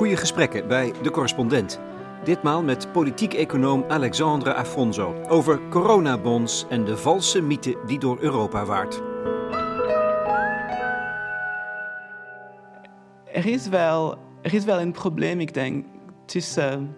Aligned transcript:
Goede 0.00 0.16
gesprekken 0.16 0.68
bij 0.68 0.92
de 1.02 1.10
correspondent. 1.10 1.80
Ditmaal 2.24 2.62
met 2.62 2.92
politiek-econoom 2.92 3.84
Alexandre 3.88 4.54
Afonso 4.54 5.22
over 5.28 5.68
coronabonds 5.68 6.66
en 6.68 6.84
de 6.84 6.96
valse 6.96 7.40
mythe 7.40 7.78
die 7.86 7.98
door 7.98 8.20
Europa 8.20 8.64
waart. 8.64 9.02
Er 13.32 13.46
is 13.46 13.68
wel, 13.68 14.18
er 14.42 14.54
is 14.54 14.64
wel 14.64 14.80
een 14.80 14.92
probleem, 14.92 15.40
ik 15.40 15.54
denk, 15.54 15.86
tussen 16.26 16.96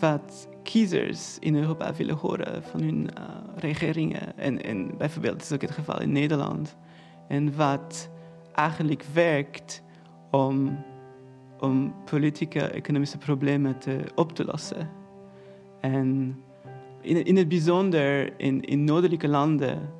wat 0.00 0.48
kiezers 0.62 1.38
in 1.38 1.56
Europa 1.56 1.94
willen 1.94 2.16
horen 2.16 2.62
van 2.62 2.80
hun 2.80 3.10
uh, 3.18 3.24
regeringen. 3.56 4.38
En, 4.38 4.62
en 4.62 4.96
bijvoorbeeld, 4.98 5.42
is 5.42 5.52
ook 5.52 5.62
het 5.62 5.70
geval 5.70 6.00
in 6.00 6.12
Nederland. 6.12 6.76
En 7.28 7.56
wat 7.56 8.10
eigenlijk 8.52 9.04
werkt 9.12 9.82
om, 10.30 10.84
om 11.64 11.94
politieke, 12.04 12.60
economische 12.60 13.18
problemen 13.18 13.78
te, 13.78 13.98
op 14.14 14.32
te 14.32 14.44
lossen. 14.44 14.90
En 15.80 16.36
in, 17.00 17.24
in 17.24 17.36
het 17.36 17.48
bijzonder 17.48 18.40
in, 18.40 18.60
in 18.60 18.84
noordelijke 18.84 19.28
landen, 19.28 19.92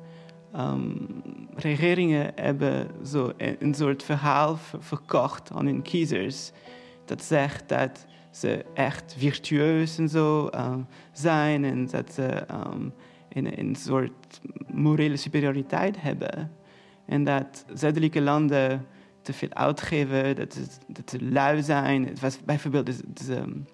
um, 0.55 1.07
regeringen 1.55 2.31
hebben 2.35 2.87
zo 3.05 3.31
een, 3.37 3.73
soort 3.73 4.03
verhaal 4.03 4.57
verkocht 4.79 5.51
aan 5.51 5.65
hun 5.65 5.81
kiezers. 5.81 6.51
Dat 7.05 7.23
zegt 7.23 7.69
dat 7.69 8.05
ze 8.31 8.65
echt 8.73 9.15
virtueus 9.17 9.97
en 9.97 10.09
zo 10.09 10.49
uh, 10.55 10.75
zijn 11.11 11.63
en 11.63 11.87
dat 11.87 12.13
ze 12.13 12.45
um, 12.51 12.93
een, 13.29 13.59
een 13.59 13.75
soort 13.75 14.41
morele 14.67 15.17
superioriteit 15.17 16.01
hebben. 16.01 16.51
En 17.05 17.23
dat 17.23 17.65
zuidelijke 17.73 18.21
landen 18.21 18.85
te 19.25 19.33
veel 19.33 19.53
uitgeven, 19.53 20.35
dat, 20.35 20.79
dat 20.87 21.09
ze 21.09 21.23
lui 21.23 21.61
zijn. 21.63 22.07
Het 22.07 22.19
was 22.19 22.39
bijvoorbeeld 22.45 22.85
de, 22.85 23.25
de 23.25 23.35
um, 23.35 23.65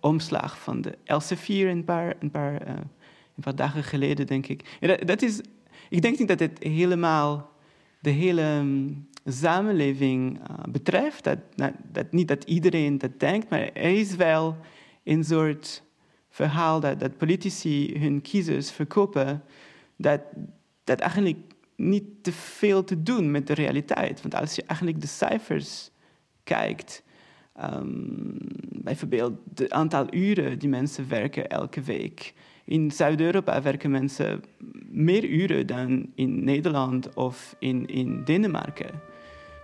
omslag 0.00 0.58
van 0.58 0.80
de 0.80 0.98
Elsevier 1.04 1.68
een 1.68 1.84
paar, 1.84 2.14
een, 2.20 2.30
paar, 2.30 2.68
uh, 2.68 2.74
een 3.36 3.42
paar 3.42 3.56
dagen 3.56 3.84
geleden, 3.84 4.26
denk 4.26 4.46
ik. 4.46 4.76
Dat, 4.80 5.06
dat, 5.06 5.22
is, 5.22 5.40
ik 5.88 6.02
denk 6.02 6.18
niet 6.18 6.28
dat 6.28 6.38
het 6.38 6.62
helemaal 6.62 7.50
de 8.00 8.10
hele 8.10 8.42
um, 8.42 9.08
samenleving 9.24 10.38
uh, 10.38 10.56
betreft. 10.68 11.24
Dat, 11.24 11.38
dat, 11.54 11.72
dat, 11.92 12.12
niet 12.12 12.28
dat 12.28 12.44
iedereen 12.44 12.98
dat 12.98 13.20
denkt, 13.20 13.50
maar 13.50 13.60
er 13.60 13.98
is 13.98 14.16
wel 14.16 14.56
een 15.04 15.24
soort 15.24 15.82
verhaal 16.28 16.80
dat, 16.80 17.00
dat 17.00 17.16
politici 17.16 17.98
hun 17.98 18.20
kiezers 18.20 18.70
verkopen, 18.70 19.42
dat, 19.96 20.20
dat 20.84 21.00
eigenlijk 21.00 21.38
niet 21.78 22.04
te 22.22 22.32
veel 22.32 22.84
te 22.84 23.02
doen 23.02 23.30
met 23.30 23.46
de 23.46 23.54
realiteit. 23.54 24.22
Want 24.22 24.34
als 24.34 24.54
je 24.54 24.62
eigenlijk 24.66 25.00
de 25.00 25.06
cijfers 25.06 25.90
kijkt, 26.44 27.02
um, 27.60 28.36
bijvoorbeeld 28.82 29.32
het 29.54 29.70
aantal 29.72 30.14
uren 30.14 30.58
die 30.58 30.68
mensen 30.68 31.08
werken 31.08 31.48
elke 31.48 31.80
week. 31.80 32.34
In 32.64 32.90
Zuid-Europa 32.90 33.62
werken 33.62 33.90
mensen 33.90 34.42
meer 34.90 35.24
uren 35.24 35.66
dan 35.66 36.10
in 36.14 36.44
Nederland 36.44 37.14
of 37.14 37.56
in, 37.58 37.86
in 37.86 38.24
Denemarken. 38.24 39.00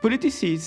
Politici 0.00 0.58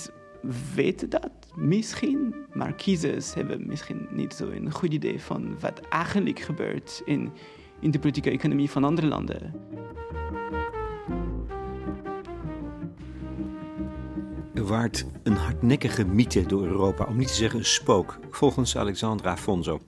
weten 0.76 1.10
dat 1.10 1.32
misschien, 1.56 2.36
maar 2.54 2.74
kiezers 2.74 3.34
hebben 3.34 3.68
misschien 3.68 4.08
niet 4.12 4.34
zo 4.34 4.50
een 4.50 4.72
goed 4.72 4.94
idee 4.94 5.22
van 5.22 5.60
wat 5.60 5.80
eigenlijk 5.80 6.40
gebeurt 6.40 7.02
in, 7.06 7.32
in 7.80 7.92
de 7.92 8.00
politieke 8.00 8.30
economie 8.30 8.70
van 8.70 8.84
andere 8.84 9.08
landen. 9.08 9.54
Waart 14.66 15.06
een 15.24 15.36
hardnekkige 15.36 16.06
mythe 16.06 16.46
door 16.46 16.66
Europa, 16.66 17.06
om 17.06 17.18
niet 17.18 17.28
te 17.28 17.34
zeggen 17.34 17.60
een 17.60 17.66
spook, 17.66 18.20
volgens 18.30 18.78
Alexandra 18.78 19.32
Afonso. 19.32 19.82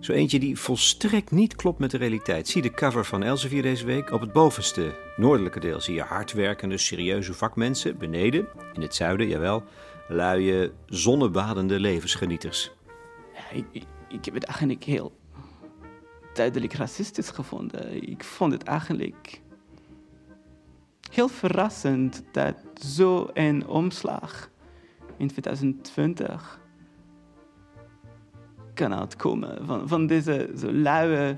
Zo 0.00 0.12
eentje 0.12 0.38
die 0.38 0.58
volstrekt 0.58 1.30
niet 1.30 1.56
klopt 1.56 1.78
met 1.78 1.90
de 1.90 1.96
realiteit. 1.96 2.48
Zie 2.48 2.62
de 2.62 2.70
cover 2.70 3.04
van 3.04 3.22
Elsevier 3.22 3.62
deze 3.62 3.86
week. 3.86 4.10
Op 4.10 4.20
het 4.20 4.32
bovenste, 4.32 4.94
noordelijke 5.16 5.60
deel 5.60 5.80
zie 5.80 5.94
je 5.94 6.02
hardwerkende, 6.02 6.78
serieuze 6.78 7.34
vakmensen. 7.34 7.98
Beneden, 7.98 8.46
in 8.72 8.80
het 8.80 8.94
zuiden, 8.94 9.28
jawel, 9.28 9.62
luie, 10.08 10.72
zonnebadende 10.86 11.80
levensgenieters. 11.80 12.70
Ik, 13.52 13.84
ik 14.08 14.24
heb 14.24 14.34
het 14.34 14.44
eigenlijk 14.44 14.84
heel 14.84 15.12
duidelijk 16.34 16.72
racistisch 16.72 17.30
gevonden. 17.30 18.08
Ik 18.08 18.24
vond 18.24 18.52
het 18.52 18.62
eigenlijk 18.62 19.40
heel 21.14 21.28
verrassend 21.28 22.22
dat 22.32 22.54
zo'n 22.74 23.66
omslag 23.66 24.50
in 25.16 25.28
2020 25.28 26.60
kan 28.74 28.94
uitkomen. 28.94 29.66
Van, 29.66 29.88
van 29.88 30.06
deze 30.06 30.50
zo 30.58 30.72
luie, 30.72 31.36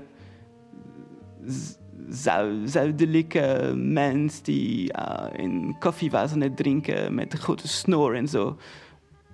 zuidelijke 2.63 3.73
mens 3.75 4.41
die 4.41 4.93
uh, 4.93 5.25
een 5.31 5.75
koffie 5.79 6.11
was 6.11 6.31
aan 6.31 6.41
het 6.41 6.57
drinken 6.57 7.15
met 7.15 7.33
een 7.33 7.39
grote 7.39 7.67
snor 7.67 8.15
en 8.15 8.27
zo. 8.27 8.57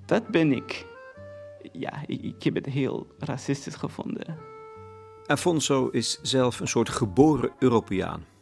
Dat 0.05 0.27
ben 0.27 0.51
ik. 0.51 0.85
Ja, 1.71 2.03
ik, 2.05 2.21
ik 2.21 2.43
heb 2.43 2.55
het 2.55 2.65
heel 2.65 3.07
racistisch 3.19 3.75
gevonden. 3.75 4.37
Afonso 5.25 5.87
is 5.87 6.19
zelf 6.21 6.59
een 6.59 6.67
soort 6.67 6.89
geboren 6.89 7.51
Europeaan. 7.59 8.32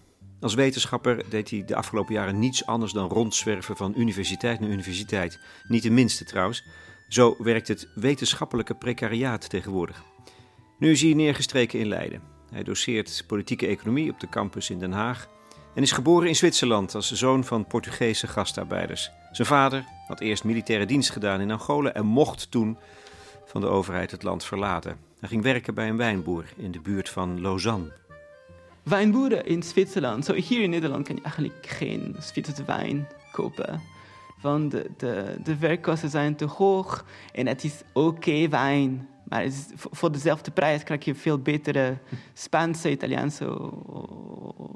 Als 0.42 0.54
wetenschapper 0.54 1.30
deed 1.30 1.50
hij 1.50 1.64
de 1.66 1.76
afgelopen 1.76 2.14
jaren 2.14 2.40
niets 2.40 2.66
anders 2.66 2.92
dan 2.92 3.10
rondzwerven 3.10 3.78
van 3.78 3.94
universiteit 3.98 4.60
naar 4.60 4.70
universiteit. 4.70 5.40
Niet 5.68 5.84
de 5.84 5.90
minste 5.90 6.24
trouwens. 6.24 6.64
Zo 7.08 7.36
werkt 7.40 7.68
het 7.68 7.88
wetenschappelijke 7.96 8.76
precariaat 8.76 9.50
tegenwoordig. 9.50 10.04
Nu 10.80 10.92
is 10.92 11.02
hij 11.02 11.14
neergestreken 11.14 11.80
in 11.80 11.88
Leiden. 11.88 12.22
Hij 12.52 12.64
doseert 12.64 13.24
politieke 13.28 13.68
economie 13.68 14.12
op 14.12 14.20
de 14.20 14.30
campus 14.30 14.70
in 14.70 14.80
Den 14.80 14.92
Haag 14.92 15.30
en 15.76 15.82
is 15.82 15.92
geboren 15.92 16.28
in 16.28 16.36
Zwitserland 16.36 16.96
als 16.96 17.12
zoon 17.12 17.44
van 17.44 17.68
Portugese 17.68 18.28
gastarbeiders. 18.28 19.12
Zijn 19.32 19.48
vader 19.48 19.86
had 20.08 20.20
eerst 20.20 20.44
militaire 20.44 20.86
dienst 20.86 21.10
gedaan 21.10 21.42
in 21.42 21.52
Angola 21.52 21.94
en 21.94 22.06
mocht 22.06 22.52
toen 22.52 22.78
van 23.46 23.62
de 23.62 23.68
overheid 23.68 24.12
het 24.12 24.24
land 24.24 24.44
verlaten. 24.44 24.98
Hij 25.20 25.30
ging 25.30 25.44
werken 25.44 25.74
bij 25.74 25.90
een 25.90 25.98
wijnboer 25.98 26.46
in 26.58 26.72
de 26.72 26.82
buurt 26.82 27.10
van 27.10 27.42
Lausanne 27.42 28.01
wijnboeren 28.84 29.46
in 29.46 29.64
Zwitserland. 29.64 30.26
Zo, 30.26 30.34
hier 30.34 30.62
in 30.62 30.70
Nederland 30.70 31.08
kan 31.08 31.16
je 31.16 31.22
eigenlijk 31.22 31.68
geen 31.68 32.16
Zwitserse 32.20 32.64
wijn 32.66 33.08
kopen. 33.32 33.82
Want 34.42 34.72
de, 34.72 34.90
de, 34.98 35.36
de 35.44 35.58
werkkosten 35.58 36.10
zijn 36.10 36.36
te 36.36 36.46
hoog 36.46 37.06
en 37.34 37.48
het 37.48 37.64
is 37.64 37.82
oké 37.94 38.48
wijn. 38.48 39.10
Maar 39.24 39.44
is, 39.44 39.66
voor 39.76 40.12
dezelfde 40.12 40.52
prijs 40.52 40.84
krijg 40.84 41.06
je 41.06 41.16
veel 41.16 41.40
betere 41.40 41.98
Spaanse, 42.34 42.92
Italiaanse 42.92 43.72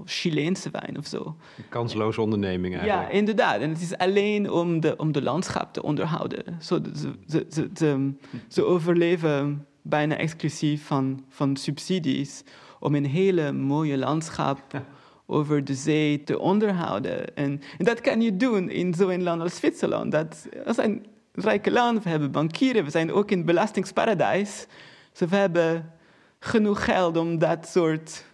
Chileense 0.05 0.69
wijn 0.71 0.97
of 0.97 1.05
zo. 1.05 1.35
Een 1.57 1.69
kansloze 1.69 2.21
onderneming 2.21 2.77
eigenlijk. 2.77 3.09
Ja, 3.09 3.17
inderdaad. 3.17 3.61
En 3.61 3.69
het 3.69 3.81
is 3.81 3.97
alleen 3.97 4.51
om 4.51 4.79
de, 4.79 4.95
om 4.97 5.11
de 5.11 5.21
landschap 5.21 5.73
te 5.73 5.83
onderhouden. 5.83 6.43
Zo, 6.61 6.79
ze, 6.93 7.13
ze, 7.27 7.45
ze, 7.49 7.69
ze, 7.73 8.13
ze 8.47 8.63
overleven 8.63 9.65
bijna 9.81 10.17
exclusief 10.17 10.85
van, 10.85 11.23
van 11.29 11.55
subsidies 11.55 12.43
om 12.85 12.95
een 12.95 13.05
hele 13.05 13.51
mooie 13.51 13.97
landschap 13.97 14.61
over 15.25 15.63
de 15.63 15.73
zee 15.73 16.23
te 16.23 16.39
onderhouden. 16.39 17.35
En, 17.35 17.61
en 17.77 17.85
dat 17.85 18.01
kan 18.01 18.21
je 18.21 18.37
doen 18.37 18.69
in 18.69 18.93
zo'n 18.93 19.23
land 19.23 19.41
als 19.41 19.55
Zwitserland. 19.55 20.11
Dat, 20.11 20.47
dat 20.51 20.77
is 20.77 20.83
een 20.85 21.05
rijke 21.31 21.71
land, 21.71 22.03
we 22.03 22.09
hebben 22.09 22.31
bankieren, 22.31 22.83
we 22.83 22.89
zijn 22.89 23.11
ook 23.11 23.31
in 23.31 23.45
belastingsparadijs. 23.45 24.65
Dus 25.11 25.29
we 25.29 25.35
hebben 25.35 25.93
genoeg 26.39 26.85
geld 26.85 27.17
om 27.17 27.37
dat 27.37 27.67
soort 27.67 28.25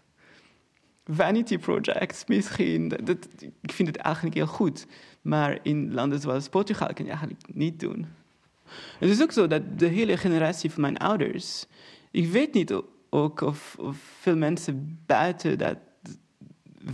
vanity 1.05 1.57
projects 1.57 2.25
misschien. 2.27 2.87
Dat, 2.87 3.27
ik 3.61 3.71
vind 3.71 3.87
het 3.87 3.97
eigenlijk 3.97 4.35
heel 4.35 4.47
goed. 4.47 4.85
Maar 5.21 5.59
in 5.61 5.93
landen 5.93 6.19
zoals 6.19 6.49
Portugal 6.49 6.93
kan 6.93 7.05
je 7.05 7.11
eigenlijk 7.11 7.41
niet 7.53 7.79
doen. 7.79 8.07
Het 8.99 9.09
is 9.09 9.21
ook 9.21 9.31
zo 9.31 9.47
dat 9.47 9.79
de 9.79 9.87
hele 9.87 10.17
generatie 10.17 10.71
van 10.71 10.81
mijn 10.81 10.97
ouders, 10.97 11.65
ik 12.11 12.27
weet 12.27 12.53
niet 12.53 12.73
ook 13.13 13.41
of, 13.41 13.77
veel 14.19 14.35
mensen 14.35 14.99
buiten 15.05 15.57
dat 15.57 15.77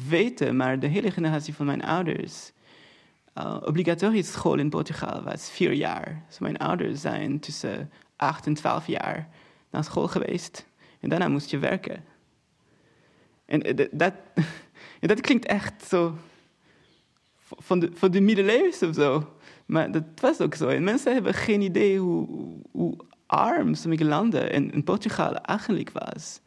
weten, 0.08 0.56
maar 0.56 0.80
de 0.80 0.88
hele 0.88 1.12
generatie 1.12 1.54
van 1.54 1.66
mijn 1.66 1.84
ouders. 1.84 2.52
Uh, 3.38 3.58
obligatorische 3.66 4.32
school 4.32 4.58
in 4.58 4.70
Portugal 4.70 5.24
was 5.24 5.50
vier 5.50 5.74
jaar. 5.74 6.24
Dus 6.28 6.40
mijn 6.40 6.58
ouders 6.58 7.02
zijn 7.02 7.40
tussen 7.40 7.92
acht 8.16 8.46
en 8.46 8.54
twaalf 8.54 8.88
jaar 8.88 9.30
naar 9.70 9.84
school 9.84 10.08
geweest. 10.08 10.66
En 11.00 11.10
daarna 11.10 11.28
moest 11.28 11.50
je 11.50 11.58
werken. 11.58 12.04
En 13.46 13.62
eh, 13.62 13.88
dat, 13.92 14.14
dat 15.00 15.22
klinkt 15.28 15.46
echt 15.46 15.84
zo 15.88 16.18
van 17.40 17.80
de, 17.80 17.90
van 17.94 18.12
de 18.12 18.22
middeleeuws 18.22 18.84
of 18.84 18.96
zo. 18.96 19.34
Maar 19.66 19.92
dat 19.92 20.04
was 20.16 20.42
ook 20.42 20.56
zo. 20.56 20.68
En 20.68 20.84
mensen 20.84 21.14
hebben 21.14 21.34
geen 21.34 21.62
idee 21.62 22.00
hoe, 22.00 22.28
hoe 22.72 22.98
arm 23.28 23.74
sommige 23.74 24.06
landen 24.06 24.52
in, 24.52 24.72
in 24.72 24.84
Portugal 24.84 25.34
eigenlijk 25.34 25.92
was. 25.92 26.42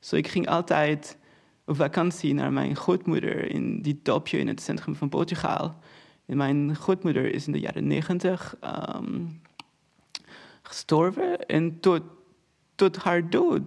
So 0.00 0.16
ik 0.16 0.28
ging 0.28 0.48
altijd 0.48 1.18
op 1.64 1.76
vakantie 1.76 2.34
naar 2.34 2.52
mijn 2.52 2.76
grootmoeder 2.76 3.50
in 3.50 3.82
die 3.82 4.00
dorpje 4.02 4.38
in 4.38 4.48
het 4.48 4.60
centrum 4.60 4.94
van 4.94 5.08
Portugal. 5.08 5.74
En 6.26 6.36
mijn 6.36 6.76
grootmoeder 6.76 7.34
is 7.34 7.46
in 7.46 7.52
de 7.52 7.60
jaren 7.60 7.86
negentig 7.86 8.56
um, 8.96 9.40
gestorven 10.62 11.46
en 11.46 11.80
tot, 11.80 12.02
tot 12.74 12.96
haar 12.96 13.30
dood 13.30 13.62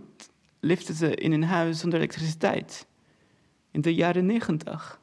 leefde 0.59 0.93
ze 0.93 1.15
in 1.15 1.31
een 1.31 1.43
huis 1.43 1.79
zonder 1.79 1.99
elektriciteit. 1.99 2.87
In 3.71 3.81
de 3.81 3.95
jaren 3.95 4.25
negentig. 4.25 4.99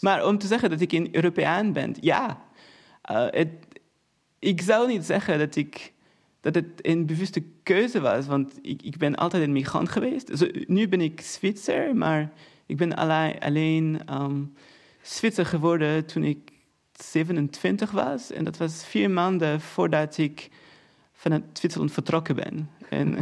Maar 0.00 0.26
om 0.26 0.38
te 0.38 0.46
zeggen 0.46 0.70
dat 0.70 0.80
ik 0.80 0.92
een 0.92 1.14
Europeaan 1.14 1.72
ben, 1.72 1.94
ja. 2.00 2.42
Het, 3.02 3.48
ik 4.38 4.60
zou 4.60 4.88
niet 4.88 5.04
zeggen 5.04 5.38
dat, 5.38 5.56
ik, 5.56 5.92
dat 6.40 6.54
het 6.54 6.66
een 6.76 7.06
bewuste 7.06 7.42
keuze 7.62 8.00
was, 8.00 8.26
want 8.26 8.58
ik, 8.62 8.82
ik 8.82 8.96
ben 8.96 9.14
altijd 9.14 9.42
een 9.42 9.52
migrant 9.52 9.88
geweest. 9.88 10.50
Nu 10.66 10.88
ben 10.88 11.00
ik 11.00 11.20
Zwitser, 11.20 11.96
maar 11.96 12.32
ik 12.66 12.76
ben 12.76 12.96
alleen, 12.96 14.00
um, 14.10 14.54
Zwitser 15.02 15.46
geworden 15.46 16.06
toen 16.06 16.24
ik 16.24 16.52
27 16.92 17.90
was. 17.90 18.32
En 18.32 18.44
dat 18.44 18.56
was 18.56 18.84
vier 18.86 19.10
maanden 19.10 19.60
voordat 19.60 20.18
ik 20.18 20.48
vanuit 21.12 21.42
Zwitserland 21.52 21.92
vertrokken 21.92 22.36
ben. 22.36 22.70
En 22.88 23.18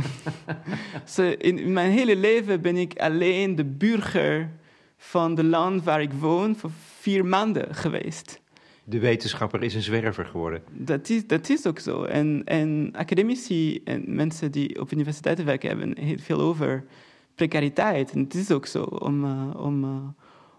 so 1.04 1.22
in 1.22 1.72
mijn 1.72 1.90
hele 1.90 2.16
leven 2.16 2.60
ben 2.60 2.76
ik 2.76 2.98
alleen 2.98 3.56
de 3.56 3.64
burger 3.64 4.50
van 4.96 5.36
het 5.36 5.46
land 5.46 5.84
waar 5.84 6.02
ik 6.02 6.12
woon 6.12 6.56
voor 6.56 6.70
vier 6.98 7.24
maanden 7.24 7.74
geweest. 7.74 8.40
De 8.88 8.98
wetenschapper 8.98 9.62
is 9.62 9.74
een 9.74 9.82
zwerver 9.82 10.24
geworden. 10.24 10.62
Dat 10.72 11.08
is, 11.08 11.26
dat 11.26 11.48
is 11.48 11.66
ook 11.66 11.78
zo. 11.78 12.04
En, 12.04 12.42
en 12.44 12.90
academici 12.92 13.80
en 13.84 14.14
mensen 14.14 14.52
die 14.52 14.80
op 14.80 14.92
universiteiten 14.92 15.44
werken 15.44 15.68
hebben 15.68 15.98
heel 15.98 16.18
veel 16.18 16.40
over 16.40 16.84
precariteit. 17.34 18.12
En 18.12 18.18
het 18.18 18.34
is 18.34 18.50
ook 18.50 18.66
zo. 18.66 18.82
Om, 18.82 19.24
uh, 19.24 19.50
om, 19.56 19.84
uh, 19.84 19.90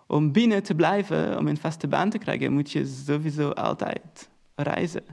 om 0.07 0.31
binnen 0.31 0.63
te 0.63 0.75
blijven, 0.75 1.38
om 1.38 1.47
een 1.47 1.57
vaste 1.57 1.88
baan 1.88 2.09
te 2.09 2.18
krijgen, 2.18 2.53
moet 2.53 2.71
je 2.71 2.85
sowieso 3.06 3.50
altijd 3.50 4.29
reizen. 4.56 5.03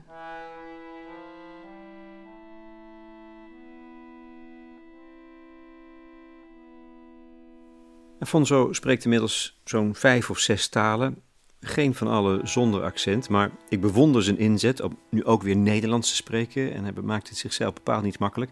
Afonso 8.18 8.72
spreekt 8.72 9.04
inmiddels 9.04 9.60
zo'n 9.64 9.94
vijf 9.94 10.30
of 10.30 10.38
zes 10.38 10.68
talen. 10.68 11.22
Geen 11.66 11.94
van 11.94 12.08
alle 12.08 12.40
zonder 12.42 12.82
accent, 12.82 13.28
maar 13.28 13.50
ik 13.68 13.80
bewonder 13.80 14.22
zijn 14.22 14.38
inzet 14.38 14.80
om 14.80 14.98
nu 15.10 15.24
ook 15.24 15.42
weer 15.42 15.56
Nederlands 15.56 16.08
te 16.08 16.16
spreken. 16.16 16.74
En 16.74 16.84
hij 16.84 16.92
maakt 17.02 17.28
het 17.28 17.38
zichzelf 17.38 17.74
bepaald 17.74 18.02
niet 18.02 18.18
makkelijk. 18.18 18.50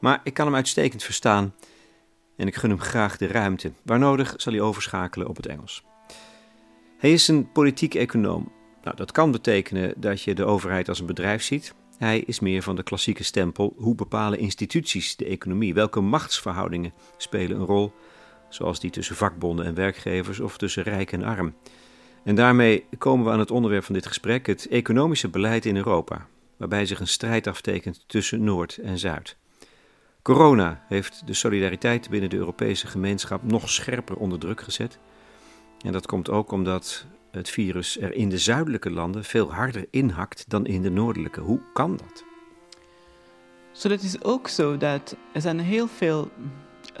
Maar 0.00 0.20
ik 0.24 0.34
kan 0.34 0.46
hem 0.46 0.54
uitstekend 0.54 1.02
verstaan 1.02 1.54
en 2.36 2.46
ik 2.46 2.54
gun 2.54 2.70
hem 2.70 2.80
graag 2.80 3.16
de 3.16 3.26
ruimte. 3.26 3.72
Waar 3.82 3.98
nodig 3.98 4.34
zal 4.36 4.52
hij 4.52 4.62
overschakelen 4.62 5.28
op 5.28 5.36
het 5.36 5.46
Engels. 5.46 5.84
Hij 6.98 7.12
is 7.12 7.28
een 7.28 7.52
politiek 7.52 7.94
econoom. 7.94 8.52
Nou, 8.82 8.96
dat 8.96 9.12
kan 9.12 9.30
betekenen 9.30 9.94
dat 9.96 10.22
je 10.22 10.34
de 10.34 10.44
overheid 10.44 10.88
als 10.88 11.00
een 11.00 11.06
bedrijf 11.06 11.42
ziet. 11.42 11.74
Hij 11.98 12.20
is 12.20 12.40
meer 12.40 12.62
van 12.62 12.76
de 12.76 12.82
klassieke 12.82 13.24
stempel. 13.24 13.74
Hoe 13.76 13.94
bepalen 13.94 14.38
instituties 14.38 15.16
de 15.16 15.24
economie? 15.24 15.74
Welke 15.74 16.00
machtsverhoudingen 16.00 16.92
spelen 17.16 17.60
een 17.60 17.66
rol? 17.66 17.92
zoals 18.50 18.80
die 18.80 18.90
tussen 18.90 19.16
vakbonden 19.16 19.66
en 19.66 19.74
werkgevers 19.74 20.40
of 20.40 20.58
tussen 20.58 20.82
rijk 20.82 21.12
en 21.12 21.22
arm. 21.22 21.54
En 22.24 22.34
daarmee 22.34 22.86
komen 22.98 23.26
we 23.26 23.32
aan 23.32 23.38
het 23.38 23.50
onderwerp 23.50 23.84
van 23.84 23.94
dit 23.94 24.06
gesprek, 24.06 24.46
het 24.46 24.68
economische 24.68 25.28
beleid 25.28 25.66
in 25.66 25.76
Europa, 25.76 26.26
waarbij 26.56 26.86
zich 26.86 27.00
een 27.00 27.08
strijd 27.08 27.46
aftekent 27.46 28.04
tussen 28.06 28.44
Noord 28.44 28.78
en 28.78 28.98
Zuid. 28.98 29.36
Corona 30.22 30.84
heeft 30.88 31.26
de 31.26 31.34
solidariteit 31.34 32.10
binnen 32.10 32.30
de 32.30 32.36
Europese 32.36 32.86
gemeenschap 32.86 33.42
nog 33.42 33.70
scherper 33.70 34.16
onder 34.16 34.38
druk 34.38 34.60
gezet. 34.60 34.98
En 35.84 35.92
dat 35.92 36.06
komt 36.06 36.30
ook 36.30 36.52
omdat 36.52 37.06
het 37.30 37.50
virus 37.50 38.00
er 38.00 38.14
in 38.14 38.28
de 38.28 38.38
zuidelijke 38.38 38.90
landen 38.90 39.24
veel 39.24 39.52
harder 39.52 39.86
inhakt 39.90 40.44
dan 40.48 40.66
in 40.66 40.82
de 40.82 40.90
noordelijke. 40.90 41.40
Hoe 41.40 41.60
kan 41.72 41.96
dat? 41.96 42.24
So, 43.72 43.88
is 43.88 44.22
ook 44.22 44.48
zo 44.48 44.76
dat 44.76 45.16
er 45.32 45.40
zijn 45.40 45.60
heel 45.60 45.86
veel 45.86 46.30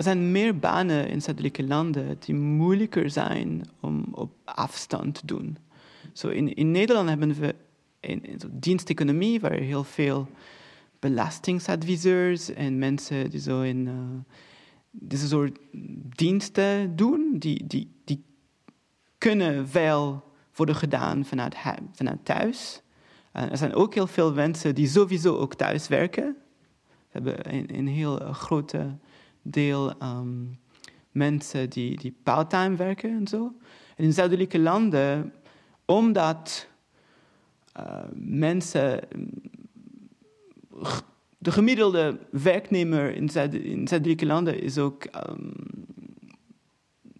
er 0.00 0.06
zijn 0.06 0.30
meer 0.30 0.58
banen 0.58 1.08
in 1.08 1.22
zuidelijke 1.22 1.66
landen 1.66 2.16
die 2.18 2.34
moeilijker 2.34 3.10
zijn 3.10 3.64
om 3.80 4.06
op 4.12 4.32
afstand 4.44 5.14
te 5.14 5.26
doen. 5.26 5.56
Zo 6.12 6.28
in, 6.28 6.54
in 6.54 6.70
Nederland 6.70 7.08
hebben 7.08 7.34
we 7.34 7.54
een, 8.00 8.22
een 8.30 8.40
diensteconomie 8.52 9.40
waar 9.40 9.52
heel 9.52 9.84
veel 9.84 10.28
belastingsadviseurs 10.98 12.52
en 12.52 12.78
mensen 12.78 13.30
die 13.30 13.40
zo 13.40 13.62
in 13.62 13.86
uh, 13.86 13.94
deze 14.90 15.26
soort 15.26 15.58
diensten 16.16 16.96
doen, 16.96 17.36
die, 17.38 17.66
die, 17.66 17.90
die 18.04 18.24
kunnen 19.18 19.72
wel 19.72 20.24
worden 20.54 20.76
gedaan 20.76 21.24
vanuit, 21.24 21.56
vanuit 21.92 22.24
thuis. 22.24 22.82
Uh, 23.32 23.50
er 23.50 23.56
zijn 23.56 23.74
ook 23.74 23.94
heel 23.94 24.06
veel 24.06 24.32
mensen 24.32 24.74
die 24.74 24.88
sowieso 24.88 25.36
ook 25.36 25.54
thuis 25.54 25.88
werken. 25.88 26.36
We 26.88 27.06
hebben 27.10 27.54
een, 27.54 27.76
een 27.76 27.88
heel 27.88 28.18
grote 28.18 28.98
deel 29.42 30.02
um, 30.02 30.58
mensen 31.10 31.70
die, 31.70 31.96
die 31.96 32.14
part-time 32.22 32.76
werken 32.76 33.10
en 33.10 33.26
zo. 33.26 33.54
En 33.96 34.04
in 34.04 34.12
zuidelijke 34.12 34.58
landen, 34.58 35.32
omdat 35.84 36.68
uh, 37.78 38.02
mensen. 38.14 39.00
De 41.38 41.52
gemiddelde 41.52 42.18
werknemer 42.30 43.14
in, 43.14 43.28
zuid, 43.28 43.54
in 43.54 43.88
zuidelijke 43.88 44.26
landen 44.26 44.62
is 44.62 44.78
ook 44.78 45.04
um, 45.28 45.52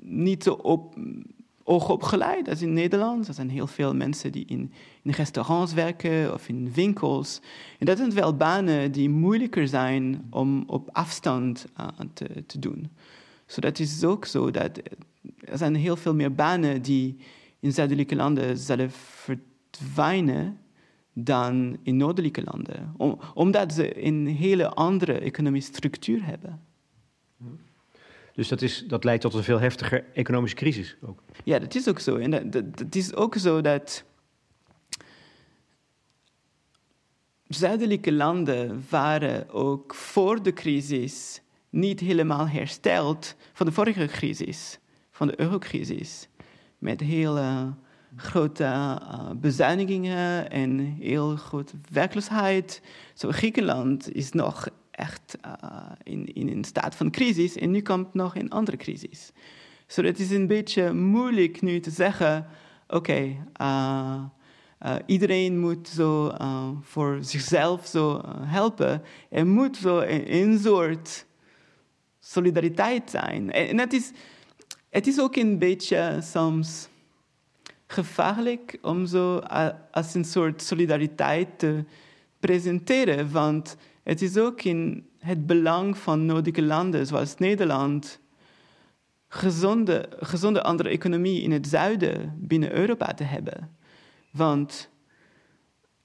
niet 0.03 0.43
zo 0.43 0.53
op, 0.53 0.97
hoogopgeleid 1.65 2.49
als 2.49 2.63
in 2.63 2.73
Nederland. 2.73 3.29
Er 3.29 3.35
zijn 3.35 3.51
heel 3.51 3.67
veel 3.67 3.95
mensen 3.95 4.33
die 4.33 4.45
in, 4.47 4.73
in 5.03 5.11
restaurants 5.11 5.73
werken 5.73 6.33
of 6.33 6.49
in 6.49 6.73
winkels. 6.73 7.41
En 7.79 7.87
dat 7.87 7.99
zijn 7.99 8.15
wel 8.15 8.37
banen 8.37 8.93
die 8.93 9.09
moeilijker 9.09 9.69
zijn 9.69 10.27
om 10.31 10.65
op 10.67 10.89
afstand 10.93 11.67
uh, 11.81 11.87
te, 12.15 12.45
te 12.47 12.59
doen. 12.59 12.91
So 13.47 13.61
dat 13.61 13.79
is 13.79 14.05
ook 14.05 14.25
zo 14.25 14.51
dat 14.51 14.81
er 15.39 15.59
zijn 15.59 15.75
heel 15.75 15.97
veel 15.97 16.15
meer 16.15 16.35
banen 16.35 16.83
die 16.83 17.17
in 17.61 17.73
zuidelijke 17.73 18.17
landen 18.17 18.59
zullen 18.59 18.91
verdwijnen 18.91 20.59
dan 21.13 21.77
in 21.83 21.97
noordelijke 21.97 22.43
landen. 22.45 22.95
Om, 22.97 23.19
omdat 23.35 23.73
ze 23.73 24.07
een 24.07 24.27
hele 24.27 24.69
andere 24.69 25.13
economische 25.13 25.73
structuur 25.73 26.25
hebben. 26.25 26.61
Dus 28.35 28.49
dat, 28.49 28.63
is, 28.63 28.85
dat 28.87 29.05
leidt 29.05 29.23
tot 29.23 29.35
een 29.35 29.43
veel 29.43 29.61
heftiger 29.61 30.05
economische 30.13 30.57
crisis 30.57 30.97
ook. 31.03 31.23
Ja, 31.45 31.59
dat 31.59 31.75
is 31.75 31.89
ook 31.89 31.99
zo. 31.99 32.17
En 32.17 32.51
dat, 32.51 32.95
is 32.95 33.15
ook 33.15 33.35
zo 33.35 33.61
dat 33.61 34.05
zuidelijke 37.49 38.13
landen 38.13 38.85
waren 38.89 39.51
ook 39.51 39.95
voor 39.95 40.43
de 40.43 40.53
crisis 40.53 41.41
niet 41.71 42.01
helemaal 42.01 42.49
hersteld 42.49 43.35
van 43.53 43.67
de 43.67 43.73
vorige 43.73 44.07
crisis, 44.07 44.79
van 45.11 45.27
de 45.27 45.41
eurocrisis. 45.41 46.29
Met 46.79 47.01
hele 47.01 47.75
grote 48.17 48.65
uh, 48.65 49.31
bezuinigingen 49.37 50.51
en 50.51 50.79
heel 50.79 51.37
grote 51.37 51.75
werkloosheid. 51.91 52.83
Zo 53.15 53.31
Griekenland 53.31 54.13
is 54.15 54.33
nog 54.33 54.69
uh, 55.47 55.91
in, 56.03 56.35
in 56.35 56.49
een 56.49 56.65
staat 56.65 56.95
van 56.95 57.11
crisis 57.11 57.57
en 57.57 57.71
nu 57.71 57.83
komt 57.83 58.15
nog 58.15 58.37
een 58.37 58.51
andere 58.51 58.77
crisis. 58.77 59.33
So 59.87 60.03
het 60.03 60.19
is 60.19 60.31
een 60.31 60.47
beetje 60.47 60.93
moeilijk 60.93 61.63
nu 61.63 61.81
te 61.81 61.91
zeggen, 61.91 62.47
oké, 62.89 63.37
uh, 63.61 64.23
uh, 64.87 64.95
iedereen 65.07 65.59
moet 65.59 65.89
zo 65.89 66.35
voor 66.83 67.19
zichzelf 67.21 67.87
zo 67.87 68.21
helpen. 68.41 69.03
Er 69.31 69.47
moet 69.47 69.77
zo 69.77 69.99
een, 69.99 70.35
een 70.35 70.59
soort 70.59 71.27
solidariteit 72.21 73.11
zijn. 73.11 73.53
En, 73.53 73.79
en 73.79 73.89
is, 73.89 74.13
het 74.91 75.07
is 75.07 75.21
ook 75.21 75.37
een 75.37 75.59
beetje 75.59 76.19
soms 76.23 76.89
gevaarlijk 77.87 78.79
om 78.83 79.07
zo 79.07 79.39
als 79.91 80.15
een 80.15 80.25
soort 80.25 80.63
solidariteit 80.63 81.59
te 81.59 81.85
presenteren, 82.41 83.33
want 83.33 83.77
het 84.03 84.23
is 84.23 84.37
ook 84.37 84.63
in 84.63 85.09
het 85.19 85.47
belang 85.47 85.99
van 85.99 86.27
nodige 86.27 86.63
landen 86.63 87.07
zoals 87.07 87.37
Nederland 87.37 88.21
gezonde, 89.29 90.09
gezonde 90.19 90.63
andere 90.63 90.89
economie 90.89 91.43
in 91.43 91.53
het 91.53 91.67
zuiden 91.67 92.37
binnen 92.39 92.73
Europa 92.73 93.15
te 93.15 93.25
hebben. 93.25 93.77
Want 94.33 94.91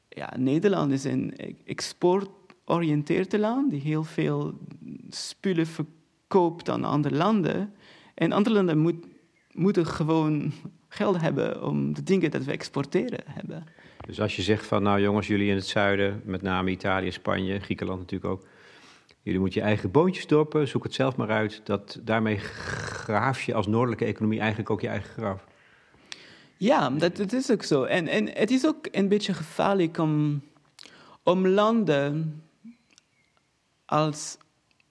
ja, 0.10 0.34
Nederland 0.38 0.92
is 0.92 1.04
een 1.04 1.36
exportoriënteerd 1.66 3.38
land 3.38 3.72
die 3.72 3.82
heel 3.82 4.04
veel 4.04 4.58
spullen 5.10 5.68
verkoopt 5.68 6.70
aan 6.70 6.84
andere 6.84 7.16
landen. 7.16 7.74
En 8.14 8.32
andere 8.32 8.56
landen 8.56 8.78
moet, 8.78 9.06
moeten 9.52 9.86
gewoon 9.86 10.52
geld 10.88 11.22
hebben 11.22 11.64
om 11.64 11.94
de 11.94 12.04
dingen 12.04 12.32
dat 12.32 12.44
we 12.44 12.52
exporteren 12.52 13.24
hebben. 13.26 13.64
Dus 14.06 14.20
als 14.22 14.36
je 14.36 14.42
zegt 14.42 14.66
van, 14.66 14.84
nou 14.84 15.02
jongens, 15.02 15.28
jullie 15.28 15.50
in 15.50 15.56
het 15.56 15.68
zuiden, 15.68 16.22
met 16.26 16.42
name 16.42 16.70
Italië, 16.70 17.12
Spanje, 17.12 17.60
Griekenland 17.60 18.00
natuurlijk 18.00 18.32
ook, 18.32 18.48
jullie 19.22 19.40
moeten 19.40 19.60
je 19.60 19.66
eigen 19.68 19.92
boontjes 19.92 20.28
doppen, 20.28 20.68
zoek 20.68 20.84
het 20.84 20.94
zelf 20.94 21.16
maar 21.16 21.30
uit. 21.30 21.62
Dat, 21.64 22.00
daarmee 22.02 22.38
graaf 22.38 23.42
je 23.42 23.54
als 23.54 23.68
noordelijke 23.68 24.06
economie 24.06 24.40
eigenlijk 24.40 24.70
ook 24.70 24.82
je 24.82 24.88
eigen 24.88 25.14
graf. 25.14 25.46
Ja, 26.58 26.90
dat, 26.90 27.34
is 27.34 27.52
ook 27.52 27.64
zo. 27.64 27.84
En, 27.84 28.08
en 28.08 28.30
het 28.30 28.52
is 28.52 28.66
ook 28.66 28.88
een 28.92 29.08
beetje 29.08 29.34
gevaarlijk 29.34 29.98
om, 29.98 30.42
om 31.24 31.48
landen 31.48 32.44
als 33.86 34.38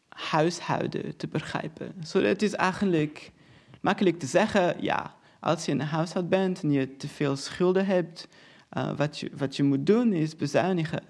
huishouden 0.08 1.16
te 1.16 1.28
begrijpen. 1.28 1.94
Het 2.12 2.42
is 2.42 2.52
eigenlijk 2.52 3.30
makkelijk 3.80 4.18
te 4.18 4.26
zeggen, 4.26 4.76
ja, 4.80 5.14
als 5.40 5.64
je 5.64 5.72
een 5.72 5.80
huishoud 5.80 6.28
bent 6.28 6.62
en 6.62 6.70
je 6.70 6.96
te 6.96 7.08
veel 7.08 7.36
schulden 7.36 7.86
hebt, 7.86 8.28
uh, 8.76 8.96
wat, 8.96 9.18
je, 9.18 9.30
wat 9.36 9.58
moet 9.58 9.86
doen 9.86 10.12
is 10.12 10.36
bezuinigen. 10.36 11.02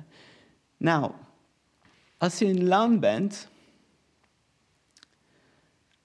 Nou, 0.77 1.11
als 2.19 2.39
je 2.39 2.47
een 2.47 2.67
land 2.67 3.01
bent 3.01 3.49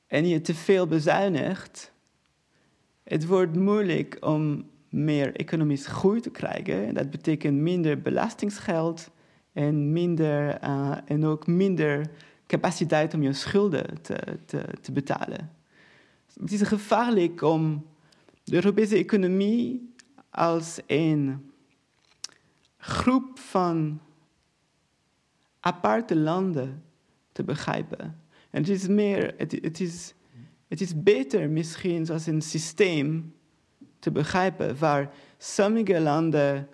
en 0.08 0.28
je 0.28 0.42
te 0.42 0.56
veel 0.56 0.88
bezuinigt, 0.88 1.92
het 3.04 3.26
wordt 3.26 3.56
moeilijk 3.56 4.18
om 4.20 4.70
meer 4.90 5.36
economisch 5.36 5.88
groei 5.88 6.20
te 6.20 6.30
krijgen. 6.30 6.94
Dat 6.94 7.10
betekent 7.10 7.58
minder 7.58 8.02
belastingsgeld 8.02 9.10
en, 9.54 9.92
minder, 9.92 10.64
uh, 10.64 10.98
en 11.06 11.26
ook 11.26 11.48
minder 11.48 12.12
capaciteit 12.48 13.14
om 13.14 13.22
je 13.22 13.34
schulden 13.34 14.02
te, 14.02 14.18
te, 14.46 14.66
te 14.82 14.92
betalen. 14.92 15.52
Het 16.40 16.52
is 16.52 16.62
gevaarlijk 16.62 17.42
om 17.42 17.86
de 18.44 18.56
Europese 18.56 18.96
economie 18.96 19.94
als 20.30 20.80
een 20.88 21.49
groep 22.80 23.40
van 23.40 24.00
aparte 25.60 26.16
landen 26.16 26.84
te 27.32 27.44
begrijpen. 27.44 28.22
En 28.50 28.62
het 28.62 28.70
is 28.70 28.88
meer, 28.88 29.34
het, 29.38 29.52
het, 29.62 29.80
is, 29.80 30.14
het 30.68 30.82
is 30.82 31.04
beter 31.04 31.50
misschien 31.50 32.10
als 32.10 32.28
een 32.28 32.42
systeem 32.42 33.34
te 34.00 34.12
begrijpen 34.12 34.78
waar 34.78 35.12
sommige 35.38 36.00
landen 36.00 36.68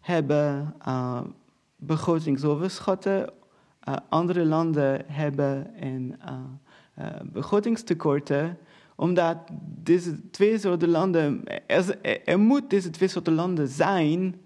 hebben 0.00 0.74
uh, 0.88 1.20
begrotingsoverschotten, 1.76 3.32
uh, 3.88 3.94
andere 4.08 4.44
landen 4.44 5.04
hebben 5.06 5.72
een 5.84 6.14
uh, 6.98 7.06
begrotingstekorten 7.24 8.58
omdat 8.96 9.38
deze 9.82 10.30
twee 10.30 10.58
soorten 10.58 10.88
landen, 10.88 11.42
er, 11.66 12.00
er, 12.24 12.40
moet 12.40 12.70
deze 12.70 12.90
twee 12.90 13.08
soorten 13.08 13.34
landen 13.34 13.68
zijn, 13.68 14.40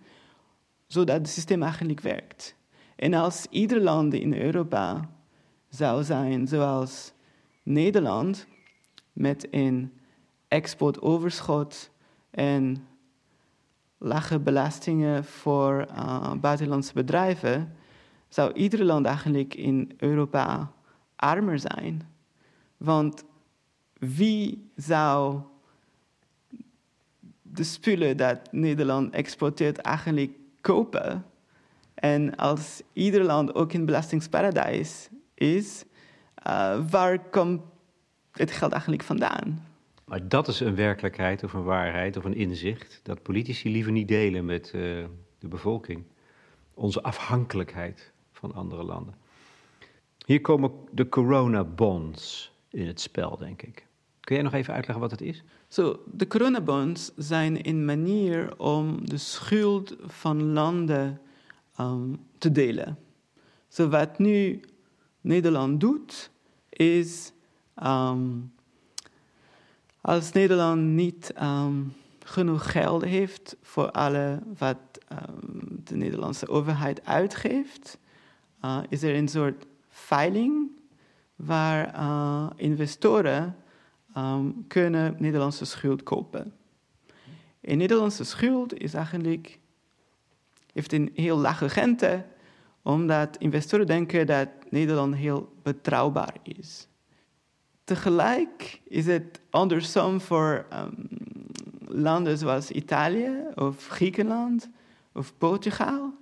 zodat 0.89 1.17
het 1.17 1.29
systeem 1.29 1.63
eigenlijk 1.63 2.01
werkt. 2.01 2.57
En 2.97 3.15
als 3.15 3.47
ieder 3.51 3.81
land 3.81 4.15
in 4.15 4.35
Europa 4.35 5.11
zou 5.69 6.05
zijn 6.05 6.49
zoals 6.49 7.13
Nederland, 7.63 8.47
met 9.13 9.49
een 9.51 9.93
exportoverschot 10.49 11.91
en 12.31 12.87
lage 13.99 14.39
belastingen 14.39 15.25
voor 15.25 15.87
uh, 15.91 16.33
buitenlandse 16.35 16.93
bedrijven, 16.93 17.77
zou 18.29 18.53
ieder 18.53 18.85
land 18.85 19.07
eigenlijk 19.07 19.55
in 19.55 19.93
Europa 19.97 20.73
armer 21.17 21.59
zijn. 21.59 22.09
Want 22.77 23.25
wie 23.99 24.71
zou 24.77 25.41
de 27.43 27.65
spullen 27.65 28.17
dat 28.17 28.53
Nederland 28.53 29.15
exporteert 29.15 29.79
eigenlijk 29.79 30.37
kopen? 30.73 31.25
En 31.95 32.37
als 32.37 32.83
ieder 32.93 33.25
land 33.25 33.55
ook 33.55 33.73
een 33.73 33.85
belastingsparadijs 33.85 35.09
is, 35.35 35.85
uh, 36.47 36.91
waar 36.91 37.19
komt 37.31 37.63
het 38.33 38.51
geld 38.51 38.73
eigenlijk 38.73 39.03
vandaan? 39.03 39.67
Maar 40.05 40.29
dat 40.29 40.49
is 40.49 40.61
een 40.61 40.75
werkelijkheid 40.75 41.45
of 41.45 41.53
een 41.53 41.65
waarheid 41.65 42.17
of 42.17 42.25
een 42.25 42.35
inzicht 42.35 43.01
dat 43.03 43.23
politici 43.23 43.71
liever 43.71 43.93
niet 43.93 44.09
delen 44.09 44.45
met 44.45 44.73
uh, 44.75 45.07
de 45.39 45.49
bevolking. 45.49 46.05
Onze 46.75 47.03
afhankelijkheid 47.03 48.13
van 48.33 48.55
andere 48.55 48.85
landen. 48.85 49.15
Hier 50.27 50.41
komen 50.41 50.71
de 50.93 51.09
corona 51.09 51.65
bonds 51.65 52.53
in 52.71 52.87
het 52.87 53.01
spel, 53.01 53.37
denk 53.37 53.63
ik. 53.63 53.88
Kun 54.29 54.37
jij 54.37 54.47
nog 54.47 54.55
even 54.55 54.75
uitleggen 54.75 55.01
wat 55.01 55.11
het 55.11 55.21
is? 55.21 55.43
So, 55.69 56.03
de 56.13 56.27
coronabonds 56.27 57.11
zijn 57.17 57.69
een 57.69 57.85
manier 57.85 58.59
om 58.59 59.09
de 59.09 59.17
schuld 59.17 59.97
van 60.07 60.53
landen 60.53 61.21
um, 61.81 62.17
te 62.39 62.53
delen. 62.53 62.99
So, 63.69 63.89
wat 63.89 64.19
nu 64.19 64.61
Nederland 65.21 65.81
doet, 65.81 66.31
is 66.69 67.33
um, 67.85 68.53
als 70.01 70.33
Nederland 70.33 70.83
niet 70.83 71.33
um, 71.43 71.93
genoeg 72.25 72.71
geld 72.71 73.05
heeft 73.05 73.57
voor 73.63 73.91
alle 73.91 74.43
wat 74.59 74.79
de 75.85 75.97
Nederlandse 75.97 76.49
overheid 76.49 77.05
uitgeeft, 77.05 77.99
uh, 78.65 78.79
is 78.89 79.03
er 79.03 79.15
een 79.15 79.29
soort 79.29 79.67
veiling 79.89 80.71
waar 81.37 81.95
uh, 81.95 82.47
investoren 82.57 83.57
um, 84.19 84.65
kunnen 84.67 85.17
Nederlandse 85.19 85.65
schuld 85.65 86.03
kopen. 86.03 86.53
En 87.61 87.79
Nederlandse 87.79 88.25
schuld 88.25 88.81
is 88.81 88.95
eigenlijk, 88.95 89.59
heeft 90.73 90.93
een 90.93 91.11
heel 91.15 91.37
lage 91.37 91.67
rente, 91.67 92.25
omdat 92.83 93.37
investoren 93.39 93.87
denken 93.87 94.27
dat 94.27 94.49
Nederland 94.71 95.15
heel 95.15 95.53
betrouwbaar 95.63 96.37
is. 96.43 96.89
Tegelijk 97.85 98.81
is 98.85 99.07
het 99.07 99.41
andersom 99.51 100.21
voor 100.21 100.67
um, 100.73 101.09
landen 101.87 102.39
zoals 102.39 102.71
Italië 102.71 103.33
of 103.55 103.87
Griekenland 103.89 104.69
of 105.13 105.39
Portugal, 105.39 106.13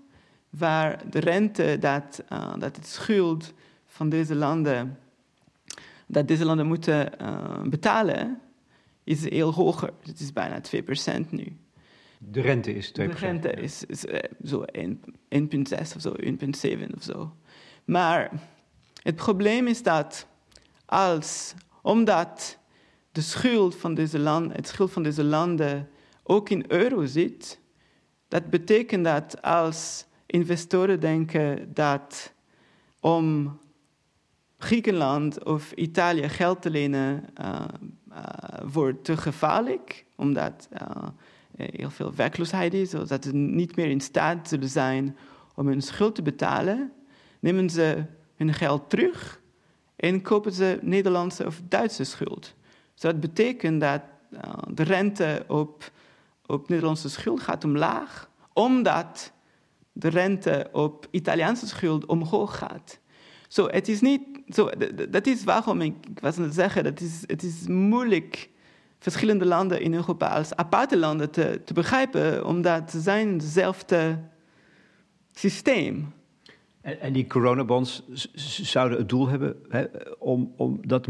waar 0.50 1.10
de 1.10 1.18
rente 1.18 1.76
dat, 1.80 2.22
uh, 2.32 2.52
dat 2.58 2.76
het 2.76 2.86
schuld 2.86 3.52
van 3.86 4.08
deze 4.08 4.34
landen 4.34 4.98
dat 6.06 6.28
deze 6.28 6.44
landen 6.44 6.66
moeten 6.66 7.12
uh, 7.22 7.62
betalen, 7.62 8.40
is 9.04 9.28
heel 9.28 9.52
hoger. 9.52 9.92
Het 10.02 10.20
is 10.20 10.32
bijna 10.32 10.60
2% 11.24 11.30
nu. 11.30 11.56
De 12.18 12.40
rente 12.40 12.74
is 12.74 12.88
2%? 12.88 12.92
De 12.92 13.04
rente 13.04 13.50
is, 13.50 13.84
is 13.84 14.04
uh, 14.04 14.18
zo 14.44 14.64
1,6 14.78 14.94
of 15.96 16.00
zo, 16.00 16.14
1,7 16.20 16.94
of 16.96 17.02
zo. 17.02 17.36
Maar 17.84 18.30
het 19.02 19.14
probleem 19.14 19.66
is 19.66 19.82
dat 19.82 20.26
als, 20.84 21.54
omdat 21.82 22.58
de 23.12 23.20
schuld 23.20 23.76
van 23.76 23.94
deze 23.94 24.18
landen, 24.18 24.56
het 24.56 24.68
schuld 24.68 24.92
van 24.92 25.02
deze 25.02 25.24
landen 25.24 25.88
ook 26.22 26.50
in 26.50 26.64
euro 26.68 27.04
zit, 27.04 27.60
dat 28.28 28.50
betekent 28.50 29.04
dat 29.04 29.42
als 29.42 30.06
investoren 30.26 31.00
denken 31.00 31.74
dat 31.74 32.32
om 33.00 33.58
Griekenland 34.58 35.44
of 35.44 35.72
Italië 35.72 36.28
geld 36.28 36.62
te 36.62 36.70
lenen 36.70 37.24
uh, 37.40 37.64
uh, 38.10 38.16
wordt 38.72 39.04
te 39.04 39.16
gevaarlijk, 39.16 40.04
omdat 40.14 40.68
uh, 40.72 41.08
heel 41.56 41.90
veel 41.90 42.14
werkloosheid 42.14 42.74
is, 42.74 42.90
zodat 42.90 43.24
ze 43.24 43.34
niet 43.34 43.76
meer 43.76 43.90
in 43.90 44.00
staat 44.00 44.48
zullen 44.48 44.68
zijn 44.68 45.16
om 45.54 45.66
hun 45.66 45.82
schuld 45.82 46.14
te 46.14 46.22
betalen, 46.22 46.92
nemen 47.40 47.70
ze 47.70 48.04
hun 48.36 48.54
geld 48.54 48.90
terug 48.90 49.40
en 49.96 50.22
kopen 50.22 50.52
ze 50.52 50.78
Nederlandse 50.82 51.46
of 51.46 51.60
Duitse 51.68 52.04
schuld. 52.04 52.54
So 52.94 53.10
dat 53.10 53.20
betekent 53.20 53.80
dat 53.80 54.02
de 54.68 54.82
rente 54.82 55.44
op, 55.48 55.90
op 56.46 56.68
Nederlandse 56.68 57.08
schuld 57.08 57.40
gaat 57.40 57.64
omlaag, 57.64 58.30
omdat 58.52 59.32
de 59.92 60.08
rente 60.08 60.68
op 60.72 61.08
Italiaanse 61.10 61.66
schuld 61.66 62.06
omhoog 62.06 62.58
gaat. 62.58 62.98
Zo, 63.56 63.66
is 63.66 64.00
niet, 64.00 64.22
dat 65.08 65.26
is 65.26 65.44
waarom 65.44 65.80
ik, 65.80 65.94
was 66.20 66.36
aan 66.36 66.42
het 66.42 66.54
zeggen, 66.54 66.84
dat 66.84 67.00
is, 67.00 67.22
het 67.26 67.42
is 67.42 67.66
moeilijk 67.66 68.48
verschillende 68.98 69.46
landen 69.46 69.80
in 69.80 69.94
Europa 69.94 70.26
als 70.26 70.54
aparte 70.54 70.96
landen 70.96 71.30
te, 71.30 71.60
begrijpen, 71.74 72.46
omdat 72.46 72.90
ze 72.90 73.00
zijn 73.00 73.28
hetzelfde 73.28 74.18
systeem. 75.34 76.12
En, 76.80 77.00
en 77.00 77.12
die 77.12 77.26
coronabonds 77.26 78.02
zouden 78.62 78.98
het 78.98 79.08
doel 79.08 79.28
hebben 79.28 79.56
hè, 79.68 79.84
om, 80.18 80.52
om 80.56 80.80
dat 80.86 81.06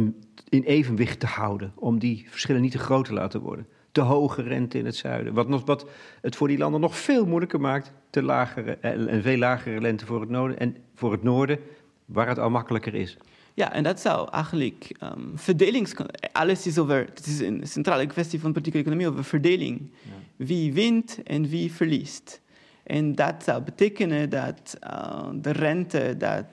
in 0.48 0.62
evenwicht 0.62 1.20
te 1.20 1.26
houden, 1.26 1.72
om 1.74 1.98
die 1.98 2.26
verschillen 2.28 2.62
niet 2.62 2.72
te 2.72 2.78
groot 2.78 3.04
te 3.04 3.12
laten 3.12 3.40
worden. 3.40 3.66
Te 3.92 4.00
hoge 4.00 4.42
rente 4.42 4.78
in 4.78 4.84
het 4.84 4.96
zuiden, 4.96 5.34
wat, 5.34 5.48
nog, 5.48 5.64
wat 5.64 5.86
het 6.20 6.36
voor 6.36 6.48
die 6.48 6.58
landen 6.58 6.80
nog 6.80 6.96
veel 6.96 7.26
moeilijker 7.26 7.60
maakt, 7.60 7.92
te 8.10 8.22
lagere 8.22 8.72
en 8.72 9.22
veel 9.22 9.38
lagere 9.38 9.78
rente 9.78 10.06
voor 10.06 10.20
het 10.20 10.30
noorden 10.30 10.58
en 10.58 10.76
voor 10.94 11.12
het 11.12 11.22
noorden 11.22 11.58
waar 12.06 12.28
het 12.28 12.38
al 12.38 12.50
makkelijker 12.50 12.94
is. 12.94 13.16
Ja, 13.54 13.72
en 13.72 13.82
dat 13.82 14.00
zou 14.00 14.28
eigenlijk 14.30 14.96
um, 15.02 15.32
verdelings... 15.34 15.94
Alles 16.32 16.66
is 16.66 16.78
over... 16.78 16.96
Het 16.96 17.26
is 17.26 17.40
een 17.40 17.66
centrale 17.66 18.06
kwestie 18.06 18.40
van 18.40 18.52
politieke 18.52 18.78
economie 18.78 19.08
over 19.08 19.24
verdeling. 19.24 19.90
Wie 20.36 20.72
wint 20.72 21.22
en 21.22 21.48
wie 21.48 21.72
verliest. 21.72 22.40
En 22.82 23.14
dat 23.14 23.42
zou 23.44 23.62
betekenen 23.62 24.30
dat 24.30 24.76
uh, 24.84 25.28
de 25.34 25.50
rente 25.50 26.14
dat 26.18 26.44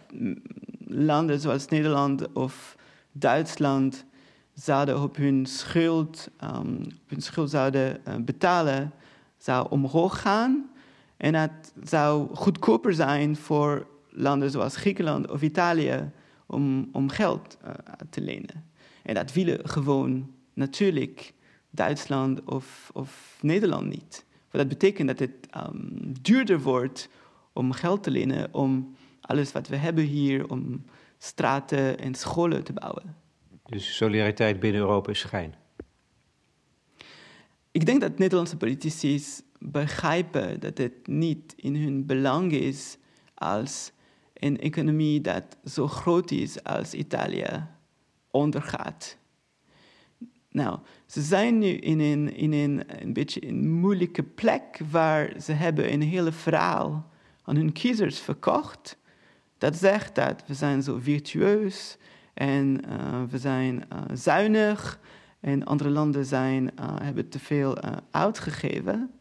landen 0.87 1.39
zoals 1.39 1.67
Nederland 1.67 2.33
of 2.33 2.75
Duitsland 3.11 4.05
zouden 4.53 5.01
op 5.01 5.15
hun 5.15 5.45
schuld, 5.45 6.29
um, 6.43 6.77
op 6.81 7.09
hun 7.09 7.21
schuld 7.21 7.49
zouden 7.49 8.01
uh, 8.07 8.15
betalen, 8.15 8.91
zou 9.37 9.67
omhoog 9.69 10.21
gaan. 10.21 10.69
En 11.17 11.33
dat 11.33 11.73
zou 11.83 12.35
goedkoper 12.35 12.93
zijn 12.93 13.35
voor 13.35 13.87
landen 14.15 14.51
zoals 14.51 14.75
Griekenland 14.75 15.31
of 15.31 15.41
Italië 15.41 16.11
om, 16.45 16.89
om 16.91 17.09
geld 17.09 17.57
uh, 17.63 17.71
te 18.09 18.21
lenen. 18.21 18.71
En 19.03 19.13
dat 19.13 19.33
willen 19.33 19.69
gewoon 19.69 20.31
natuurlijk 20.53 21.33
Duitsland 21.69 22.43
of, 22.43 22.89
of 22.93 23.37
Nederland 23.41 23.87
niet. 23.87 24.25
Want 24.51 24.69
dat 24.69 24.79
betekent 24.79 25.07
dat 25.07 25.19
het 25.19 25.31
um, 25.57 26.13
duurder 26.21 26.61
wordt 26.61 27.09
om 27.53 27.71
geld 27.71 28.03
te 28.03 28.11
lenen, 28.11 28.53
om 28.53 28.95
alles 29.21 29.51
wat 29.51 29.67
we 29.67 29.75
hebben 29.75 30.03
hier, 30.03 30.49
om 30.49 30.83
straten 31.17 31.99
en 31.99 32.15
scholen 32.15 32.63
te 32.63 32.73
bouwen. 32.73 33.15
Dus 33.65 33.95
solidariteit 33.95 34.59
binnen 34.59 34.81
Europa 34.81 35.11
is 35.11 35.19
schijn? 35.19 35.55
Ik 37.71 37.85
denk 37.85 38.01
dat 38.01 38.17
Nederlandse 38.17 38.57
politici 38.57 39.21
begrijpen 39.59 40.59
dat 40.59 40.77
het 40.77 41.07
niet 41.07 41.53
in 41.55 41.75
hun 41.75 42.05
belang 42.05 42.51
is 42.51 42.97
als 43.33 43.91
een 44.43 44.59
economie 44.59 45.21
dat 45.21 45.57
zo 45.65 45.87
groot 45.87 46.31
is 46.31 46.63
als 46.63 46.93
Italië 46.93 47.67
ondergaat. 48.31 49.17
Nou, 50.49 50.79
ze 51.05 51.21
zijn 51.21 51.57
nu 51.57 51.67
in 51.67 51.99
een, 51.99 52.35
in 52.35 52.53
een, 52.53 52.83
een 53.01 53.13
beetje 53.13 53.47
een 53.47 53.71
moeilijke 53.71 54.23
plek 54.23 54.79
waar 54.91 55.33
ze 55.41 55.51
hebben 55.51 55.93
een 55.93 56.01
hele 56.01 56.31
verhaal 56.31 57.09
aan 57.43 57.55
hun 57.55 57.71
kiezers 57.71 58.19
verkocht. 58.19 58.97
Dat 59.57 59.75
zegt 59.75 60.15
dat 60.15 60.43
we 60.47 60.53
zijn 60.53 60.83
zo 60.83 60.97
virtueus 60.99 61.97
en 62.33 62.81
uh, 62.89 63.23
we 63.29 63.37
zijn 63.37 63.75
uh, 63.75 64.01
zuinig 64.13 64.99
en 65.39 65.63
andere 65.63 65.89
landen 65.89 66.25
zijn, 66.25 66.63
uh, 66.63 66.95
hebben 67.01 67.29
te 67.29 67.39
veel 67.39 67.77
uitgegeven. 68.11 69.11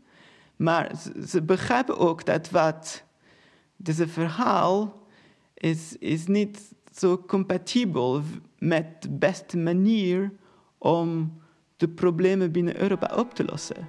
Maar 0.56 0.96
ze, 0.96 1.26
ze, 1.26 1.42
begrijpen 1.42 1.98
ook 1.98 2.24
dat 2.24 2.50
wat 2.50 3.04
deze 3.76 4.08
verhaal 4.08 5.01
is, 5.62 5.96
is 5.98 6.26
niet 6.26 6.74
zo 6.94 7.18
compatibel 7.18 8.22
met 8.58 9.02
de 9.02 9.10
beste 9.10 9.58
manier 9.58 10.32
om 10.78 11.32
de 11.76 11.88
problemen 11.88 12.52
binnen 12.52 12.80
Europa 12.80 13.16
op 13.16 13.34
te 13.34 13.44
lossen. 13.44 13.88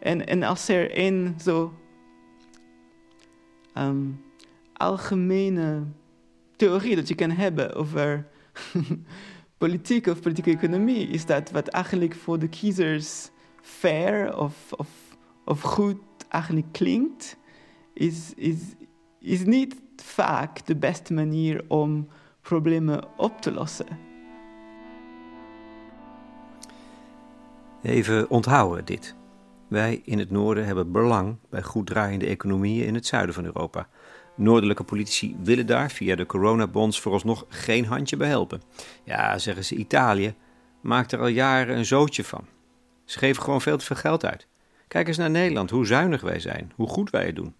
En, 0.00 0.26
en 0.26 0.42
als 0.42 0.68
er 0.68 0.98
een 0.98 1.34
zo 1.40 1.72
um, 3.74 4.20
algemene 4.72 5.86
theorie 6.56 6.96
dat 6.96 7.08
je 7.08 7.14
kan 7.14 7.30
hebben 7.30 7.74
over 7.74 8.28
politiek 9.58 10.06
of 10.06 10.20
politieke 10.20 10.50
economie, 10.50 11.08
is 11.08 11.26
dat 11.26 11.50
wat 11.50 11.68
eigenlijk 11.68 12.14
voor 12.14 12.38
de 12.38 12.48
kiezers 12.48 13.30
fair 13.60 14.36
of, 14.36 14.72
of, 14.72 14.88
of 15.44 15.60
goed 15.60 16.00
eigenlijk 16.28 16.72
klinkt, 16.72 17.36
is, 17.94 18.32
is, 18.34 18.58
is 19.20 19.44
niet 19.44 19.86
vaak 20.04 20.66
de 20.66 20.76
beste 20.76 21.12
manier 21.12 21.64
om 21.68 22.08
problemen 22.40 23.04
op 23.16 23.40
te 23.40 23.52
lossen. 23.52 23.86
Even 27.82 28.30
onthouden 28.30 28.84
dit. 28.84 29.14
Wij 29.68 30.00
in 30.04 30.18
het 30.18 30.30
noorden 30.30 30.66
hebben 30.66 30.92
belang 30.92 31.36
bij 31.50 31.62
goed 31.62 31.86
draaiende 31.86 32.26
economieën 32.26 32.86
in 32.86 32.94
het 32.94 33.06
zuiden 33.06 33.34
van 33.34 33.44
Europa. 33.44 33.88
Noordelijke 34.34 34.84
politici 34.84 35.36
willen 35.42 35.66
daar 35.66 35.90
via 35.90 36.16
de 36.16 36.26
coronabonds 36.26 37.00
vooralsnog 37.00 37.44
geen 37.48 37.86
handje 37.86 38.16
bij 38.16 38.28
helpen. 38.28 38.62
Ja, 39.04 39.38
zeggen 39.38 39.64
ze, 39.64 39.74
Italië 39.74 40.34
maakt 40.80 41.12
er 41.12 41.20
al 41.20 41.26
jaren 41.26 41.76
een 41.76 41.84
zootje 41.84 42.24
van. 42.24 42.46
Ze 43.04 43.18
geven 43.18 43.42
gewoon 43.42 43.60
veel 43.60 43.78
te 43.78 43.84
veel 43.84 43.96
geld 43.96 44.24
uit. 44.24 44.46
Kijk 44.88 45.08
eens 45.08 45.16
naar 45.16 45.30
Nederland, 45.30 45.70
hoe 45.70 45.86
zuinig 45.86 46.20
wij 46.20 46.40
zijn, 46.40 46.72
hoe 46.74 46.88
goed 46.88 47.10
wij 47.10 47.26
het 47.26 47.36
doen. 47.36 47.54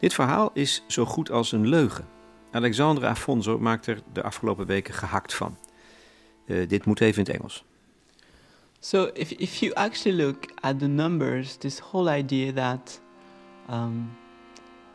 Dit 0.00 0.14
verhaal 0.14 0.50
is 0.52 0.82
zo 0.86 1.04
goed 1.04 1.30
als 1.30 1.52
een 1.52 1.68
leugen. 1.68 2.08
Alexandra 2.50 3.08
Afonso 3.08 3.58
maakt 3.58 3.86
er 3.86 4.02
de 4.12 4.22
afgelopen 4.22 4.66
weken 4.66 4.94
gehakt 4.94 5.34
van. 5.34 5.56
Uh, 6.46 6.68
dit 6.68 6.84
moet 6.84 7.00
even 7.00 7.24
in 7.24 7.30
het 7.30 7.40
Engels. 7.40 7.64
So 8.78 9.10
if, 9.12 9.30
if 9.30 9.54
you 9.54 9.72
actually 9.74 10.24
look 10.24 10.44
at 10.60 10.78
the 10.78 10.86
numbers, 10.86 11.56
this 11.56 11.78
whole 11.78 12.18
idea 12.18 12.52
that 12.52 13.00
um, 13.70 14.10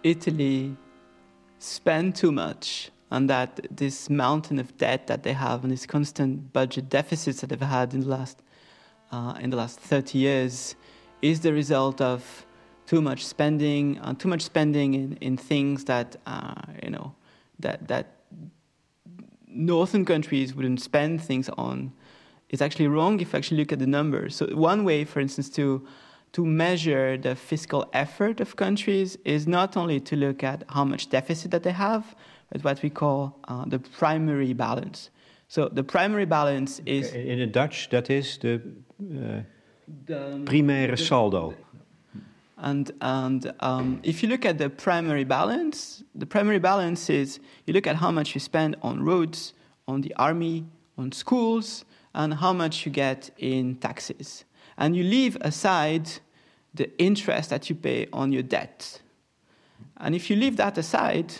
Italy 0.02 0.76
spend 1.58 2.15
too 2.15 2.32
much 2.32 2.91
and 3.08 3.28
that 3.28 3.50
this 3.76 4.08
mountain 4.08 4.60
of 4.60 4.65
debt 4.76 5.08
that 5.08 5.24
they 5.24 5.34
have 5.34 5.63
and 5.63 5.70
these 5.70 5.86
constant 5.86 6.52
budget 6.52 6.89
deficits 6.89 7.39
that 7.39 7.50
they've 7.50 7.70
had 7.70 7.94
in 7.94 8.00
the 8.00 8.08
last 8.08 8.41
uh, 9.12 9.34
in 9.39 9.50
the 9.50 9.58
last 9.58 9.80
30 9.80 10.18
years 10.18 10.76
is 11.22 11.39
the 11.39 11.54
result 11.54 12.02
of 12.02 12.44
too 12.86 13.02
much 13.02 13.26
spending, 13.26 14.00
uh, 14.00 14.13
too 14.13 14.28
much 14.28 14.41
spending 14.41 14.93
in, 14.93 15.17
in 15.21 15.38
things 15.38 15.86
that 15.86 16.15
uh, 16.26 16.54
you 16.84 16.89
know 16.89 17.13
that 17.60 17.88
that 17.88 18.06
northern 19.48 20.06
countries 20.06 20.54
wouldn't 20.54 20.82
spend 20.82 21.21
things 21.21 21.50
on 21.58 21.91
is 22.50 22.62
actually 22.62 22.88
wrong 22.88 23.19
if 23.19 23.34
you 23.34 23.38
actually 23.38 23.58
look 23.58 23.71
at 23.71 23.80
the 23.80 23.88
numbers. 23.88 24.36
So 24.36 24.48
one 24.48 24.84
way, 24.84 25.06
for 25.06 25.19
instance, 25.19 25.50
to 25.52 25.86
to 26.34 26.45
measure 26.45 27.17
the 27.17 27.34
fiscal 27.34 27.86
effort 27.93 28.41
of 28.41 28.56
countries 28.56 29.17
is 29.24 29.48
not 29.48 29.78
only 29.78 30.02
to 30.02 30.15
look 30.17 30.43
at 30.43 30.63
how 30.67 30.84
much 30.84 31.10
deficit 31.10 31.52
that 31.52 31.63
they 31.63 31.71
have, 31.71 32.13
but 32.52 32.62
what 32.63 32.82
we 32.84 32.89
call 32.89 33.39
uh, 33.48 33.63
the 33.65 33.80
primary 33.80 34.54
balance. 34.54 35.10
So 35.48 35.69
the 35.69 35.84
primary 35.84 36.26
balance 36.26 36.82
is 36.86 37.13
in 37.13 37.39
het 37.39 37.54
Dutch 37.54 37.89
that 37.89 38.10
is 38.10 38.38
the 38.38 38.62
uh, 39.00 39.43
the 40.06 40.41
primaire 40.45 40.98
saldo. 40.98 41.54
And, 42.58 42.91
and 43.02 43.54
um, 43.60 44.00
if 44.04 44.24
you 44.24 44.30
look 44.30 44.46
at 44.46 44.58
the 44.58 44.70
primary 44.70 45.26
balance, 45.26 46.04
the 46.13 46.26
primary 46.26 46.60
balance 46.60 47.10
is 47.10 47.39
you 47.65 47.74
look 47.74 47.86
at 47.86 47.98
how 47.98 48.12
much 48.12 48.34
you 48.34 48.39
spend 48.39 48.78
on 48.82 49.04
roads, 49.04 49.54
on 49.88 50.02
the 50.02 50.13
army, 50.15 50.65
on 50.98 51.12
schools, 51.12 51.84
and 52.13 52.34
how 52.36 52.54
much 52.54 52.86
you 52.86 52.91
get 52.91 53.30
in 53.38 53.76
taxes. 53.76 54.46
And 54.78 54.96
you 54.96 55.04
leave 55.04 55.38
aside 55.41 56.10
the 56.74 56.98
interest 56.98 57.50
that 57.50 57.70
you 57.70 57.76
pay 57.76 58.08
on 58.13 58.32
your 58.32 58.44
debt. 58.44 59.02
And 59.98 60.15
if 60.15 60.30
you 60.30 60.36
leave 60.36 60.58
that 60.58 60.78
aside, 60.78 61.34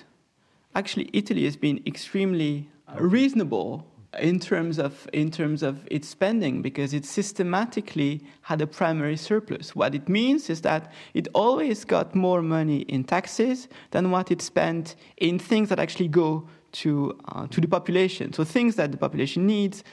actually, 0.74 1.10
Italy 1.14 1.46
has 1.46 1.56
been 1.56 1.82
extremely 1.86 2.70
reasonable 2.98 3.86
in 4.20 4.40
terms 4.40 4.80
of 4.80 5.08
in 5.14 5.32
terms 5.32 5.64
of 5.64 5.88
its 5.92 6.08
spending 6.08 6.62
because 6.62 6.94
it 6.94 7.06
systematically 7.06 8.22
had 8.42 8.62
a 8.62 8.68
primary 8.68 9.18
surplus. 9.18 9.76
What 9.76 9.96
it 9.96 10.10
means 10.10 10.50
is 10.50 10.62
that 10.62 10.92
it 11.14 11.28
always 11.34 11.86
got 11.86 12.16
more 12.16 12.42
money 12.42 12.82
in 12.82 13.04
taxes 13.04 13.68
than 13.92 14.12
what 14.12 14.32
it 14.32 14.42
spent 14.42 14.96
in 15.18 15.40
things 15.40 15.70
that 15.70 15.80
actually 15.80 16.08
go 16.08 16.48
to 16.74 17.18
uh, 17.30 17.48
to 17.48 17.62
the 17.62 17.68
population. 17.68 18.34
So 18.34 18.44
things 18.44 18.76
that 18.76 18.92
the 18.92 18.98
population 18.98 19.46
needs, 19.46 19.84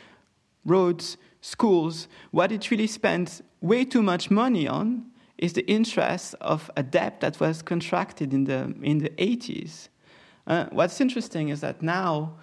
roads, 0.65 1.17
schools. 1.41 2.09
What 2.31 2.53
it 2.53 2.71
really 2.71 2.87
spent 2.87 3.43
way 3.61 3.85
too 3.85 4.03
much 4.03 4.31
money 4.31 4.67
on 4.69 5.07
is 5.39 5.53
the 5.53 5.67
interest 5.67 6.35
of 6.41 6.71
a 6.77 6.83
debt 6.83 7.21
that 7.21 7.41
was 7.41 7.63
contracted 7.63 8.33
in 8.33 8.45
the 8.45 8.75
in 8.83 8.99
the 8.99 9.11
80s. 9.11 9.89
Uh, 10.47 10.67
what's 10.73 11.01
interesting 11.01 11.51
is 11.51 11.61
that 11.61 11.83
now 11.83 12.35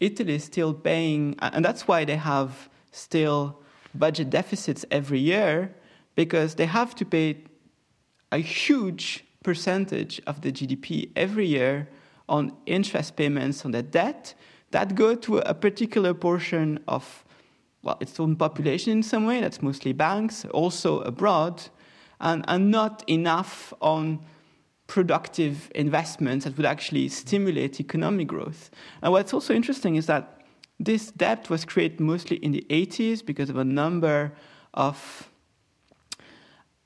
Italy 0.00 0.34
is 0.34 0.44
still 0.44 0.74
paying, 0.74 1.34
and 1.40 1.64
that's 1.64 1.88
why 1.88 2.04
they 2.04 2.16
have 2.16 2.68
still 2.92 3.60
budget 3.94 4.30
deficits 4.30 4.84
every 4.90 5.18
year, 5.18 5.74
because 6.14 6.54
they 6.54 6.66
have 6.66 6.94
to 6.96 7.04
pay 7.04 7.44
a 8.30 8.38
huge 8.38 9.24
percentage 9.42 10.20
of 10.26 10.42
the 10.42 10.52
GDP 10.52 11.10
every 11.16 11.46
year 11.46 11.88
on 12.28 12.52
interest 12.66 13.16
payments 13.16 13.64
on 13.64 13.70
the 13.70 13.82
debt 13.82 14.34
that 14.70 14.94
go 14.94 15.14
to 15.14 15.38
a 15.38 15.54
particular 15.54 16.12
portion 16.12 16.78
of 16.86 17.24
well, 17.82 17.96
its 18.00 18.18
own 18.18 18.36
population 18.36 18.92
in 18.92 19.02
some 19.02 19.24
way, 19.24 19.40
that's 19.40 19.62
mostly 19.62 19.92
banks, 19.92 20.44
also 20.46 21.00
abroad, 21.02 21.62
and, 22.20 22.44
and 22.48 22.70
not 22.70 23.04
enough 23.08 23.72
on 23.80 24.18
productive 24.88 25.70
investments 25.74 26.44
that 26.44 26.56
would 26.56 26.66
actually 26.66 27.08
stimulate 27.08 27.78
economic 27.78 28.26
growth. 28.26 28.70
And 29.02 29.12
what's 29.12 29.32
also 29.32 29.54
interesting 29.54 29.94
is 29.94 30.06
that 30.06 30.40
this 30.80 31.12
debt 31.12 31.48
was 31.50 31.64
created 31.64 32.00
mostly 32.00 32.38
in 32.38 32.52
the 32.52 32.66
80s 32.70 33.24
because 33.24 33.50
of 33.50 33.56
a 33.56 33.64
number 33.64 34.32
of 34.74 35.28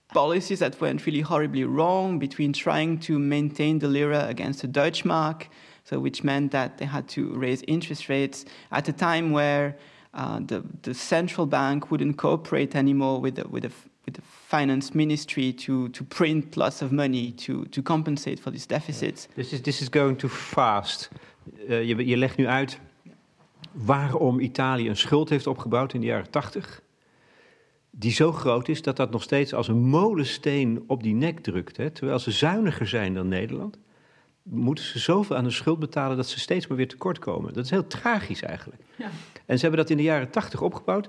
policies 0.08 0.58
that 0.58 0.78
went 0.80 1.06
really 1.06 1.20
horribly 1.20 1.64
wrong 1.64 2.18
between 2.18 2.52
trying 2.52 2.98
to 2.98 3.18
maintain 3.18 3.78
the 3.78 3.88
lira 3.88 4.26
against 4.28 4.60
the 4.60 4.68
Deutschmark, 4.68 5.46
so 5.84 5.98
which 6.00 6.22
meant 6.24 6.52
that 6.52 6.78
they 6.78 6.84
had 6.84 7.08
to 7.08 7.32
raise 7.34 7.62
interest 7.68 8.08
rates 8.08 8.44
at 8.72 8.88
a 8.88 8.92
time 8.92 9.30
where 9.30 9.76
uh, 10.12 10.40
the, 10.40 10.62
the 10.82 10.92
central 10.92 11.46
bank 11.46 11.90
wouldn't 11.90 12.18
cooperate 12.18 12.74
anymore 12.74 13.20
with 13.20 13.36
the, 13.36 13.48
with 13.48 13.62
the 13.62 13.72
with 14.04 14.14
the 14.14 14.22
finance 14.56 14.90
ministry 14.94 15.52
to, 15.52 15.90
to 15.90 16.04
print 16.04 16.56
lots 16.56 16.82
of 16.82 16.90
money 16.90 17.32
to, 17.32 17.64
to 17.68 17.82
compensate 17.82 18.40
for 18.40 18.50
these 18.50 18.66
deficits. 18.66 19.28
This 19.34 19.52
is, 19.52 19.60
this 19.60 19.80
is 19.80 19.88
going 19.90 20.18
too 20.18 20.30
fast. 20.30 21.10
Uh, 21.68 21.82
je, 21.82 22.06
je 22.06 22.16
legt 22.16 22.36
nu 22.36 22.46
uit 22.46 22.78
waarom 23.72 24.40
Italië 24.40 24.88
een 24.88 24.96
schuld 24.96 25.28
heeft 25.28 25.46
opgebouwd 25.46 25.92
in 25.92 26.00
de 26.00 26.06
jaren 26.06 26.30
80. 26.30 26.82
Die 27.90 28.12
zo 28.12 28.32
groot 28.32 28.68
is 28.68 28.82
dat 28.82 28.96
dat 28.96 29.10
nog 29.10 29.22
steeds 29.22 29.54
als 29.54 29.68
een 29.68 29.82
molensteen 29.82 30.84
op 30.86 31.02
die 31.02 31.14
nek 31.14 31.40
drukt. 31.40 31.76
Hè, 31.76 31.90
terwijl 31.90 32.18
ze 32.18 32.30
zuiniger 32.30 32.88
zijn 32.88 33.14
dan 33.14 33.28
Nederland. 33.28 33.78
moeten 34.42 34.84
ze 34.84 34.98
zoveel 34.98 35.36
aan 35.36 35.44
de 35.44 35.50
schuld 35.50 35.78
betalen 35.78 36.16
dat 36.16 36.28
ze 36.28 36.38
steeds 36.38 36.66
maar 36.66 36.76
weer 36.76 36.88
tekort 36.88 37.18
komen. 37.18 37.52
Dat 37.52 37.64
is 37.64 37.70
heel 37.70 37.86
tragisch 37.86 38.42
eigenlijk. 38.42 38.82
Ja. 38.96 39.10
En 39.46 39.56
ze 39.56 39.62
hebben 39.62 39.80
dat 39.80 39.90
in 39.90 39.96
de 39.96 40.02
jaren 40.02 40.30
tachtig 40.30 40.62
opgebouwd. 40.62 41.08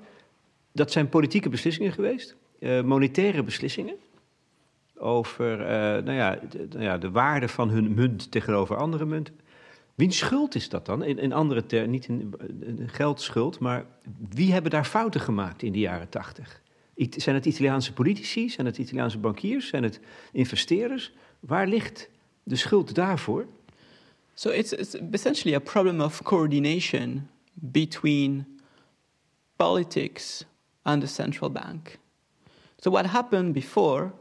Dat 0.72 0.92
zijn 0.92 1.10
politieke 1.10 1.50
beslissingen 1.50 1.92
geweest, 1.92 2.36
uh, 2.64 2.82
monetaire 2.82 3.44
beslissingen. 3.44 3.96
Over 4.98 5.60
uh, 5.60 5.68
nou 6.04 6.12
ja, 6.12 6.40
de, 6.50 6.68
nou 6.70 6.84
ja, 6.84 6.98
de 6.98 7.12
waarde 7.12 7.48
van 7.48 7.70
hun 7.70 7.94
munt 7.94 8.32
tegenover 8.32 8.76
andere 8.76 9.06
munten. 9.06 9.40
Wiens 9.96 10.18
schuld 10.18 10.56
is 10.56 10.70
dat 10.70 10.86
dan? 10.86 11.04
In, 11.04 11.20
in 11.20 11.34
andere 11.34 11.66
termen, 11.66 11.90
niet 11.90 12.08
in 12.08 12.90
geldschuld, 12.92 13.60
maar 13.60 13.86
wie 14.30 14.52
hebben 14.52 14.72
daar 14.72 14.86
fouten 14.86 15.22
gemaakt 15.22 15.64
in 15.64 15.72
de 15.72 15.80
jaren 15.80 16.10
tachtig? 16.10 16.62
Zijn 17.10 17.36
het 17.36 17.46
Italiaanse 17.46 17.94
politici? 17.94 18.50
Zijn 18.50 18.68
het 18.68 18.78
Italiaanse 18.78 19.18
bankiers? 19.18 19.68
Zijn 19.68 19.84
het 19.84 20.00
investeerders? 20.32 21.14
Waar 21.40 21.68
ligt 21.68 22.10
de 22.44 22.56
schuld 22.56 22.96
daarvoor? 22.96 23.46
So 24.34 24.50
it's, 24.50 24.72
it's 24.72 24.96
essentially 25.12 25.56
a 25.56 25.60
problem 25.60 26.02
of 26.02 26.22
coordination 26.24 27.28
between 27.54 28.46
politics 29.56 30.46
and 30.82 31.02
the 31.02 31.08
central 31.08 31.52
bank. 31.52 31.98
So 32.84 32.92
what 32.92 33.06
happened 33.06 33.54
before 33.54 34.12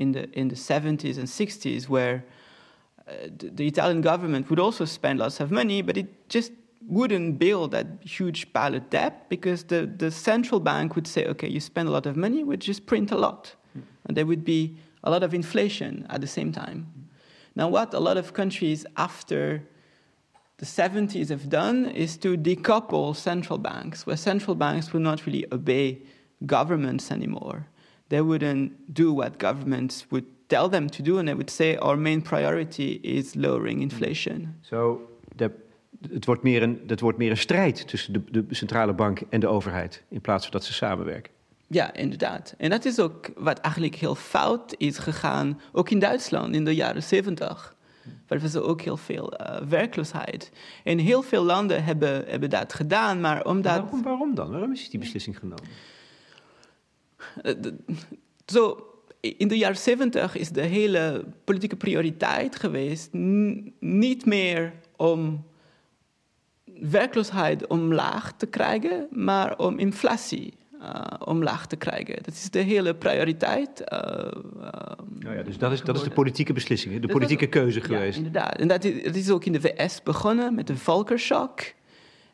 in 0.00 0.12
the 0.12 0.28
in 0.32 0.48
the 0.48 0.56
70s 0.56 1.16
and 1.16 1.28
60s 1.28 1.88
where 1.88 2.24
uh, 3.06 3.12
the, 3.38 3.50
the 3.50 3.66
Italian 3.68 4.00
government 4.00 4.50
would 4.50 4.58
also 4.58 4.84
spend 4.84 5.20
lots 5.20 5.38
of 5.38 5.52
money 5.52 5.80
but 5.80 5.96
it 5.96 6.28
just 6.28 6.50
wouldn't 6.88 7.38
build 7.38 7.70
that 7.70 7.86
huge 8.02 8.52
pile 8.52 8.74
of 8.74 8.90
debt 8.90 9.28
because 9.28 9.62
the, 9.64 9.86
the 9.86 10.10
central 10.10 10.58
bank 10.60 10.96
would 10.96 11.06
say, 11.06 11.24
okay, 11.26 11.48
you 11.48 11.60
spend 11.60 11.88
a 11.88 11.92
lot 11.92 12.04
of 12.04 12.16
money, 12.16 12.42
we 12.42 12.56
just 12.56 12.84
print 12.84 13.12
a 13.12 13.16
lot. 13.16 13.54
Mm. 13.78 13.82
And 14.06 14.16
there 14.16 14.26
would 14.26 14.44
be 14.44 14.76
a 15.04 15.10
lot 15.10 15.22
of 15.22 15.32
inflation 15.32 16.04
at 16.10 16.20
the 16.20 16.26
same 16.26 16.52
time. 16.52 16.86
Mm. 16.98 17.02
Now, 17.54 17.68
what 17.68 17.94
a 17.94 18.00
lot 18.00 18.16
of 18.16 18.34
countries 18.34 18.84
after 18.96 19.62
the 20.58 20.66
70s 20.66 21.28
have 21.30 21.48
done 21.48 21.86
is 21.86 22.16
to 22.18 22.36
decouple 22.36 23.16
central 23.16 23.58
banks, 23.58 24.04
where 24.04 24.16
central 24.16 24.54
banks 24.54 24.92
would 24.92 25.02
not 25.02 25.24
really 25.26 25.46
obey 25.52 26.02
governments 26.44 27.10
anymore. 27.10 27.66
They 28.06 28.22
wouldn't 28.22 28.72
do 28.86 29.14
what 29.14 29.32
governments 29.38 30.06
would 30.08 30.24
tell 30.46 30.68
them 30.68 30.90
to 30.90 31.02
do, 31.02 31.16
and 31.16 31.26
they 31.26 31.34
would 31.34 31.50
say 31.50 31.76
our 31.76 31.98
main 31.98 32.22
priority 32.22 32.98
is 33.02 33.34
lowering 33.34 33.80
inflation. 33.80 34.58
So 34.60 35.00
the 35.36 35.50
het, 36.12 36.24
wordt 36.24 36.42
meer 36.42 36.62
een, 36.62 36.80
het 36.86 37.00
wordt 37.00 37.18
meer 37.18 37.30
een 37.30 37.36
strijd 37.36 37.88
tussen 37.88 38.12
de, 38.12 38.22
de 38.30 38.44
centrale 38.50 38.92
bank 38.92 39.20
en 39.28 39.40
de 39.40 39.46
overheid, 39.46 40.02
in 40.08 40.20
plaats 40.20 40.42
van 40.42 40.52
dat 40.52 40.64
ze 40.64 40.72
samenwerken. 40.72 41.32
Ja, 41.66 41.94
inderdaad. 41.94 42.54
En 42.58 42.70
dat 42.70 42.84
is 42.84 43.00
ook 43.00 43.30
wat 43.36 43.58
eigenlijk 43.58 43.94
heel 43.94 44.14
fout 44.14 44.74
is 44.78 44.98
gegaan, 44.98 45.60
ook 45.72 45.90
in 45.90 45.98
Duitsland 45.98 46.54
in 46.54 46.64
de 46.64 46.74
jaren 46.74 47.02
70. 47.02 47.74
Waar 48.26 48.40
was 48.40 48.54
er 48.54 48.62
ook 48.62 48.80
heel 48.80 48.96
veel 48.96 49.32
uh, 49.40 49.56
werkloosheid. 49.68 50.50
En 50.84 50.98
heel 50.98 51.22
veel 51.22 51.44
landen 51.44 51.84
hebben, 51.84 52.24
hebben 52.26 52.50
dat 52.50 52.74
gedaan, 52.74 53.20
maar 53.20 53.44
omdat... 53.44 53.80
Waarom, 53.80 54.02
waarom 54.02 54.34
dan? 54.34 54.50
Waarom 54.50 54.72
is 54.72 54.90
die 54.90 55.00
beslissing 55.00 55.38
genomen? 55.38 55.64
Uh, 57.42 57.52
zo, 58.46 58.86
in 59.20 59.48
de 59.48 59.58
jaren 59.58 59.76
70 59.76 60.36
is 60.36 60.48
de 60.48 60.62
hele 60.62 61.24
politieke 61.44 61.76
prioriteit 61.76 62.56
geweest 62.56 63.08
niet 63.80 64.26
meer 64.26 64.72
om 64.96 65.44
werkloosheid 66.80 67.66
omlaag 67.66 68.32
te 68.36 68.46
krijgen, 68.46 69.06
maar 69.10 69.58
om 69.58 69.78
inflatie 69.78 70.54
uh, 70.84 71.04
omlaag 71.18 71.66
te 71.66 71.76
krijgen. 71.76 72.14
Dat 72.22 72.34
is 72.34 72.50
de 72.50 72.58
hele 72.58 72.94
prioriteit. 72.94 73.80
Uh, 73.92 73.98
ja, 75.18 75.42
dus 75.42 75.58
dat 75.58 75.72
is, 75.72 75.82
dat 75.82 75.96
is 75.96 76.02
de 76.02 76.10
politieke 76.10 76.52
beslissing, 76.52 77.00
de 77.00 77.08
politieke 77.08 77.46
keuze 77.46 77.80
geweest. 77.80 78.18
Ja, 78.18 78.24
inderdaad. 78.24 78.58
En 78.58 78.68
dat 78.68 78.84
is, 78.84 79.02
dat 79.02 79.14
is 79.14 79.30
ook 79.30 79.44
in 79.44 79.52
de 79.52 79.60
VS 79.60 80.02
begonnen 80.02 80.54
met 80.54 80.66
de 80.66 80.76
Volkershock. 80.76 81.60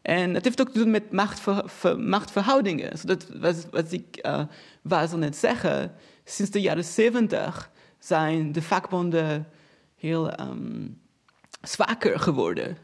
En 0.03 0.33
dat 0.33 0.45
heeft 0.45 0.61
ook 0.61 0.71
te 0.71 0.79
doen 0.79 0.91
met 0.91 1.13
machtver, 1.13 1.99
machtverhoudingen. 1.99 2.93
Dat 3.05 3.27
was 3.29 3.65
wat 3.71 3.93
ik 3.93 4.27
uh, 4.27 4.43
wou 4.83 5.17
net 5.17 5.37
zeggen. 5.37 5.93
Sinds 6.25 6.51
de 6.51 6.61
jaren 6.61 6.85
zeventig 6.85 7.71
zijn 7.99 8.53
de 8.53 8.63
vakbonden 8.63 9.49
heel 9.97 10.41
um, 10.41 11.01
zwakker 11.63 12.19
geworden. 12.19 12.77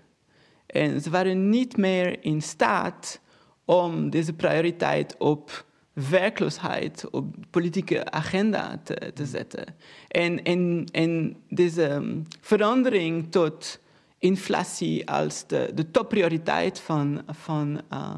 En 0.66 1.00
ze 1.00 1.11
waren 1.11 1.48
niet 1.48 1.76
meer 1.76 2.24
in 2.24 2.42
staat 2.42 3.20
om 3.64 4.11
deze 4.11 4.33
prioriteit 4.33 5.16
op 5.18 5.64
werkloosheid, 5.92 7.11
op 7.11 7.35
politieke 7.50 8.11
agenda 8.11 8.81
te, 8.85 9.12
te 9.14 9.26
zetten. 9.26 9.64
En, 10.09 10.42
en, 10.42 10.87
en 10.92 11.37
deze 11.48 11.90
um, 11.90 12.22
verandering 12.40 13.31
tot 13.31 13.81
inflatie 14.27 15.11
als 15.11 15.47
de, 15.47 15.71
de 15.75 15.91
topprioriteit 15.91 16.81
van, 16.81 17.23
van 17.29 17.81
uh, 17.93 18.15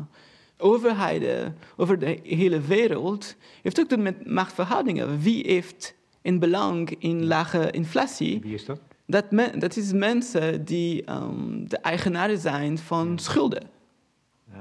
overheden 0.58 1.56
over 1.76 1.98
de 1.98 2.20
hele 2.22 2.60
wereld, 2.60 3.36
heeft 3.62 3.80
ook 3.80 3.88
te 3.88 3.94
doen 3.94 4.04
met 4.04 4.30
machtsverhoudingen. 4.30 5.20
Wie 5.20 5.46
heeft 5.46 5.94
een 6.22 6.38
belang 6.38 6.94
in 6.98 7.26
lage 7.26 7.70
inflatie? 7.70 8.40
Wie 8.40 8.54
is 8.54 8.64
dat? 8.64 8.80
dat, 9.08 9.30
men, 9.30 9.58
dat 9.58 9.76
is 9.76 9.92
mensen 9.92 10.64
die 10.64 11.10
um, 11.10 11.68
de 11.68 11.78
eigenaren 11.78 12.38
zijn 12.38 12.78
van 12.78 13.18
schulden. 13.18 13.70
Ah. 14.52 14.60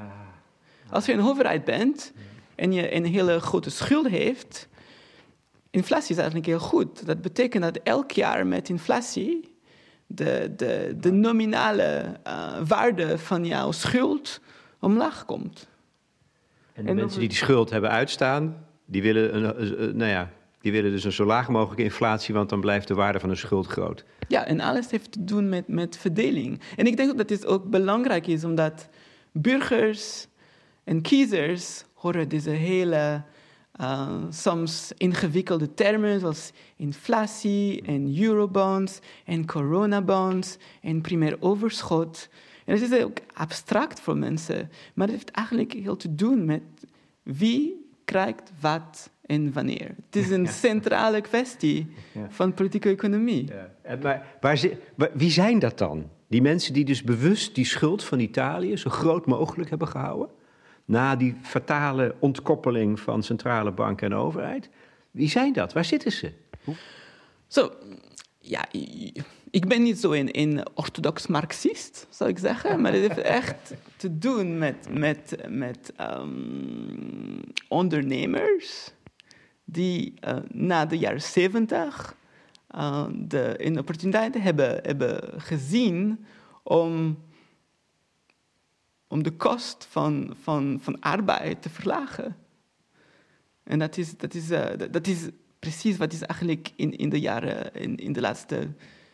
Als 0.89 1.05
je 1.05 1.13
een 1.13 1.27
overheid 1.27 1.63
bent 1.63 2.13
en 2.55 2.71
je 2.71 2.95
een 2.95 3.05
hele 3.05 3.39
grote 3.39 3.69
schuld 3.69 4.07
heeft, 4.07 4.67
inflatie 5.69 6.11
is 6.11 6.17
eigenlijk 6.17 6.47
heel 6.47 6.59
goed. 6.59 7.05
Dat 7.05 7.21
betekent 7.21 7.63
dat 7.63 7.79
elk 7.83 8.11
jaar 8.11 8.47
met 8.47 8.69
inflatie 8.69 9.56
de, 10.07 10.53
de, 10.55 10.95
de 10.99 11.11
nominale 11.11 12.03
uh, 12.27 12.57
waarde 12.67 13.17
van 13.17 13.45
jouw 13.45 13.71
schuld 13.71 14.41
omlaag 14.79 15.25
komt. 15.25 15.67
En 16.73 16.85
de 16.85 16.93
mensen 16.93 17.19
die 17.19 17.29
die 17.29 17.37
schuld 17.37 17.69
hebben 17.69 17.89
uitstaan, 17.89 18.65
die 18.85 19.01
willen 19.01 19.35
een, 19.35 19.97
nou 19.97 20.11
ja, 20.11 20.29
die 20.61 20.71
willen 20.71 20.91
dus 20.91 21.03
een 21.03 21.11
zo 21.11 21.25
laag 21.25 21.49
mogelijke 21.49 21.83
inflatie, 21.83 22.33
want 22.33 22.49
dan 22.49 22.61
blijft 22.61 22.87
de 22.87 22.93
waarde 22.93 23.19
van 23.19 23.29
hun 23.29 23.37
schuld 23.37 23.67
groot. 23.67 24.05
Ja, 24.27 24.45
en 24.45 24.59
alles 24.59 24.91
heeft 24.91 25.11
te 25.11 25.23
doen 25.23 25.49
met, 25.49 25.67
met 25.67 25.97
verdeling. 25.97 26.61
En 26.75 26.85
ik 26.85 26.97
denk 26.97 27.17
dat 27.17 27.27
dit 27.27 27.45
ook 27.45 27.69
belangrijk 27.69 28.27
is, 28.27 28.43
omdat 28.43 28.89
burgers 29.31 30.27
en 30.83 31.01
kiezers 31.01 31.83
horen 31.93 32.29
deze 32.29 32.49
hele 32.49 33.21
uh, 33.81 34.09
soms 34.29 34.91
ingewikkelde 34.97 35.73
termen 35.73 36.19
zoals 36.19 36.51
inflatie 36.75 37.81
en 37.81 38.21
eurobonds 38.21 38.99
en 39.25 39.45
coronabonds 39.45 40.57
en 40.81 41.01
primair 41.01 41.37
overschot. 41.39 42.29
En 42.65 42.79
dat 42.79 42.91
is 42.91 43.03
ook 43.03 43.17
abstract 43.33 43.99
voor 43.99 44.17
mensen, 44.17 44.71
maar 44.93 45.07
het 45.07 45.15
heeft 45.15 45.31
eigenlijk 45.31 45.73
heel 45.73 45.95
te 45.95 46.15
doen 46.15 46.45
met 46.45 46.61
wie 47.23 47.89
krijgt 48.05 48.51
wat 48.59 49.09
en 49.25 49.53
wanneer. 49.53 49.95
Het 50.05 50.15
is 50.15 50.29
een 50.29 50.47
centrale 50.67 51.21
kwestie 51.21 51.87
van 52.29 52.53
politieke 52.53 52.89
economie. 52.89 53.47
Ja. 53.83 53.95
Maar 54.01 54.37
waar, 54.41 54.59
wie 55.13 55.31
zijn 55.31 55.59
dat 55.59 55.77
dan? 55.77 56.09
Die 56.27 56.41
mensen 56.41 56.73
die 56.73 56.85
dus 56.85 57.03
bewust 57.03 57.55
die 57.55 57.65
schuld 57.65 58.03
van 58.03 58.19
Italië 58.19 58.77
zo 58.77 58.89
groot 58.89 59.25
mogelijk 59.25 59.69
hebben 59.69 59.87
gehouden? 59.87 60.29
Na 60.87 61.15
die 61.15 61.35
fatale 61.41 62.15
ontkoppeling 62.19 62.99
van 62.99 63.23
centrale 63.23 63.71
bank 63.71 64.01
en 64.01 64.13
overheid? 64.13 64.69
Wie 65.11 65.29
zijn 65.29 65.53
dat? 65.53 65.73
Waar 65.73 65.85
zitten 65.85 66.11
ze? 66.11 66.31
Zo, 67.47 67.71
ja, 68.39 68.65
ik 69.49 69.67
ben 69.67 69.83
niet 69.83 69.99
zo 69.99 70.11
een, 70.11 70.67
orthodox 70.73 71.27
marxist, 71.27 72.07
zou 72.09 72.29
ik 72.29 72.37
zeggen. 72.37 72.81
Maar 72.81 72.93
het 72.93 73.01
heeft 73.01 73.17
echt 73.17 73.73
te 73.95 74.17
doen 74.17 74.57
met, 74.57 74.87
met, 74.91 75.35
met 75.49 75.93
um, 76.01 77.41
ondernemers 77.67 78.91
die 79.65 80.13
uh, 80.27 80.37
na 80.51 80.85
de 80.85 80.97
jaren 80.97 81.21
zeventig 81.21 82.15
uh, 82.75 83.05
de, 83.13 83.53
een 83.57 83.79
opportuniteit 83.79 84.41
hebben, 84.41 84.79
hebben 84.83 85.41
gezien 85.41 86.25
om, 86.63 87.17
om 89.07 89.23
de 89.23 89.31
kost 89.31 89.87
van, 89.89 90.35
van, 90.41 90.79
van 90.81 90.99
arbeid 90.99 91.61
te 91.61 91.69
verlagen. 91.69 92.35
En 93.63 93.79
dat 93.79 93.97
is, 93.97 94.17
dat 94.17 94.33
is, 94.33 94.51
uh, 94.51 94.65
dat 94.91 95.07
is 95.07 95.29
precies 95.59 95.97
wat 95.97 96.13
is 96.13 96.21
eigenlijk 96.21 96.71
in, 96.75 96.97
in 96.97 97.09
de 97.09 97.19
jaren, 97.19 97.73
in, 97.73 97.97
in 97.97 98.13
de 98.13 98.21
laatste 98.21 98.67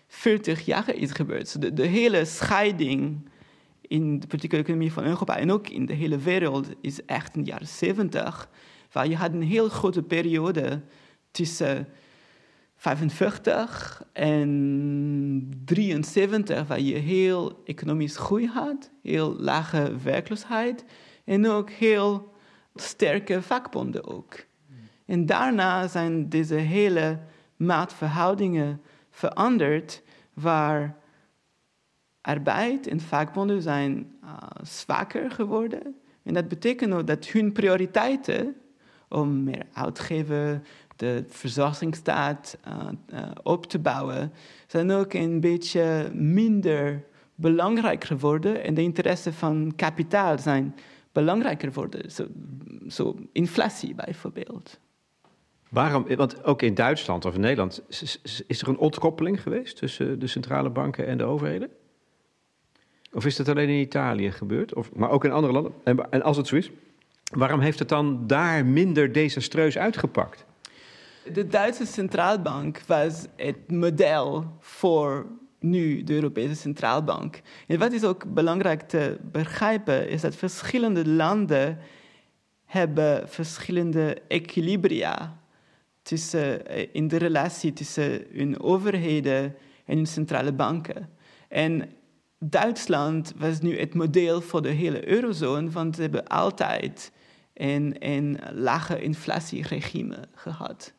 40 0.07 0.65
jaar 0.65 0.95
is 0.95 1.11
gebeurd. 1.11 1.61
de, 1.61 1.73
de 1.73 1.85
hele 1.85 2.25
scheiding 2.25 3.29
in 3.81 4.19
de 4.19 4.27
politieke 4.27 4.57
economie 4.57 4.93
van 4.93 5.03
Europa 5.03 5.37
en 5.37 5.51
ook 5.51 5.69
in 5.69 5.85
de 5.85 5.93
hele 5.93 6.17
wereld 6.17 6.67
is 6.81 7.05
echt 7.05 7.35
in 7.35 7.43
de 7.43 7.49
jaren 7.49 7.67
70 7.67 8.49
waar 8.91 9.07
je 9.07 9.15
had 9.15 9.33
een 9.33 9.41
heel 9.41 9.69
grote 9.69 10.03
periode 10.03 10.81
tussen 11.31 11.87
45 12.83 14.03
en 14.13 15.61
73, 15.65 16.67
waar 16.67 16.79
je 16.79 16.95
heel 16.95 17.61
economisch 17.65 18.17
groei 18.17 18.47
had, 18.47 18.91
heel 19.01 19.35
lage 19.39 19.97
werkloosheid 20.03 20.85
en 21.25 21.47
ook 21.49 21.69
heel 21.69 22.33
sterke 22.75 23.41
vakbonden 23.41 24.05
ook. 24.05 24.45
En 25.05 25.25
daarna 25.25 25.87
zijn 25.87 26.29
deze 26.29 26.55
hele 26.55 27.19
maatverhoudingen 27.55 28.81
veranderd, 29.09 30.03
waar 30.33 30.97
arbeid 32.21 32.87
en 32.87 32.99
vakbonden 32.99 33.61
zijn 33.61 34.11
uh, 34.23 34.37
zwakker 34.63 35.31
geworden. 35.31 35.95
En 36.23 36.33
dat 36.33 36.47
betekent 36.47 36.93
ook 36.93 37.07
dat 37.07 37.25
hun 37.25 37.51
prioriteiten 37.51 38.55
om 39.13 39.43
meer 39.43 39.65
uitgeven, 39.73 40.63
de 40.95 41.23
verzorgingsstaat 41.27 42.57
uh, 42.67 42.87
uh, 43.13 43.19
op 43.43 43.65
te 43.65 43.79
bouwen, 43.79 44.31
zijn 44.67 44.91
ook 44.91 45.13
een 45.13 45.39
beetje 45.39 46.11
minder 46.13 47.03
belangrijk 47.35 48.03
geworden. 48.03 48.63
En 48.63 48.73
de 48.73 48.81
interesse 48.81 49.33
van 49.33 49.73
kapitaal 49.75 50.39
zijn 50.39 50.75
belangrijker 51.11 51.67
geworden. 51.67 52.11
Zo, 52.11 52.27
zo 52.87 53.15
inflatie 53.31 53.95
bijvoorbeeld. 53.95 54.79
Waarom, 55.69 56.15
want 56.15 56.43
ook 56.43 56.61
in 56.61 56.73
Duitsland 56.73 57.25
of 57.25 57.35
in 57.35 57.41
Nederland 57.41 57.81
is 58.47 58.61
er 58.61 58.67
een 58.67 58.77
ontkoppeling 58.77 59.41
geweest 59.41 59.77
tussen 59.77 60.19
de 60.19 60.27
centrale 60.27 60.69
banken 60.69 61.07
en 61.07 61.17
de 61.17 61.23
overheden? 61.23 61.69
Of 63.13 63.25
is 63.25 63.35
dat 63.35 63.49
alleen 63.49 63.69
in 63.69 63.79
Italië 63.79 64.31
gebeurd? 64.31 64.73
Of, 64.73 64.95
maar 64.95 65.09
ook 65.09 65.25
in 65.25 65.31
andere 65.31 65.53
landen? 65.53 65.73
En, 65.83 66.11
en 66.11 66.21
als 66.21 66.37
het 66.37 66.47
zo 66.47 66.55
is, 66.55 66.71
waarom 67.31 67.59
heeft 67.59 67.79
het 67.79 67.89
dan 67.89 68.27
daar 68.27 68.65
minder 68.65 69.11
desastreus 69.11 69.77
uitgepakt? 69.77 70.45
De 71.31 71.47
Duitse 71.47 71.85
centraalbank 71.85 72.81
was 72.87 73.25
het 73.35 73.71
model 73.71 74.57
voor 74.59 75.25
nu 75.59 76.03
de 76.03 76.13
Europese 76.13 76.55
Centraalbank. 76.55 77.41
En 77.67 77.79
wat 77.79 77.91
is 77.91 78.03
ook 78.03 78.33
belangrijk 78.33 78.81
te 78.81 79.17
begrijpen, 79.31 80.09
is 80.09 80.21
dat 80.21 80.35
verschillende 80.35 81.07
landen 81.07 81.77
hebben 82.65 83.29
verschillende 83.29 84.21
equilibria 84.27 85.39
tussen, 86.01 86.67
eh, 86.67 86.87
in 86.91 87.07
de 87.07 87.17
relatie 87.17 87.73
tussen 87.73 88.25
hun 88.31 88.59
overheden 88.59 89.55
en 89.85 89.95
hun 89.95 90.07
centrale 90.07 90.53
banken. 90.53 91.09
En 91.47 91.89
Duitsland 92.39 93.33
was 93.37 93.59
nu 93.59 93.79
het 93.79 93.93
model 93.93 94.41
voor 94.41 94.61
de 94.61 94.69
hele 94.69 95.07
eurozone, 95.07 95.69
want 95.69 95.95
ze 95.95 96.01
hebben 96.01 96.27
altijd 96.27 97.11
een, 97.53 97.95
een 97.99 98.39
lage 98.53 99.01
inflatieregime 99.01 100.17
gehad. 100.33 100.93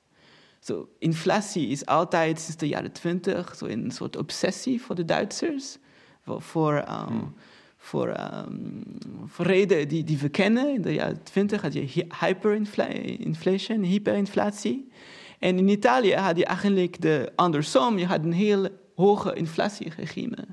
So, 0.67 0.89
inflatie 0.99 1.69
is 1.69 1.87
altijd 1.87 2.41
sinds 2.41 2.57
de 2.57 2.69
jaren 2.69 2.93
twintig 2.93 3.57
so 3.57 3.67
een 3.67 3.91
soort 3.91 4.17
obsessie 4.17 4.83
voor 4.83 4.95
de 4.95 5.05
Duitsers. 5.05 5.79
Voor, 6.23 6.43
voor, 6.43 6.75
um, 6.77 7.07
hmm. 7.07 7.35
voor, 7.77 8.09
um, 8.09 8.83
voor 9.27 9.45
redenen 9.45 9.89
die, 9.89 10.05
die 10.05 10.19
we 10.19 10.29
kennen. 10.29 10.75
In 10.75 10.83
de 10.83 10.95
jaren 10.95 11.23
twintig 11.23 11.63
had 11.63 11.73
je 11.73 12.07
hyperinflation, 12.21 13.83
hyperinflatie. 13.83 14.89
En 15.39 15.59
in 15.59 15.69
Italië 15.69 16.15
had 16.15 16.37
je 16.37 16.45
eigenlijk 16.45 17.01
de 17.01 17.33
andersom. 17.35 17.99
Je 17.99 18.07
had 18.07 18.25
een 18.25 18.33
heel 18.33 18.69
hoge 18.95 19.35
inflatieregime. 19.35 20.47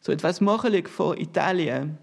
So, 0.00 0.10
het 0.10 0.20
was 0.20 0.38
mogelijk 0.38 0.88
voor 0.88 1.16
Italië 1.16 1.96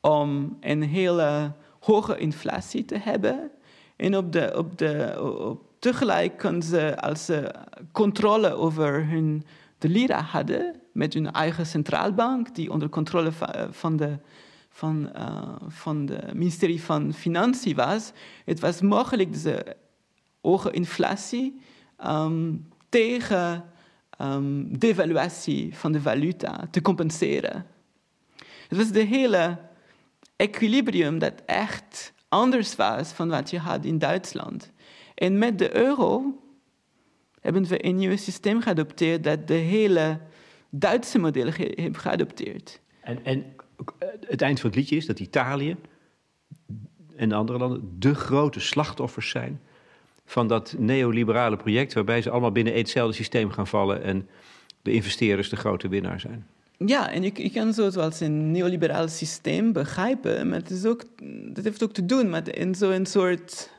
om 0.00 0.56
een 0.60 0.82
hele 0.82 1.52
hoge 1.80 2.18
inflatie 2.18 2.84
te 2.84 2.98
hebben. 2.98 3.50
En 3.96 4.16
op 4.16 4.32
de, 4.32 4.52
op 4.56 4.78
de, 4.78 5.16
op 5.22 5.68
tegelijk 5.80 6.36
kunnen 6.38 6.62
ze, 6.62 7.00
als 7.00 7.24
ze 7.24 7.54
controle 7.92 8.54
over 8.54 9.06
hun, 9.08 9.44
de 9.78 9.88
lira 9.88 10.22
hadden, 10.22 10.80
met 10.92 11.14
hun 11.14 11.32
eigen 11.32 11.66
centraalbank, 11.66 12.54
die 12.54 12.70
onder 12.70 12.88
controle 12.88 13.32
van 13.70 13.96
de, 13.96 14.18
van, 14.70 15.10
uh, 15.16 15.56
van 15.68 16.06
de 16.06 16.20
ministerie 16.32 16.82
van 16.82 17.12
Financiën 17.12 17.76
was, 17.76 18.12
het 18.44 18.60
was 18.60 18.80
mogelijk 18.80 19.32
deze 19.32 19.76
hoge 20.40 20.70
inflatie 20.70 21.60
um, 22.06 22.68
tegen 22.88 23.64
um, 24.20 24.78
devaluatie 24.78 25.76
van 25.76 25.92
de 25.92 26.00
valuta 26.00 26.68
te 26.70 26.82
compenseren. 26.82 27.66
Het 28.68 28.78
was 28.78 28.90
de 28.90 29.04
hele 29.04 29.58
equilibrium 30.36 31.18
dat 31.18 31.42
echt 31.46 32.12
anders 32.28 32.76
was 32.76 33.08
van 33.08 33.28
wat 33.28 33.50
je 33.50 33.58
had 33.58 33.84
in 33.84 33.98
Duitsland. 33.98 34.70
En 35.20 35.38
met 35.38 35.58
de 35.58 35.76
euro 35.76 36.38
hebben 37.40 37.64
we 37.64 37.84
een 37.84 37.96
nieuw 37.96 38.16
systeem 38.16 38.60
geadopteerd 38.60 39.24
dat 39.24 39.48
de 39.48 39.54
hele 39.54 40.20
Duitse 40.70 41.18
model 41.18 41.50
heeft 41.56 41.98
geadopteerd. 41.98 42.80
En, 43.00 43.24
en 43.24 43.44
het 44.26 44.42
eind 44.42 44.60
van 44.60 44.70
het 44.70 44.78
liedje 44.78 44.96
is 44.96 45.06
dat 45.06 45.20
Italië 45.20 45.76
en 47.16 47.28
de 47.28 47.34
andere 47.34 47.58
landen 47.58 47.96
de 47.98 48.14
grote 48.14 48.60
slachtoffers 48.60 49.30
zijn 49.30 49.60
van 50.24 50.48
dat 50.48 50.74
neoliberale 50.78 51.56
project, 51.56 51.92
waarbij 51.92 52.22
ze 52.22 52.30
allemaal 52.30 52.52
binnen 52.52 52.74
hetzelfde 52.74 53.16
systeem 53.16 53.50
gaan 53.50 53.66
vallen 53.66 54.02
en 54.02 54.28
de 54.82 54.92
investeerders 54.92 55.48
de 55.48 55.56
grote 55.56 55.88
winnaar 55.88 56.20
zijn. 56.20 56.46
Ja, 56.86 57.10
en 57.10 57.22
je, 57.22 57.32
je 57.34 57.50
kan 57.50 57.72
zo 57.72 57.90
als 58.00 58.20
een 58.20 58.50
neoliberaal 58.50 59.08
systeem 59.08 59.72
begrijpen, 59.72 60.48
maar 60.48 60.58
het 60.58 60.70
is 60.70 60.84
ook, 60.84 61.04
dat 61.54 61.64
heeft 61.64 61.82
ook 61.82 61.92
te 61.92 62.06
doen 62.06 62.30
met 62.30 62.48
in 62.48 62.74
zo'n 62.74 63.06
soort 63.06 63.70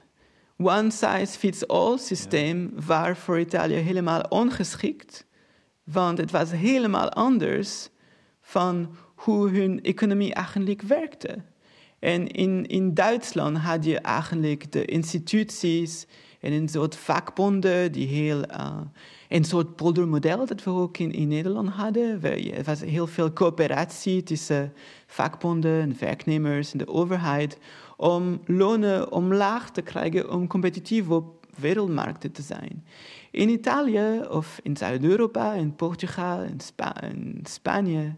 one-size-fits-all 0.63 1.97
systeem 1.97 2.71
ja. 2.76 2.86
waar 2.86 3.17
voor 3.17 3.39
Italië 3.39 3.76
helemaal 3.76 4.21
ongeschikt. 4.30 5.26
Want 5.84 6.17
het 6.17 6.32
was 6.32 6.52
helemaal 6.52 7.10
anders 7.10 7.89
van 8.41 8.95
hoe 9.15 9.50
hun 9.50 9.84
economie 9.84 10.34
eigenlijk 10.34 10.82
werkte. 10.82 11.38
En 12.00 12.28
in, 12.28 12.65
in 12.65 12.93
Duitsland 12.93 13.58
had 13.58 13.86
je 13.86 14.00
eigenlijk 14.00 14.71
de 14.71 14.86
instituties 14.86 16.06
en 16.39 16.52
een 16.52 16.69
soort 16.69 16.95
vakbonden 16.95 17.91
die 17.91 18.08
heel... 18.08 18.43
Uh, 18.52 18.82
een 19.32 19.43
soort 19.43 19.76
poldermodel 19.76 20.45
dat 20.45 20.63
we 20.63 20.69
ook 20.69 20.97
in, 20.97 21.12
in 21.12 21.28
Nederland 21.28 21.69
hadden. 21.69 22.24
Er 22.24 22.63
was 22.63 22.82
heel 22.82 23.08
veel 23.08 23.34
coöperatie 23.34 24.24
tussen 24.24 24.74
vakbonden 25.08 25.82
en 25.82 25.95
werknemers 26.00 26.71
en 26.71 26.78
de 26.78 26.88
overheid 26.88 27.58
om 28.02 28.42
lonen 28.46 29.12
omlaag 29.12 29.72
te 29.72 29.82
krijgen 29.82 30.32
om 30.32 30.48
competitief 30.48 31.10
op 31.10 31.46
wereldmarkten 31.58 32.32
te 32.32 32.42
zijn. 32.42 32.86
In 33.32 33.50
Italië 33.50 34.22
of 34.30 34.60
in 34.64 34.78
Zuid-Europa, 34.78 35.54
in 35.54 35.76
Portugal, 35.76 36.44
in, 36.44 36.60
in 37.02 37.40
Spanje, 37.44 38.16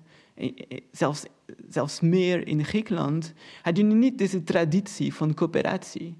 zelfs, 0.91 1.25
zelfs 1.69 1.99
meer 1.99 2.47
in 2.47 2.65
Griekenland, 2.65 3.33
had 3.61 3.77
je 3.77 3.83
niet 3.83 4.17
deze 4.17 4.43
traditie 4.43 5.13
van 5.13 5.33
coöperatie. 5.33 6.17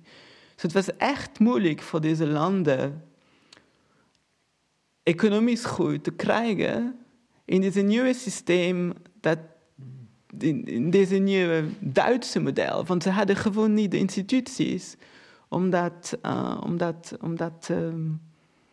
Dus 0.53 0.63
het 0.63 0.73
was 0.73 0.97
echt 0.97 1.39
moeilijk 1.39 1.81
voor 1.81 2.01
deze 2.01 2.27
landen 2.27 3.03
economisch 5.03 5.65
groei 5.65 6.01
te 6.01 6.11
krijgen 6.11 6.95
in 7.45 7.61
dit 7.61 7.83
nieuwe 7.83 8.13
systeem 8.13 8.93
dat 9.21 9.37
in, 10.37 10.65
in 10.65 10.89
deze 10.89 11.15
nieuwe 11.15 11.63
Duitse 11.79 12.39
model. 12.39 12.85
Want 12.85 13.03
ze 13.03 13.09
hadden 13.09 13.35
gewoon 13.35 13.73
niet 13.73 13.91
de 13.91 13.97
instituties 13.97 14.95
om 15.47 15.69
dat, 15.69 16.17
uh, 16.25 16.61
om 16.63 16.77
dat, 16.77 17.17
om 17.21 17.35
dat 17.35 17.67
um, 17.71 18.21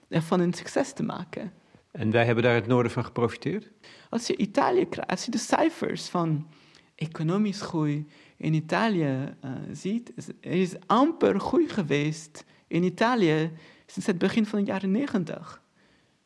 ervan 0.09 0.40
een 0.40 0.55
succes 0.55 0.92
te 0.92 1.03
maken. 1.03 1.53
En 1.90 2.11
wij 2.11 2.25
hebben 2.25 2.44
daar 2.44 2.55
het 2.55 2.66
noorden 2.66 2.92
van 2.92 3.05
geprofiteerd? 3.05 3.70
Als 4.09 4.27
je 4.27 4.37
Italië 4.37 4.88
krijgt, 4.88 5.11
als 5.11 5.25
je 5.25 5.31
de 5.31 5.38
cijfers 5.38 6.09
van 6.09 6.46
economisch 6.94 7.61
groei 7.61 8.07
in 8.37 8.55
Italië 8.55 9.35
uh, 9.44 9.51
ziet, 9.73 10.12
is, 10.16 10.29
er 10.29 10.61
is 10.61 10.75
amper 10.87 11.40
groei 11.40 11.68
geweest 11.68 12.44
in 12.66 12.83
Italië 12.83 13.51
sinds 13.87 14.07
het 14.07 14.18
begin 14.18 14.46
van 14.46 14.59
de 14.59 14.64
jaren 14.64 14.90
negentig. 14.90 15.62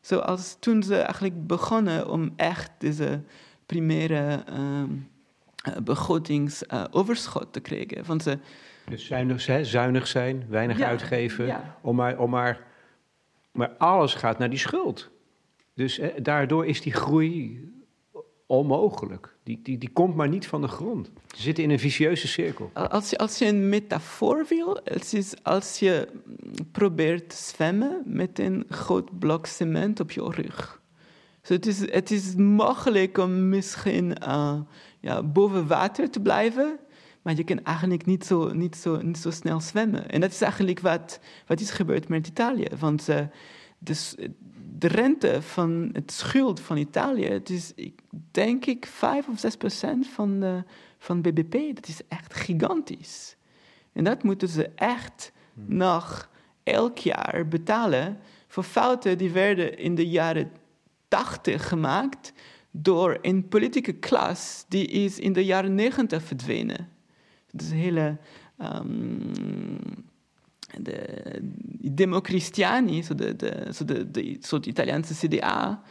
Zoals 0.01 0.57
toen 0.59 0.83
ze 0.83 0.95
eigenlijk 0.95 1.47
begonnen 1.47 2.09
om 2.09 2.33
echt 2.35 2.71
deze 2.77 3.23
primaire 3.65 4.43
um, 4.49 5.07
begrotingsoverschot 5.83 7.53
te 7.53 7.59
krijgen. 7.59 8.05
Want 8.05 8.23
ze, 8.23 8.37
dus 8.89 9.05
zuinig, 9.05 9.41
zuinig 9.65 10.07
zijn, 10.07 10.45
weinig 10.49 10.81
uitgeven, 10.81 11.61
om, 11.81 11.95
maar, 11.95 12.19
om 12.19 12.29
maar, 12.29 12.67
maar 13.51 13.69
alles 13.69 14.13
gaat 14.13 14.37
naar 14.37 14.49
die 14.49 14.59
schuld. 14.59 15.09
Dus 15.73 16.01
daardoor 16.21 16.65
is 16.65 16.81
die 16.81 16.93
groei 16.93 17.63
onmogelijk. 18.45 19.35
Die, 19.43 19.59
die, 19.63 19.77
die 19.77 19.89
komt 19.89 20.15
maar 20.15 20.29
niet 20.29 20.47
van 20.47 20.61
de 20.61 20.67
grond. 20.67 21.11
Ze 21.35 21.41
zitten 21.41 21.63
in 21.63 21.69
een 21.69 21.79
vicieuze 21.79 22.27
cirkel. 22.27 22.71
Als 22.73 23.09
je, 23.09 23.17
als 23.17 23.37
je 23.37 23.45
een 23.45 23.69
metafoor 23.69 24.45
wil, 24.49 24.79
het 24.83 25.13
is 25.13 25.43
als 25.43 25.79
je 25.79 26.07
probeert 26.71 27.29
te 27.29 27.35
zwemmen 27.35 28.01
met 28.05 28.39
een 28.39 28.65
groot 28.69 29.19
blok 29.19 29.45
cement 29.45 29.99
op 29.99 30.11
je 30.11 30.29
rug. 30.29 30.81
Dus 31.41 31.49
het, 31.49 31.65
is, 31.65 31.91
het 31.91 32.11
is 32.11 32.35
mogelijk 32.35 33.17
om 33.17 33.49
misschien 33.49 34.15
uh, 34.27 34.59
ja, 35.05 35.23
boven 35.23 35.67
water 35.67 36.09
te 36.09 36.19
blijven, 36.19 36.79
maar 37.21 37.35
je 37.35 37.43
kan 37.43 37.63
eigenlijk 37.63 38.05
niet 38.05 38.25
zo, 38.25 38.53
niet 38.53 38.75
zo, 38.75 39.01
niet 39.01 39.17
zo 39.17 39.31
snel 39.31 39.61
zwemmen. 39.61 40.09
En 40.09 40.21
dat 40.21 40.31
is 40.31 40.41
eigenlijk 40.41 40.79
wat, 40.79 41.19
wat 41.47 41.59
is 41.59 41.71
gebeurd 41.71 42.07
met 42.07 42.27
Italië. 42.27 42.67
Want 42.79 43.09
uh, 43.09 43.19
dus, 43.77 44.15
de 44.77 44.87
rente 44.87 45.41
van 45.41 45.89
het 45.93 46.11
schuld 46.11 46.59
van 46.59 46.77
Italië, 46.77 47.25
het 47.25 47.49
is 47.49 47.73
denk 48.31 48.65
ik 48.65 48.85
5 48.85 49.27
of 49.27 49.39
6 49.39 49.55
procent 49.55 50.07
van, 50.07 50.39
de, 50.39 50.63
van 50.97 51.21
BBP. 51.21 51.75
Dat 51.75 51.87
is 51.87 52.01
echt 52.07 52.33
gigantisch. 52.33 53.35
En 53.93 54.03
dat 54.03 54.23
moeten 54.23 54.47
ze 54.47 54.69
echt 54.75 55.31
hmm. 55.53 55.77
nog 55.77 56.29
elk 56.63 56.97
jaar 56.97 57.47
betalen 57.47 58.19
voor 58.47 58.63
fouten 58.63 59.17
die 59.17 59.31
werden 59.31 59.77
in 59.77 59.95
de 59.95 60.09
jaren 60.09 60.51
80 61.07 61.67
gemaakt 61.67 62.33
door 62.81 63.17
een 63.21 63.47
politieke 63.47 63.93
klas 63.93 64.65
die 64.67 64.87
is 64.87 65.19
in 65.19 65.33
de 65.33 65.45
jaren 65.45 65.75
negentig 65.75 66.23
verdwenen. 66.23 66.89
Dus 67.51 67.71
hele 67.71 68.17
um, 68.61 69.31
de 70.81 71.07
democristiani, 71.91 73.03
zo 73.03 73.15
de, 73.15 73.35
de, 73.35 73.67
zo 73.73 73.85
de, 73.85 74.11
de 74.11 74.39
Italiaanse 74.61 75.27
CDA, 75.27 75.81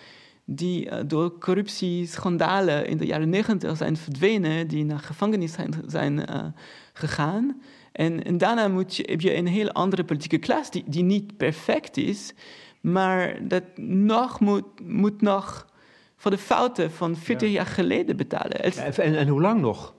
die 0.45 0.87
uh, 0.87 0.99
door 1.07 1.39
corruptieschandalen 1.39 2.87
in 2.87 2.97
de 2.97 3.07
jaren 3.07 3.29
negentig 3.29 3.77
zijn 3.77 3.97
verdwenen, 3.97 4.69
die 4.69 4.85
naar 4.85 4.99
gevangenis 4.99 5.53
zijn, 5.53 5.75
zijn 5.87 6.19
uh, 6.19 6.45
gegaan. 6.93 7.61
En, 7.93 8.25
en, 8.25 8.39
daarna 8.39 8.69
moet 8.69 8.97
je, 8.97 9.09
heb 9.11 9.21
je 9.21 9.37
een 9.37 9.47
heel 9.47 9.71
andere 9.71 10.05
politieke 10.05 10.39
klas 10.39 10.71
die, 10.71 10.85
die 10.87 11.03
niet 11.03 11.37
perfect 11.37 11.97
is, 11.97 12.33
maar 12.81 13.49
dat 13.49 13.65
nog 13.77 14.41
moet, 14.41 14.65
moet 14.83 15.21
nog 15.21 15.73
voor 16.25 16.33
de 16.33 16.39
fouten 16.39 16.91
van 16.91 17.17
40 17.17 17.51
jaar 17.51 17.67
geleden 17.67 18.17
betalen. 18.17 18.63
En, 18.63 19.17
en, 19.17 19.29
hoe 19.29 19.41
lang 19.41 19.61
nog? 19.61 19.95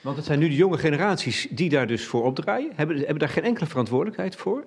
Want 0.00 0.16
het 0.16 0.24
zijn 0.24 0.38
nu 0.38 0.48
de 0.48 0.54
jonge 0.54 0.78
generaties 0.78 1.48
die 1.50 1.68
daar 1.68 1.86
dus 1.86 2.04
voor 2.04 2.24
opdraaien, 2.24 2.72
hebben, 2.74 2.96
hebben 2.96 3.18
daar 3.18 3.28
geen 3.28 3.44
enkele 3.44 3.66
verantwoordelijkheid 3.66 4.36
voor. 4.36 4.64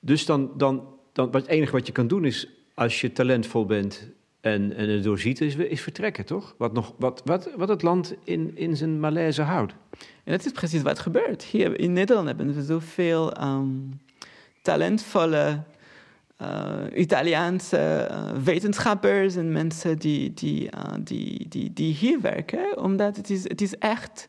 Dus 0.00 0.26
dan, 0.26 0.50
dan, 0.56 0.88
dan 1.12 1.30
wat 1.30 1.40
het 1.40 1.50
enige 1.50 1.72
wat 1.72 1.86
je 1.86 1.92
kan 1.92 2.06
doen 2.06 2.24
is, 2.24 2.48
als 2.74 3.00
je 3.00 3.12
talentvol 3.12 3.66
bent 3.66 4.08
en, 4.40 4.76
en 4.76 4.88
het 4.88 5.02
doorziet, 5.02 5.40
is, 5.40 5.56
is 5.56 5.80
vertrekken, 5.80 6.24
toch? 6.24 6.54
Wat, 6.58 6.72
nog, 6.72 6.94
wat, 6.98 7.22
wat, 7.24 7.50
wat 7.56 7.68
het 7.68 7.82
land 7.82 8.14
in, 8.24 8.56
in 8.56 8.76
zijn 8.76 9.00
malaise 9.00 9.42
houdt. 9.42 9.74
En 10.24 10.32
dat 10.32 10.44
is 10.44 10.52
precies 10.52 10.82
wat 10.82 10.98
gebeurt. 10.98 11.42
Hier 11.42 11.78
in 11.78 11.92
Nederland 11.92 12.26
hebben 12.26 12.54
we 12.54 12.62
zoveel 12.62 13.42
um, 13.42 14.00
talentvolle 14.62 15.62
Italiaanse 16.94 18.08
uh, 18.10 18.30
wetenschappers 18.44 19.36
en 19.36 19.52
mensen 19.52 19.98
die, 19.98 20.34
die, 20.34 20.62
uh, 20.62 20.94
die, 21.00 21.48
die, 21.48 21.72
die 21.72 21.94
hier 21.94 22.20
werken, 22.20 22.82
omdat 22.82 23.16
het 23.16 23.30
is, 23.30 23.42
het 23.42 23.60
is 23.60 23.78
echt 23.78 24.28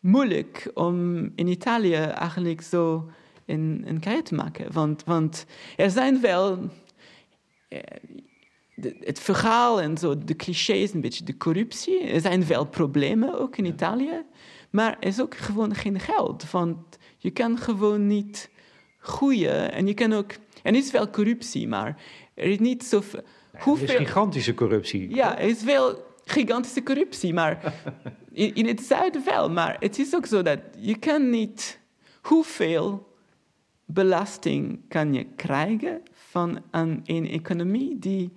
moeilijk 0.00 0.70
om 0.74 1.30
in 1.34 1.46
Italië 1.46 1.94
eigenlijk 1.94 2.60
zo 2.60 3.10
een, 3.46 3.82
een 3.86 4.00
carrière 4.00 4.24
te 4.24 4.34
maken. 4.34 4.72
Want, 4.72 5.04
want 5.04 5.46
er 5.76 5.90
zijn 5.90 6.20
wel 6.20 6.58
het 9.00 9.20
verhaal 9.20 9.80
en 9.80 9.98
zo, 9.98 10.18
de 10.18 10.36
clichés, 10.36 10.92
een 10.92 11.00
beetje 11.00 11.24
de 11.24 11.36
corruptie. 11.36 12.00
Er 12.00 12.20
zijn 12.20 12.46
wel 12.46 12.66
problemen 12.66 13.38
ook 13.38 13.56
in 13.56 13.64
Italië, 13.64 14.22
maar 14.70 14.96
er 15.00 15.08
is 15.08 15.20
ook 15.20 15.36
gewoon 15.36 15.74
geen 15.74 16.00
geld. 16.00 16.50
Want 16.50 16.76
je 17.18 17.30
kan 17.30 17.58
gewoon 17.58 18.06
niet 18.06 18.50
groeien 18.98 19.72
en 19.72 19.86
je 19.86 19.94
kan 19.94 20.12
ook 20.12 20.32
en 20.64 20.74
er 20.74 20.80
is 20.80 20.90
wel 20.90 21.10
corruptie, 21.10 21.68
maar 21.68 22.02
er 22.34 22.44
is 22.44 22.58
niet 22.58 22.84
zoveel... 22.84 23.22
Hoeveel... 23.58 23.88
Er 23.88 24.00
is 24.00 24.06
gigantische 24.06 24.54
corruptie. 24.54 25.14
Ja, 25.14 25.38
er 25.38 25.48
is 25.48 25.62
wel 25.64 26.04
gigantische 26.24 26.82
corruptie, 26.82 27.34
maar 27.34 27.74
in, 28.32 28.54
in, 28.54 28.66
het 28.66 28.80
zuiden 28.80 29.24
wel. 29.24 29.50
Maar 29.50 29.76
het 29.80 29.98
is 29.98 30.14
ook 30.14 30.26
zo 30.26 30.42
dat 30.42 30.58
je 30.78 30.98
kan 30.98 31.30
niet... 31.30 31.80
Hoeveel 32.22 33.12
belasting 33.84 34.80
kan 34.88 35.14
je 35.14 35.24
krijgen 35.36 36.02
van 36.12 36.62
een, 36.70 37.00
een 37.04 37.28
economie 37.28 37.98
die 37.98 38.32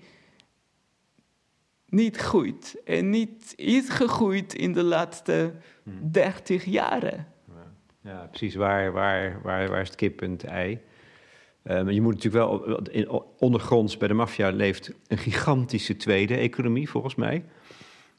niet 1.86 2.18
groeit 2.18 2.82
en 2.86 3.10
niet 3.10 3.54
is 3.56 3.90
gegroeid 3.90 4.54
in 4.54 4.74
de 4.74 4.84
laatste 4.84 5.54
hmm. 5.84 6.12
dertig 6.12 6.66
jaren. 6.66 7.28
Ja, 8.02 8.28
precies. 8.28 8.56
Waar, 8.56 8.92
waar, 8.92 9.42
waar, 9.42 9.70
waar 9.70 9.82
is 9.82 9.88
het 9.88 9.98
kip 9.98 10.22
en 10.22 10.32
het 10.32 10.44
ei? 10.44 10.80
Uh, 11.70 11.90
je 11.90 12.02
moet 12.02 12.14
natuurlijk 12.14 12.46
wel, 12.46 12.80
ondergronds 13.40 13.98
bij 13.98 14.08
de 14.08 14.14
maffia 14.14 14.50
leeft 14.50 14.94
een 15.08 15.18
gigantische 15.18 15.98
tweede 15.98 16.36
economie, 16.36 16.90
volgens 16.90 17.16
mij. 17.16 17.46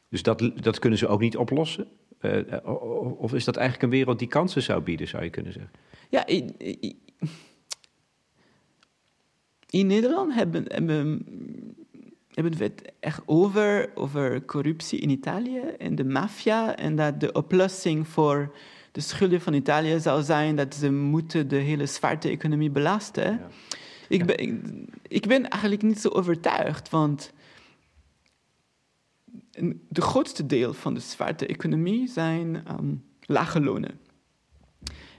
Dus 0.08 0.22
dat, 0.22 0.50
dat 0.54 0.78
kunnen 0.78 0.98
ze 0.98 1.08
ook 1.08 1.20
niet 1.20 1.36
oplossen. 1.36 1.86
Uh, 2.20 2.42
of 3.18 3.34
is 3.34 3.44
dat 3.44 3.56
eigenlijk 3.56 3.84
een 3.84 3.98
wereld 3.98 4.18
die 4.18 4.28
kansen 4.28 4.62
zou 4.62 4.82
bieden, 4.82 5.08
zou 5.08 5.24
je 5.24 5.30
kunnen 5.30 5.52
zeggen? 5.52 5.72
Ja, 6.08 6.26
in, 6.26 6.54
in 9.70 9.86
Nederland 9.86 10.34
hebben, 10.34 10.64
hebben, 10.66 11.26
hebben 12.28 12.58
we 12.58 12.64
het 12.64 12.92
echt 13.00 13.22
over, 13.26 13.90
over 13.94 14.44
corruptie 14.44 14.98
in 14.98 15.10
Italië 15.10 15.60
en 15.78 15.94
de 15.94 16.04
maffia. 16.04 16.76
En 16.76 16.96
dat 16.96 17.20
de 17.20 17.32
oplossing 17.32 18.08
voor 18.08 18.54
de 18.98 19.04
schulden 19.04 19.40
van 19.40 19.54
Italië 19.54 20.00
zou 20.00 20.22
zijn 20.22 20.56
dat 20.56 20.74
ze 20.74 20.92
moeten 20.92 21.48
de 21.48 21.56
hele 21.56 21.86
zwarte 21.86 22.28
economie 22.28 22.70
belasten. 22.70 23.24
Ja. 23.24 23.48
Ik, 24.08 24.26
ben, 24.26 24.88
ik, 25.08 25.26
ben 25.26 25.48
eigenlijk 25.48 25.82
niet 25.82 26.00
zo 26.00 26.08
overtuigd, 26.08 26.90
want 26.90 27.32
de 29.88 30.00
grootste 30.00 30.46
deel 30.46 30.74
van 30.74 30.94
de 30.94 31.00
zwarte 31.00 31.46
economie 31.46 32.08
zijn 32.08 32.64
um, 32.78 33.04
lage 33.20 33.60
lonen. 33.60 34.00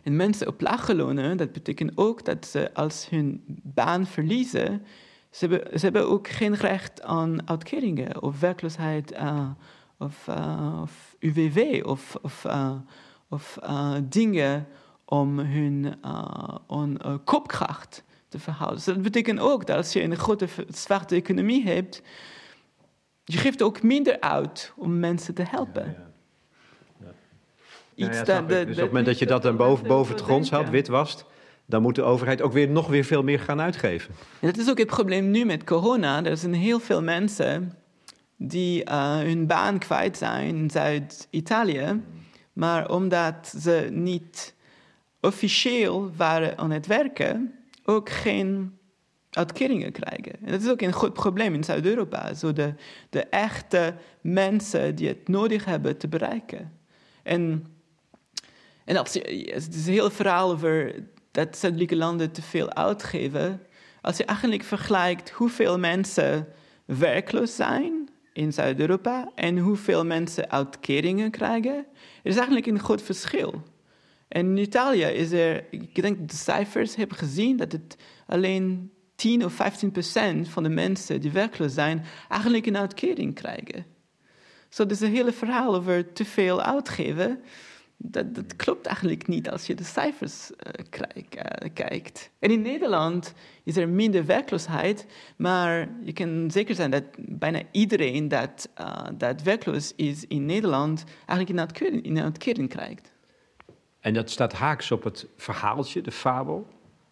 En 0.04 0.16
mensen 0.16 0.48
op 0.48 0.62
lage 0.62 0.96
lonen, 0.96 1.38
dat 1.38 1.52
betekent 1.52 1.92
ook 1.96 2.26
dat 2.26 2.46
ze 2.48 2.74
als 2.74 3.10
hun 3.10 3.44
baan 3.64 4.06
verliezen, 4.06 4.86
ze 5.30 5.48
hebben, 5.48 5.80
ze 5.80 5.86
hebben 5.86 6.10
ook 6.10 6.28
geen 6.28 6.56
recht 6.56 7.02
aan 7.02 7.50
uitkeringen 7.50 8.22
of 8.22 8.40
werkloosheid 8.40 9.12
uh, 9.12 9.50
of, 9.98 10.28
uh, 10.30 10.80
of 10.82 11.16
UWV 11.20 11.82
of, 11.86 12.18
of 12.22 12.46
uh, 12.46 12.76
of 13.30 13.58
uh, 13.64 13.96
dingen 14.04 14.68
om 15.06 15.40
hun 15.40 15.94
uh, 16.06 16.56
on, 16.68 17.00
uh, 17.06 17.14
koopkracht 17.24 18.04
te 18.28 18.40
verhouden. 18.40 18.78
Dus 18.78 18.86
dat 18.86 19.02
betekent 19.02 19.40
ook 19.40 19.66
dat 19.66 19.78
als 19.78 19.94
je 19.94 20.02
een 20.02 20.18
grote 20.18 20.48
zwarte 20.68 21.16
economie 21.16 21.64
hebt, 21.64 22.02
je 23.24 23.38
geeft 23.38 23.62
ook 23.62 23.84
minder 23.84 24.20
uit 24.20 24.74
om 24.76 25.00
mensen 25.00 25.34
te 25.34 25.44
helpen. 25.44 25.86
Ja, 25.86 26.12
ja. 27.00 27.14
Ja. 27.96 28.08
Iets 28.08 28.24
dat, 28.24 28.50
dus 28.50 28.62
op 28.62 28.68
het 28.68 28.86
moment 28.86 29.06
dat 29.06 29.20
je 29.20 29.26
dat 29.26 29.42
dan 29.42 29.58
boven, 29.58 29.88
boven 29.88 30.16
het 30.16 30.24
grond 30.24 30.50
houdt, 30.50 30.70
witwast, 30.70 31.26
dan 31.66 31.82
moet 31.82 31.96
de 31.96 32.04
overheid 32.04 32.42
ook 32.42 32.54
weer, 32.54 32.70
nog 32.70 32.88
weer 32.88 33.04
veel 33.04 33.24
meer 33.24 33.40
gaan 33.40 33.62
uitgeven. 33.62 34.14
En 34.40 34.48
dat 34.48 34.58
is 34.58 34.70
ook 34.70 34.78
het 34.78 34.88
probleem 34.88 35.32
nu 35.32 35.46
met 35.46 35.64
corona. 35.64 36.24
Er 36.24 36.38
zijn 36.38 36.54
heel 36.54 36.80
veel 36.80 37.02
mensen 37.02 37.74
die 38.36 38.84
hun 38.92 39.48
baan 39.48 39.80
kwijt 39.80 40.18
zijn 40.18 40.56
in 40.56 40.70
Zuid-Italië 40.70 42.02
maar 42.60 42.90
omdat 42.90 43.54
ze 43.62 43.90
niet 43.92 44.54
officieel 45.22 46.12
waren 46.16 46.58
aan 46.58 46.72
het 46.72 46.88
werken, 46.88 47.60
ook 47.86 48.10
geen 48.10 48.78
uitkeringen 49.30 49.92
krijgen. 49.92 50.34
En 50.46 50.52
dat 50.52 50.62
is 50.62 50.70
ook 50.70 50.82
een 50.82 50.92
goed 50.92 51.14
probleem 51.14 51.54
in 51.54 51.64
Zuid-Europa. 51.64 52.32
De, 52.54 52.74
de 53.10 53.24
echte 53.24 53.94
mensen 54.22 54.96
die 54.96 55.08
het 55.08 55.28
nodig 55.28 55.66
hebben 55.66 55.98
te 55.98 56.08
bereiken. 56.08 56.80
En, 57.24 57.66
en 58.86 58.98
als 58.98 59.14
het 59.14 59.76
is 59.76 59.88
heel 59.88 60.10
verhaal 60.10 60.52
over 60.52 60.96
dat 61.32 61.58
zuidelijke 61.58 61.96
landen 61.96 62.32
te 62.32 62.42
veel 62.42 62.74
uitgeven. 62.74 63.62
Als 64.02 64.18
je 64.18 64.26
eigenlijk 64.26 64.64
vergelijkt 64.64 65.30
hoeveel 65.30 65.80
mensen 65.80 66.48
werkloos 66.86 67.56
zijn 67.56 67.99
in 68.40 68.54
Zuid-Europa 68.54 69.32
en 69.36 69.58
hoeveel 69.58 70.06
mensen 70.06 70.52
uitkeringen 70.52 71.32
krijgen, 71.32 71.76
er 72.24 72.32
is 72.32 72.36
eigenlijk 72.36 72.66
een 72.66 72.80
groot 72.80 73.02
verschil. 73.02 73.64
En 74.28 74.46
in 74.46 74.58
Italië 74.58 75.04
is 75.04 75.32
er, 75.32 75.66
ik 75.72 76.02
denk 76.02 76.30
de 76.30 76.36
cijfers 76.36 76.96
hebben 76.96 77.18
gezien 77.18 77.58
dat 77.58 77.72
het 77.72 77.96
alleen 78.28 78.92
10 79.16 79.46
of 79.46 79.54
15 79.54 79.92
procent 79.92 80.50
van 80.50 80.64
de 80.64 80.70
mensen 80.70 81.22
die 81.22 81.32
werkloos 81.32 81.74
zijn, 81.74 82.06
eigenlijk 82.30 82.66
een 82.66 82.78
uitkering 82.78 83.36
krijgen. 83.36 83.86
Dus 84.70 85.00
het 85.00 85.10
hele 85.10 85.32
verhaal 85.32 85.76
over 85.76 86.14
te 86.14 86.26
veel 86.26 86.62
uitgeven, 86.62 87.40
dat, 88.02 88.36
dat 88.36 88.56
klopt 88.56 88.86
eigenlijk 88.86 89.28
niet 89.28 89.50
als 89.50 89.68
je 89.68 89.76
de 89.76 89.84
cijfers 89.84 90.52
uh, 90.52 91.70
kijkt. 91.74 92.32
En 92.40 92.52
in 92.52 92.62
Nederland 92.62 93.34
is 93.64 93.78
er 93.78 93.90
minder 93.90 94.26
werkloosheid, 94.26 95.06
maar 95.38 95.90
je 96.04 96.14
kan 96.14 96.52
zeker 96.52 96.76
zijn 96.76 96.92
dat 96.92 97.04
bijna 97.18 97.62
iedereen 97.72 98.28
dat, 98.28 98.70
uh, 98.82 99.08
dat 99.18 99.42
werkloos 99.42 99.94
is 99.96 100.28
in 100.28 100.46
Nederland 100.46 101.04
eigenlijk 101.16 101.50
een 101.50 101.60
uitkering, 101.60 102.06
een 102.06 102.22
uitkering 102.22 102.70
krijgt. 102.70 103.12
En 104.00 104.14
dat 104.14 104.30
staat 104.30 104.54
haaks 104.54 104.92
op 104.92 105.04
het 105.04 105.28
verhaaltje, 105.36 106.02
de 106.02 106.12
fabel, 106.12 106.68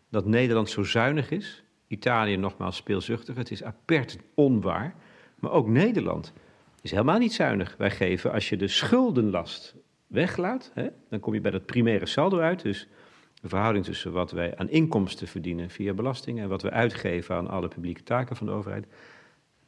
dat 0.09 0.25
Nederland 0.25 0.69
zo 0.69 0.83
zuinig 0.83 1.31
is. 1.31 1.63
Italië 1.87 2.37
nogmaals 2.37 2.75
speelzuchtig, 2.75 3.35
het 3.35 3.51
is 3.51 3.63
apert 3.63 4.17
onwaar. 4.33 4.95
Maar 5.39 5.51
ook 5.51 5.67
Nederland 5.67 6.33
is 6.81 6.91
helemaal 6.91 7.17
niet 7.17 7.33
zuinig. 7.33 7.75
Wij 7.77 7.91
geven, 7.91 8.31
als 8.31 8.49
je 8.49 8.57
de 8.57 8.67
schuldenlast 8.67 9.75
weglaat, 10.07 10.71
hè, 10.73 10.87
dan 11.09 11.19
kom 11.19 11.33
je 11.33 11.41
bij 11.41 11.51
dat 11.51 11.65
primaire 11.65 12.05
saldo 12.05 12.39
uit. 12.39 12.61
Dus 12.61 12.87
de 13.41 13.47
verhouding 13.49 13.85
tussen 13.85 14.11
wat 14.11 14.31
wij 14.31 14.57
aan 14.57 14.69
inkomsten 14.69 15.27
verdienen 15.27 15.69
via 15.69 15.93
belastingen 15.93 16.43
en 16.43 16.49
wat 16.49 16.61
we 16.61 16.69
uitgeven 16.69 17.35
aan 17.35 17.49
alle 17.49 17.67
publieke 17.67 18.03
taken 18.03 18.35
van 18.35 18.47
de 18.47 18.53
overheid. 18.53 18.85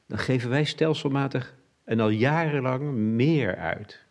Dan 0.08 0.18
geven 0.18 0.50
wij 0.50 0.64
stelselmatig 0.64 1.56
en 1.84 2.00
al 2.00 2.10
jarenlang 2.10 2.92
meer 2.94 3.56
uit. 3.56 4.08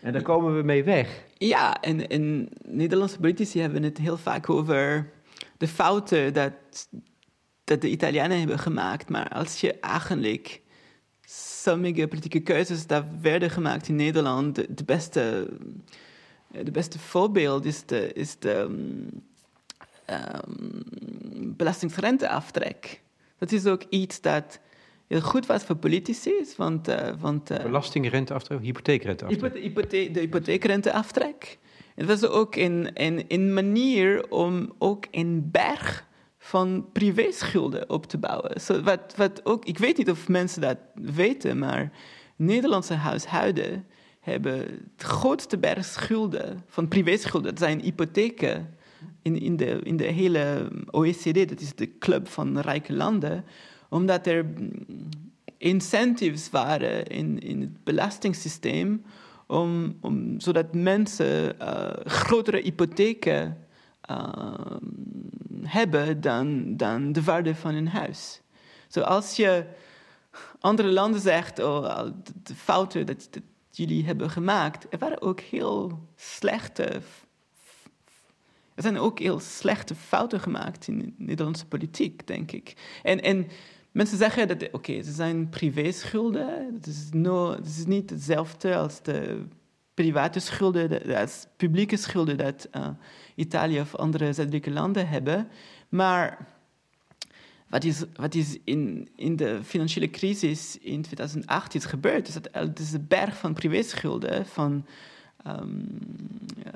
En 0.00 0.12
daar 0.12 0.22
komen 0.22 0.56
we 0.56 0.62
mee 0.62 0.84
weg. 0.84 1.24
Ja, 1.38 1.80
en, 1.80 2.48
Nederlandse 2.64 3.20
politici 3.20 3.60
hebben 3.60 3.82
het 3.82 3.98
heel 3.98 4.16
vaak 4.16 4.50
over 4.50 5.10
de 5.56 5.68
fouten 5.68 6.34
dat, 6.34 6.52
dat 7.64 7.80
de 7.80 7.90
Italianen 7.90 8.38
hebben 8.38 8.58
gemaakt. 8.58 9.08
Maar 9.08 9.28
als 9.28 9.60
je 9.60 9.80
eigenlijk 9.80 10.60
sommige 11.26 12.08
politieke 12.08 12.40
keuzes 12.40 12.86
die 12.86 12.98
werden 13.20 13.50
gemaakt 13.50 13.88
in 13.88 13.96
Nederland, 13.96 14.54
de, 14.54 14.74
de 14.74 14.84
beste, 14.84 15.48
de 16.48 16.70
beste 16.70 16.98
voorbeeld 16.98 17.64
is 17.64 17.86
de, 17.86 18.12
is 18.12 18.38
de 18.38 18.54
um, 18.54 19.08
um, 20.10 21.54
belastingsrenteaftrek. 21.56 23.02
Dat 23.38 23.52
is 23.52 23.66
ook 23.66 23.82
iets 23.88 24.20
dat 24.20 24.60
heel 25.06 25.20
goed 25.20 25.46
was 25.46 25.62
voor 25.62 25.76
politici. 25.76 26.32
Want, 26.56 26.88
uh, 26.88 27.08
want, 27.18 27.50
uh, 27.50 27.62
Belastingrenteaftrek, 27.62 28.60
hypotheekrenteaftrek? 28.60 29.54
Hypothe 29.54 30.10
de 30.10 30.20
hypotheekrenteaftrek. 30.20 31.58
Het 31.94 32.06
was 32.06 32.26
ook 32.26 32.56
een, 32.56 32.90
een, 32.94 33.24
een 33.28 33.54
manier 33.54 34.30
om 34.30 34.72
ook 34.78 35.06
een 35.10 35.48
berg 35.50 36.06
van 36.44 36.86
privéschulden 36.92 37.90
op 37.90 38.06
te 38.06 38.18
bouwen. 38.18 38.52
Wat, 38.84 39.14
wat 39.16 39.40
ook, 39.44 39.64
ik 39.64 39.78
weet 39.78 39.96
niet 39.96 40.10
of 40.10 40.28
mensen 40.28 40.60
dat 40.60 40.76
weten, 40.94 41.58
maar 41.58 41.92
Nederlandse 42.36 42.94
huishouden 42.94 43.86
hebben 44.20 44.58
het 44.96 45.02
grootste 45.02 45.58
berg 45.58 45.84
schulden 45.84 46.64
van 46.66 46.88
privéschulden. 46.88 47.50
Dat 47.50 47.58
zijn 47.58 47.80
hypotheken 47.80 48.76
in, 49.22 49.40
in, 49.40 49.56
de, 49.56 49.80
in 49.82 49.96
de 49.96 50.04
hele 50.04 50.70
OECD, 50.90 51.48
dat 51.48 51.60
is 51.60 51.74
de 51.74 51.98
club 51.98 52.28
van 52.28 52.58
rijke 52.58 52.92
landen, 52.92 53.44
omdat 53.88 54.26
er 54.26 54.46
incentives 55.58 56.50
waren 56.50 57.06
in, 57.06 57.40
in 57.40 57.60
het 57.60 57.84
belastingssysteem 57.84 59.04
om, 59.46 59.96
om, 60.00 60.40
zodat 60.40 60.74
mensen 60.74 61.56
uh, 61.62 61.90
grotere 62.04 62.60
hypotheken 62.60 63.63
hebben 65.62 66.20
dan, 66.20 66.76
dan 66.76 67.12
de 67.12 67.22
waarde 67.22 67.54
van 67.54 67.74
hun 67.74 67.88
huis. 67.88 68.40
So 68.88 69.00
als 69.00 69.36
je 69.36 69.66
andere 70.60 70.92
landen 70.92 71.20
zegt, 71.20 71.58
oh, 71.58 72.06
de 72.42 72.54
fouten 72.54 73.06
dat, 73.06 73.28
jullie 73.70 74.04
hebben 74.04 74.30
gemaakt, 74.30 74.86
er 74.90 74.98
waren 74.98 75.22
ook 75.22 75.40
heel 75.40 76.08
slechte 76.16 77.00
er 78.74 78.82
zijn 78.82 78.98
ook 78.98 79.18
heel 79.18 79.40
slechte 79.40 79.94
fouten 79.94 80.40
gemaakt 80.40 80.88
in 80.88 80.98
de 80.98 81.12
Nederlandse 81.16 81.66
politiek, 81.66 82.26
denk 82.26 82.52
ik. 82.52 82.74
En, 83.02 83.22
en 83.22 83.46
mensen 83.92 84.18
zeggen 84.18 84.48
dat, 84.48 84.70
oké, 84.72 85.02
ze 85.02 85.12
zijn 85.12 85.48
privé-schulden. 85.48 86.74
Het 86.74 86.86
is, 86.86 87.08
no, 87.12 87.50
het 87.50 87.66
is 87.66 87.86
niet 87.86 88.10
hetzelfde 88.10 88.76
als 88.76 89.02
de 89.02 89.46
private 89.94 90.40
schulden, 90.40 91.16
als 91.16 91.46
publieke 91.56 91.96
schulden 91.96 92.36
dat 92.36 92.68
uh, 92.76 92.88
Italië 93.34 93.80
of 93.80 93.94
andere 93.94 94.32
zuidelijke 94.32 94.70
landen 94.70 95.08
hebben. 95.08 95.48
Maar 95.88 96.46
wat 97.68 97.84
is, 97.84 98.04
wat 98.16 98.34
is 98.34 98.58
in, 98.64 99.08
in 99.16 99.36
de 99.36 99.60
financiële 99.64 100.10
crisis 100.10 100.78
in 100.78 101.02
2008 101.02 101.74
is 101.74 101.84
gebeurd, 101.84 102.28
is 102.28 102.34
dat 102.34 102.48
er 102.52 102.70
is 102.74 102.92
een 102.92 103.06
berg 103.08 103.36
van 103.36 103.54
privéschulden, 103.54 104.46
van 104.46 104.86
um, 105.46 105.98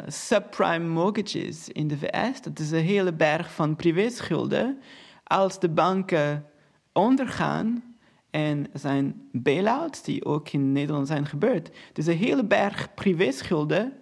subprime 0.07 0.87
mortgages 0.87 1.69
in 1.69 1.89
de 1.89 1.99
VS. 1.99 2.43
Dat 2.43 2.59
is 2.59 2.71
een 2.71 2.85
hele 2.85 3.12
berg 3.12 3.53
van 3.53 3.77
privéschulden. 3.77 4.79
Als 5.25 5.61
de 5.61 5.69
banken 5.69 6.45
ondergaan, 6.93 7.88
en 8.39 8.66
zijn 8.72 9.28
bailouts 9.32 10.03
die 10.03 10.24
ook 10.24 10.49
in 10.49 10.72
Nederland 10.72 11.07
zijn 11.07 11.26
gebeurd. 11.26 11.70
Dus 11.93 12.07
een 12.07 12.16
hele 12.16 12.45
berg 12.45 12.95
privéschulden 12.95 13.93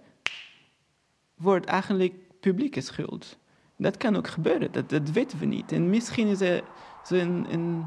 wordt 1.35 1.67
eigenlijk 1.67 2.15
publieke 2.41 2.81
schuld. 2.81 3.39
Dat 3.77 3.97
kan 3.97 4.17
ook 4.17 4.29
gebeuren, 4.29 4.73
dat, 4.73 4.89
dat 4.89 5.11
weten 5.11 5.39
we 5.39 5.45
niet. 5.45 5.73
En 5.73 5.91
misschien 5.91 6.27
is 6.27 6.41
er 6.41 6.63
een, 7.09 7.47
een, 7.51 7.87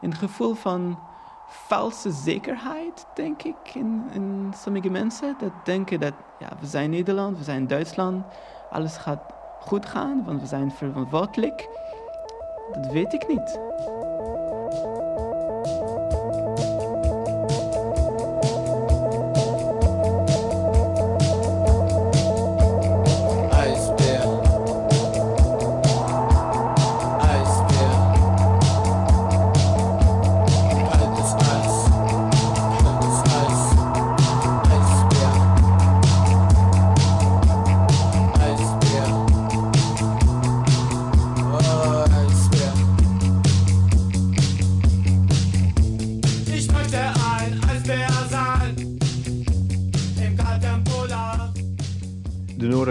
een 0.00 0.14
gevoel 0.14 0.54
van 0.54 0.98
valse 1.46 2.10
zekerheid, 2.10 3.06
denk 3.14 3.42
ik, 3.42 3.74
in, 3.74 4.02
in 4.12 4.52
sommige 4.56 4.90
mensen. 4.90 5.34
Dat 5.38 5.52
denken 5.64 6.00
dat 6.00 6.14
ja, 6.38 6.48
we 6.60 6.66
zijn 6.66 6.90
Nederland, 6.90 7.38
we 7.38 7.44
zijn 7.44 7.66
Duitsland, 7.66 8.24
alles 8.70 8.96
gaat 8.96 9.32
goed 9.60 9.86
gaan, 9.86 10.24
want 10.24 10.40
we 10.40 10.46
zijn 10.46 10.70
verantwoordelijk. 10.70 11.68
Dat 12.72 12.92
weet 12.92 13.12
ik 13.12 13.28
niet. 13.28 13.58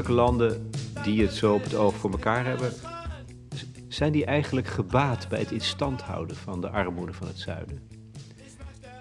Landen 0.07 0.69
die 1.03 1.21
het 1.21 1.33
zo 1.33 1.53
op 1.53 1.63
het 1.63 1.75
oog 1.75 1.95
voor 1.95 2.11
elkaar 2.11 2.45
hebben, 2.45 2.71
zijn 3.87 4.11
die 4.11 4.25
eigenlijk 4.25 4.67
gebaat 4.67 5.29
bij 5.29 5.39
het 5.39 5.51
in 5.51 5.61
stand 5.61 6.01
houden 6.01 6.35
van 6.35 6.61
de 6.61 6.69
armoede 6.69 7.13
van 7.13 7.27
het 7.27 7.39
zuiden? 7.39 7.89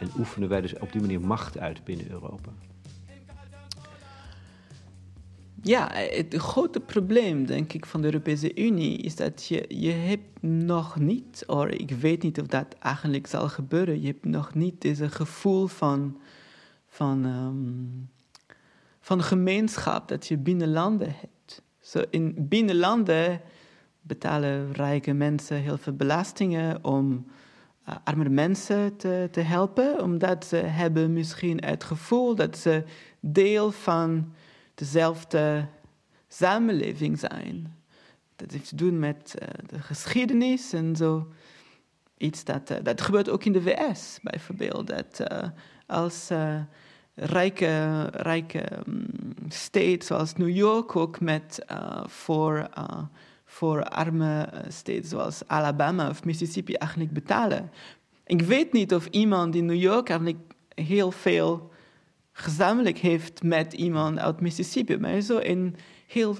En 0.00 0.10
oefenen 0.18 0.48
wij 0.48 0.60
dus 0.60 0.78
op 0.78 0.92
die 0.92 1.00
manier 1.00 1.20
macht 1.20 1.58
uit 1.58 1.84
binnen 1.84 2.10
Europa? 2.10 2.50
Ja, 5.62 5.90
het 5.92 6.34
grote 6.34 6.80
probleem, 6.80 7.46
denk 7.46 7.72
ik, 7.72 7.86
van 7.86 8.00
de 8.00 8.06
Europese 8.06 8.56
Unie 8.56 8.98
is 8.98 9.16
dat 9.16 9.46
je, 9.46 9.64
je 9.68 9.90
hebt 9.90 10.42
nog 10.42 10.98
niet, 10.98 11.44
of 11.46 11.66
ik 11.66 11.90
weet 11.90 12.22
niet 12.22 12.40
of 12.40 12.46
dat 12.46 12.66
eigenlijk 12.78 13.26
zal 13.26 13.48
gebeuren, 13.48 14.00
je 14.00 14.06
hebt 14.06 14.24
nog 14.24 14.54
niet 14.54 14.80
deze 14.80 15.08
gevoel 15.08 15.66
van, 15.66 16.20
van 16.86 17.24
um, 17.24 18.10
van 19.06 19.22
gemeenschap 19.22 20.08
dat 20.08 20.26
je 20.26 20.36
binnen 20.36 20.70
landen 20.70 21.14
hebt. 21.20 21.62
Zo 21.80 22.02
in 22.10 22.34
binnenlanden 22.38 23.40
betalen 24.00 24.72
rijke 24.72 25.12
mensen 25.12 25.56
heel 25.56 25.78
veel 25.78 25.92
belastingen 25.92 26.84
om 26.84 27.26
uh, 27.88 27.94
arme 28.04 28.28
mensen 28.28 28.96
te, 28.96 29.28
te 29.30 29.40
helpen, 29.40 30.02
omdat 30.02 30.46
ze 30.46 30.56
hebben 30.56 31.12
misschien 31.12 31.64
het 31.64 31.84
gevoel 31.84 32.34
dat 32.34 32.58
ze 32.58 32.84
deel 33.20 33.72
van 33.72 34.32
dezelfde 34.74 35.66
samenleving 36.28 37.18
zijn. 37.18 37.76
Dat 38.36 38.50
heeft 38.50 38.68
te 38.68 38.76
doen 38.76 38.98
met 38.98 39.34
uh, 39.42 39.48
de 39.66 39.80
geschiedenis 39.80 40.72
en 40.72 40.96
zo. 40.96 41.32
Iets 42.16 42.44
dat, 42.44 42.70
uh, 42.70 42.76
dat 42.82 43.00
gebeurt 43.00 43.30
ook 43.30 43.44
in 43.44 43.52
de 43.52 43.62
VS 43.62 44.18
bijvoorbeeld. 44.22 44.86
Dat 44.86 45.26
als 45.86 46.30
rijke, 47.16 48.02
rijke 48.12 48.68
um, 48.86 49.06
states 49.48 50.06
zoals 50.06 50.34
New 50.34 50.56
York 50.56 50.96
ook 50.96 51.20
met 51.20 51.64
uh, 51.70 52.04
voor, 52.06 52.68
uh, 52.78 53.02
voor 53.44 53.84
arme 53.84 54.48
uh, 54.54 54.60
states 54.68 55.08
zoals 55.08 55.42
Alabama 55.46 56.08
of 56.08 56.24
Mississippi 56.24 56.72
eigenlijk 56.72 57.12
betalen. 57.12 57.70
Ik 58.26 58.42
weet 58.42 58.72
niet 58.72 58.94
of 58.94 59.06
iemand 59.06 59.54
in 59.54 59.66
New 59.66 59.80
York 59.80 60.08
eigenlijk 60.08 60.40
heel 60.74 61.10
veel 61.10 61.70
gezamenlijk 62.32 62.98
heeft 62.98 63.42
met 63.42 63.72
iemand 63.72 64.18
uit 64.18 64.40
Mississippi, 64.40 64.98
maar 64.98 65.10
is 65.10 65.26
zo 65.26 65.38
een 65.42 65.76
heel 66.06 66.36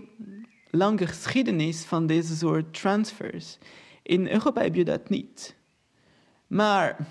lange 0.71 1.07
geschiedenis 1.07 1.85
van 1.85 2.07
deze 2.07 2.37
soort 2.37 2.75
transfers. 2.75 3.59
In 4.03 4.29
Europa 4.29 4.63
heb 4.63 4.75
je 4.75 4.85
dat 4.85 5.09
niet. 5.09 5.57
Maar 6.47 7.07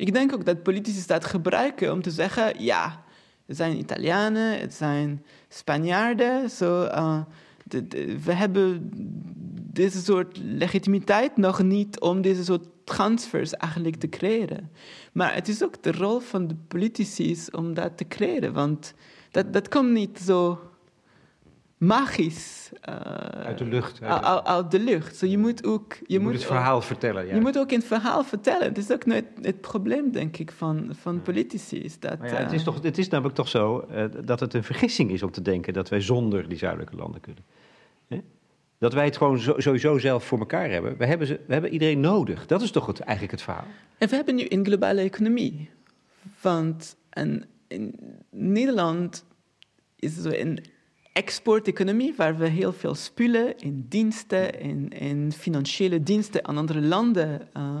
ik 0.00 0.12
denk 0.12 0.32
ook 0.32 0.44
dat 0.44 0.62
politici 0.62 1.06
dat 1.06 1.24
gebruiken 1.24 1.92
om 1.92 2.02
te 2.02 2.10
zeggen, 2.10 2.62
ja, 2.62 3.04
het 3.46 3.56
zijn 3.56 3.78
Italianen, 3.78 4.58
het 4.58 4.74
zijn 4.74 5.24
Spanjaarden. 5.48 6.50
Zo, 6.50 6.82
uh, 6.84 7.20
we 8.24 8.32
hebben 8.32 8.90
deze 9.72 10.02
soort 10.02 10.38
legitimiteit 10.42 11.36
nog 11.36 11.62
niet 11.62 12.00
om 12.00 12.20
deze 12.20 12.44
soort 12.44 12.66
transfers 12.84 13.54
eigenlijk 13.54 13.96
te 13.96 14.08
creëren. 14.08 14.70
Maar 15.12 15.34
het 15.34 15.48
is 15.48 15.62
ook 15.62 15.82
de 15.82 15.92
rol 15.92 16.18
van 16.18 16.46
de 16.46 16.56
politici 16.68 17.36
om 17.52 17.74
dat 17.74 17.96
te 17.96 18.08
creëren, 18.08 18.52
want 18.52 18.94
dat, 19.30 19.52
dat 19.52 19.68
komt 19.68 19.90
niet 19.90 20.18
zo 20.18 20.69
magisch. 21.80 22.70
Uh, 22.88 22.94
uit 23.44 23.58
de 23.58 23.64
lucht. 23.64 24.02
Uit, 24.02 24.44
uit, 24.44 24.70
de 24.70 24.78
lucht. 24.78 25.16
So 25.16 25.26
je 25.26 25.38
moet 25.38 25.64
ook. 25.64 25.96
Je, 26.06 26.20
moet, 26.20 26.32
het 26.32 26.44
verhaal 26.44 26.82
vertellen. 26.82 27.26
Ja. 27.26 27.34
Je 27.34 27.40
moet 27.40 27.58
ook 27.58 27.70
een 27.70 27.82
verhaal 27.82 28.24
vertellen. 28.24 28.68
Het 28.68 28.78
is 28.78 28.90
ook 28.90 29.06
nooit 29.06 29.24
het 29.40 29.60
probleem, 29.60 30.12
denk 30.12 30.36
ik, 30.36 30.50
van, 30.50 30.88
van 31.00 31.22
politici. 31.22 31.82
Is 31.82 31.98
dat, 31.98 32.18
ja, 32.22 32.28
het, 32.28 32.52
is 32.52 32.58
eh, 32.58 32.64
toch, 32.64 32.82
het 32.82 32.98
is 32.98 33.08
namelijk 33.08 33.34
toch 33.34 33.48
zo 33.48 33.86
uh, 33.90 34.04
dat 34.24 34.40
het 34.40 34.54
een 34.54 34.64
vergissing 34.64 35.10
is 35.10 35.22
om 35.22 35.30
te 35.30 35.42
denken 35.42 35.72
dat 35.72 35.88
wij 35.88 36.00
zonder 36.00 36.48
die 36.48 36.58
zuidelijke 36.58 36.96
landen 36.96 37.20
kunnen. 37.20 37.44
Dat 38.78 38.92
wij 38.92 39.04
het 39.04 39.16
gewoon 39.16 39.40
sowieso 39.40 39.98
zelf 39.98 40.24
voor 40.24 40.38
elkaar 40.38 40.70
hebben. 40.70 40.96
We 40.96 41.06
hebben, 41.06 41.26
ze, 41.26 41.40
we 41.46 41.52
hebben 41.52 41.72
iedereen 41.72 42.00
nodig. 42.00 42.46
Dat 42.46 42.62
is 42.62 42.70
toch 42.70 42.86
het, 42.86 43.00
eigenlijk 43.00 43.30
het 43.30 43.42
verhaal. 43.42 43.66
En 43.98 44.08
we 44.08 44.16
hebben 44.16 44.34
nu 44.34 44.46
een 44.48 44.64
globale 44.64 45.00
economie. 45.00 45.70
Want 46.40 46.96
een, 47.10 47.44
in 47.68 47.94
Nederland 48.30 49.24
is 49.96 50.16
zo 50.16 50.30
een 50.30 50.64
exporteconomie 51.12 52.14
waar 52.16 52.36
we 52.36 52.46
heel 52.46 52.72
veel 52.72 52.94
spullen 52.94 53.58
en 53.58 53.86
diensten 53.88 54.60
en, 54.60 54.88
en 54.88 55.32
financiële 55.32 56.02
diensten 56.02 56.44
aan 56.46 56.56
andere 56.56 56.80
landen 56.80 57.48
uh, 57.56 57.80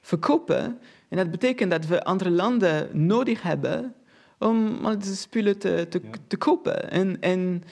verkopen. 0.00 0.78
En 1.08 1.16
dat 1.16 1.30
betekent 1.30 1.70
dat 1.70 1.86
we 1.86 2.04
andere 2.04 2.30
landen 2.30 3.06
nodig 3.06 3.42
hebben 3.42 3.94
om 4.38 4.84
al 4.84 4.98
deze 4.98 5.16
spullen 5.16 5.58
te, 5.58 5.86
te, 5.88 6.00
te 6.26 6.36
kopen. 6.36 6.90
En, 6.90 7.20
en, 7.20 7.62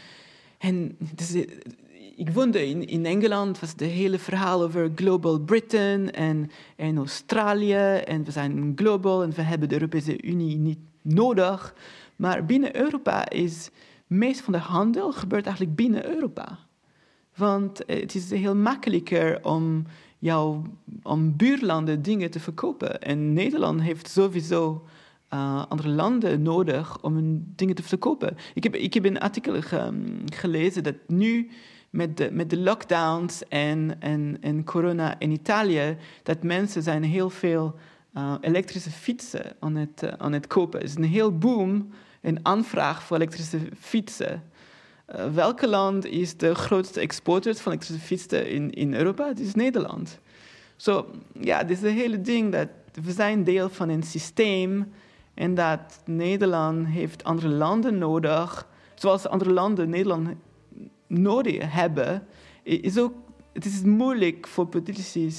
en 0.59 0.97
dus, 1.15 1.35
ik 2.17 2.31
woonde 2.31 2.69
in, 2.69 2.87
in 2.87 3.07
Engeland, 3.07 3.61
was 3.61 3.71
het 3.71 3.81
hele 3.81 4.19
verhaal 4.19 4.63
over 4.63 4.91
Global 4.95 5.39
Britain 5.39 6.11
en, 6.11 6.51
en 6.77 6.97
Australië. 6.97 7.97
En 8.05 8.25
we 8.25 8.31
zijn 8.31 8.73
global 8.77 9.23
en 9.23 9.31
we 9.31 9.43
hebben 9.43 9.69
de 9.69 9.75
Europese 9.75 10.23
Unie 10.23 10.57
niet 10.57 10.79
nodig. 11.03 11.75
Maar 12.17 12.45
binnen 12.45 12.77
Europa 12.77 13.29
is 13.29 13.71
meest 14.19 14.41
van 14.41 14.53
de 14.53 14.59
handel 14.59 15.13
gebeurt 15.13 15.47
eigenlijk 15.47 15.77
binnen 15.77 16.09
Europa. 16.09 16.59
Want 17.37 17.79
het 17.87 18.15
is 18.15 18.31
heel 18.31 18.57
makkelijker 18.57 19.45
om 19.45 19.85
jouw 20.19 20.63
om 21.03 21.37
buurlanden 21.37 22.03
dingen 22.03 22.31
te 22.31 22.41
verkopen. 22.41 23.01
En 23.01 23.33
Nederland 23.33 23.81
heeft 23.81 24.09
sowieso 24.09 24.85
uh, 25.35 25.65
andere 25.69 25.89
landen 25.89 26.43
nodig 26.43 27.03
om 27.03 27.15
hun 27.15 27.53
dingen 27.57 27.75
te 27.75 27.83
verkopen. 27.83 28.37
Ik 28.55 28.63
heb, 28.63 28.75
ik 28.75 28.95
heb 28.95 29.05
een 29.05 29.19
artikel 29.19 29.55
gelezen 30.25 30.83
dat 30.83 30.95
nu 31.07 31.51
met 31.91 32.17
de, 32.17 32.29
met 32.33 32.51
de 32.51 32.59
lockdowns 32.59 33.49
en, 33.49 33.97
en, 34.01 34.37
en 34.41 34.65
corona 34.65 35.19
in 35.19 35.31
Italië, 35.31 35.97
dat 36.23 36.43
mensen 36.43 36.83
zijn 36.83 37.03
heel 37.03 37.31
veel 37.31 37.75
uh, 38.17 38.35
elektrische 38.41 38.91
fietsen 38.91 39.57
aan 39.61 39.75
het, 39.75 40.19
aan 40.19 40.33
het 40.33 40.47
kopen. 40.47 40.81
Er 40.81 40.87
is 40.87 40.95
een 40.95 41.05
heel 41.05 41.39
boom, 41.39 41.89
een 42.25 42.39
aanvraag 42.43 43.03
voor 43.03 43.17
elektrische 43.17 43.59
fietsen. 43.79 44.43
Uh, 45.15 45.35
welke 45.35 45.69
land 45.69 46.05
is 46.05 46.37
de 46.37 46.55
grootste 46.55 47.01
exporteur 47.01 47.55
van 47.55 47.73
elektrische 47.73 48.07
fietsen 48.07 48.49
in, 48.49 48.71
in 48.71 48.95
Europa? 48.95 49.29
Het 49.29 49.41
is 49.41 49.55
Nederland. 49.55 50.19
Zo, 50.77 51.11
ja, 51.41 51.65
dit 51.65 51.77
is 51.77 51.83
het 51.83 51.93
hele 51.93 52.21
ding 52.21 52.53
dat 52.53 52.69
we 53.03 53.13
zijn 53.13 53.45
deel 53.45 53.69
van 53.69 53.89
een 53.89 54.03
systeem 54.03 54.93
en 55.35 55.55
dat 55.55 56.01
Nederland 56.05 56.87
heeft 56.87 57.25
andere 57.25 57.49
landen 57.49 57.99
nodig, 57.99 58.69
zoals 58.95 59.27
andere 59.27 59.53
landen 59.53 59.91
Nederland 59.91 60.29
nodig 61.07 61.73
hebben. 61.73 62.27
Is 62.63 62.99
ook, 62.99 63.15
het 63.53 63.65
is 63.65 63.83
moeilijk 63.83 64.47
voor 64.47 64.67
politici 64.67 65.31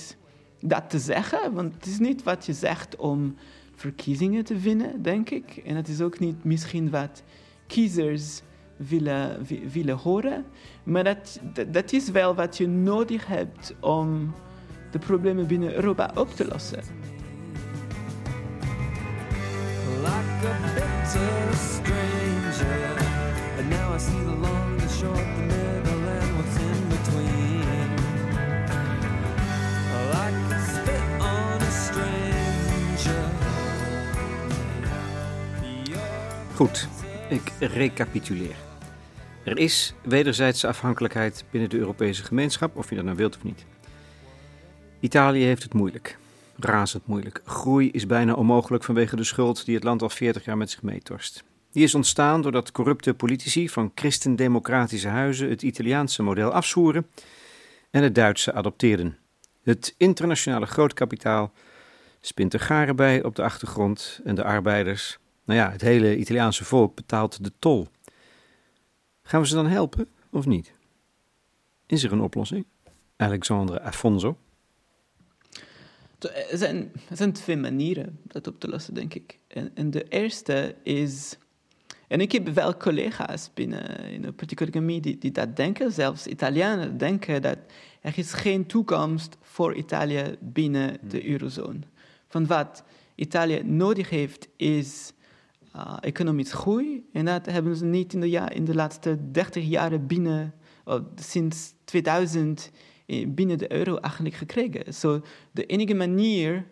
dat 0.59 0.89
te 0.89 0.99
zeggen, 0.99 1.53
want 1.53 1.73
het 1.73 1.85
is 1.85 1.99
niet 1.99 2.23
wat 2.23 2.45
je 2.45 2.53
zegt 2.53 2.95
om 2.95 3.35
verkiezingen 3.75 4.43
te 4.43 4.57
winnen, 4.57 5.01
denk 5.01 5.29
ik. 5.29 5.61
En 5.65 5.75
het 5.75 5.87
is 5.87 6.01
ook 6.01 6.19
niet 6.19 6.43
misschien 6.43 6.89
wat 6.89 7.23
kiezers 7.67 8.41
willen, 8.75 9.45
willen 9.71 9.97
horen. 9.97 10.45
Maar 10.83 11.03
dat, 11.03 11.39
dat 11.67 11.91
is 11.91 12.09
wel 12.09 12.35
wat 12.35 12.57
je 12.57 12.67
nodig 12.67 13.27
hebt 13.27 13.75
om 13.79 14.33
de 14.91 14.99
problemen 14.99 15.47
binnen 15.47 15.73
Europa 15.73 16.11
op 16.15 16.29
te 16.29 16.47
lossen. 16.47 16.83
A 21.17 21.53
stranger. 21.53 22.05
Now 23.69 23.93
I 23.93 23.97
see 23.97 24.11
the 24.11 24.35
long, 24.41 24.79
short, 24.89 25.54
Goed, 36.55 36.87
ik 37.29 37.51
recapituleer. 37.59 38.55
Er 39.43 39.57
is 39.57 39.93
wederzijdse 40.03 40.67
afhankelijkheid 40.67 41.45
binnen 41.51 41.69
de 41.69 41.77
Europese 41.77 42.23
gemeenschap, 42.23 42.75
of 42.77 42.89
je 42.89 42.95
dat 42.95 43.05
nou 43.05 43.17
wilt 43.17 43.35
of 43.35 43.43
niet. 43.43 43.65
Italië 44.99 45.43
heeft 45.43 45.63
het 45.63 45.73
moeilijk. 45.73 46.17
Razend 46.59 47.07
moeilijk. 47.07 47.41
Groei 47.45 47.91
is 47.91 48.05
bijna 48.05 48.33
onmogelijk 48.33 48.83
vanwege 48.83 49.15
de 49.15 49.23
schuld 49.23 49.65
die 49.65 49.75
het 49.75 49.83
land 49.83 50.01
al 50.01 50.09
40 50.09 50.45
jaar 50.45 50.57
met 50.57 50.69
zich 50.69 50.81
meetorst. 50.81 51.43
Die 51.71 51.83
is 51.83 51.95
ontstaan 51.95 52.41
doordat 52.41 52.71
corrupte 52.71 53.13
politici 53.13 53.69
van 53.69 53.91
christendemocratische 53.95 55.07
huizen 55.07 55.49
het 55.49 55.61
Italiaanse 55.61 56.23
model 56.23 56.51
afzwoeren 56.51 57.07
en 57.91 58.03
het 58.03 58.15
Duitse 58.15 58.53
adopteerden. 58.53 59.17
Het 59.63 59.95
internationale 59.97 60.65
grootkapitaal 60.65 61.51
spint 62.21 62.53
er 62.53 62.59
garen 62.59 62.95
bij 62.95 63.23
op 63.23 63.35
de 63.35 63.43
achtergrond 63.43 64.19
en 64.23 64.35
de 64.35 64.43
arbeiders, 64.43 65.19
nou 65.45 65.59
ja, 65.59 65.71
het 65.71 65.81
hele 65.81 66.17
Italiaanse 66.17 66.63
volk 66.63 66.95
betaalt 66.95 67.43
de 67.43 67.51
tol. 67.59 67.87
Gaan 69.21 69.41
we 69.41 69.47
ze 69.47 69.55
dan 69.55 69.67
helpen 69.67 70.07
of 70.31 70.45
niet? 70.45 70.73
Is 71.85 72.03
er 72.03 72.11
een 72.11 72.21
oplossing? 72.21 72.65
Alexandre 73.15 73.81
Afonso. 73.81 74.37
Er 76.19 76.57
zijn, 76.57 76.91
er 77.09 77.17
zijn 77.17 77.33
twee 77.33 77.57
manieren 77.57 78.19
dat 78.23 78.47
op 78.47 78.59
te 78.59 78.67
lossen, 78.67 78.93
denk 78.93 79.13
ik. 79.13 79.39
En, 79.47 79.71
en 79.73 79.91
de 79.91 80.03
eerste 80.03 80.75
is. 80.83 81.37
En 82.07 82.21
ik 82.21 82.31
heb 82.31 82.47
wel 82.47 82.77
collega's 82.77 83.49
binnen 83.53 83.99
in 83.99 84.21
de 84.21 84.31
politieke 84.31 84.65
economie 84.65 85.01
die, 85.01 85.17
die 85.17 85.31
dat 85.31 85.55
denken, 85.55 85.91
zelfs 85.91 86.27
Italianen 86.27 86.97
denken 86.97 87.41
dat 87.41 87.57
er 88.01 88.17
is 88.17 88.33
geen 88.33 88.65
toekomst 88.65 89.37
voor 89.41 89.75
Italië 89.75 90.35
binnen 90.39 90.97
de 91.07 91.19
hmm. 91.19 91.29
eurozone. 91.31 91.79
Van 92.27 92.47
wat 92.47 92.83
Italië 93.15 93.63
nodig 93.63 94.09
heeft 94.09 94.47
is 94.55 95.13
uh, 95.75 95.97
economische 95.99 96.55
groei. 96.55 97.09
En 97.13 97.25
dat 97.25 97.45
hebben 97.45 97.75
ze 97.75 97.85
niet 97.85 98.13
in 98.13 98.21
de, 98.21 98.29
in 98.29 98.65
de 98.65 98.75
laatste 98.75 99.31
30 99.31 99.65
jaren 99.65 100.07
binnen, 100.07 100.53
uh, 100.87 100.95
sinds 101.15 101.73
2000 101.83 102.71
binnen 103.27 103.57
de 103.57 103.71
euro 103.71 103.95
eigenlijk 103.97 104.35
gekregen. 104.35 104.93
De 105.51 105.65
enige 105.65 105.93
manier 105.93 106.65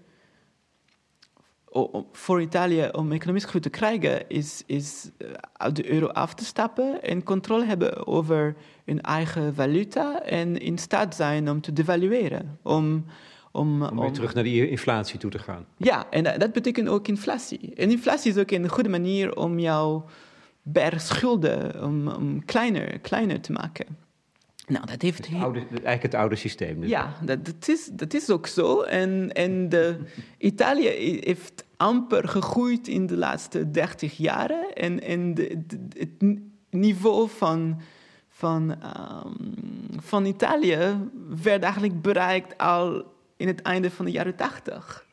voor 2.11 2.41
Italië 2.41 2.89
om 2.91 3.11
economisch 3.11 3.45
groei 3.45 3.63
te 3.63 3.69
krijgen 3.69 4.29
is, 4.29 4.63
is 4.65 5.09
eh, 5.17 5.27
uit 5.53 5.75
de 5.75 5.91
euro 5.91 6.07
af 6.07 6.33
te 6.33 6.45
stappen 6.45 7.03
en 7.03 7.23
controle 7.23 7.65
hebben 7.65 8.07
over 8.07 8.55
hun 8.85 9.01
eigen 9.01 9.55
valuta 9.55 10.21
en 10.21 10.57
in 10.57 10.77
staat 10.77 11.15
zijn 11.15 11.49
om 11.49 11.61
te 11.61 11.73
devalueren. 11.73 12.59
Om, 12.61 13.05
om, 13.53 13.81
om 13.81 13.99
weer 13.99 14.11
terug 14.11 14.33
naar 14.33 14.43
die 14.43 14.69
inflatie 14.69 15.19
toe 15.19 15.31
te 15.31 15.39
gaan. 15.39 15.65
Ja, 15.77 16.09
en 16.09 16.23
dat, 16.23 16.39
dat, 16.39 16.51
betekent 16.51 16.87
ook 16.87 17.07
inflatie. 17.07 17.73
En 17.75 17.91
inflatie 17.91 18.31
is 18.31 18.37
ook 18.37 18.51
een 18.51 18.69
goede 18.69 18.89
manier 18.89 19.35
om 19.35 19.59
jouw 19.59 20.05
berg 20.61 21.01
schulden 21.01 21.83
om, 21.83 22.07
om 22.07 22.45
kleiner, 22.45 22.99
kleiner 22.99 23.41
te 23.41 23.51
maken. 23.51 23.85
Nou, 24.67 24.85
dat 24.85 25.01
heeft... 25.01 25.27
Het 25.27 25.41
oude, 25.41 25.59
eigenlijk 25.59 26.03
het 26.03 26.13
oude 26.13 26.35
systeem. 26.35 26.79
Dus. 26.79 26.89
Ja, 26.89 27.13
dat, 27.21 27.45
dat, 27.45 27.67
is, 27.67 27.89
dat 27.91 28.13
is 28.13 28.29
ook 28.29 28.47
zo. 28.47 28.81
En, 28.81 29.31
en 29.31 29.69
de, 29.69 29.97
Italië 30.37 30.87
heeft 31.19 31.65
amper 31.77 32.27
gegroeid 32.27 32.87
in 32.87 33.05
de 33.05 33.17
laatste 33.17 33.71
30 33.71 34.17
jaren. 34.17 34.73
En, 34.73 35.01
en 35.01 35.33
de, 35.33 35.63
het 35.97 36.39
niveau 36.69 37.29
van, 37.29 37.81
van, 38.29 38.71
um, 38.71 39.99
van 39.99 40.25
Italië 40.25 41.09
werd 41.43 41.63
eigenlijk 41.63 42.01
bereikt 42.01 42.57
al 42.57 43.12
in 43.43 43.49
het 43.49 43.61
einde 43.61 43.91
van 43.91 44.05
de 44.05 44.11
jaren 44.11 44.35
80. 44.35 45.05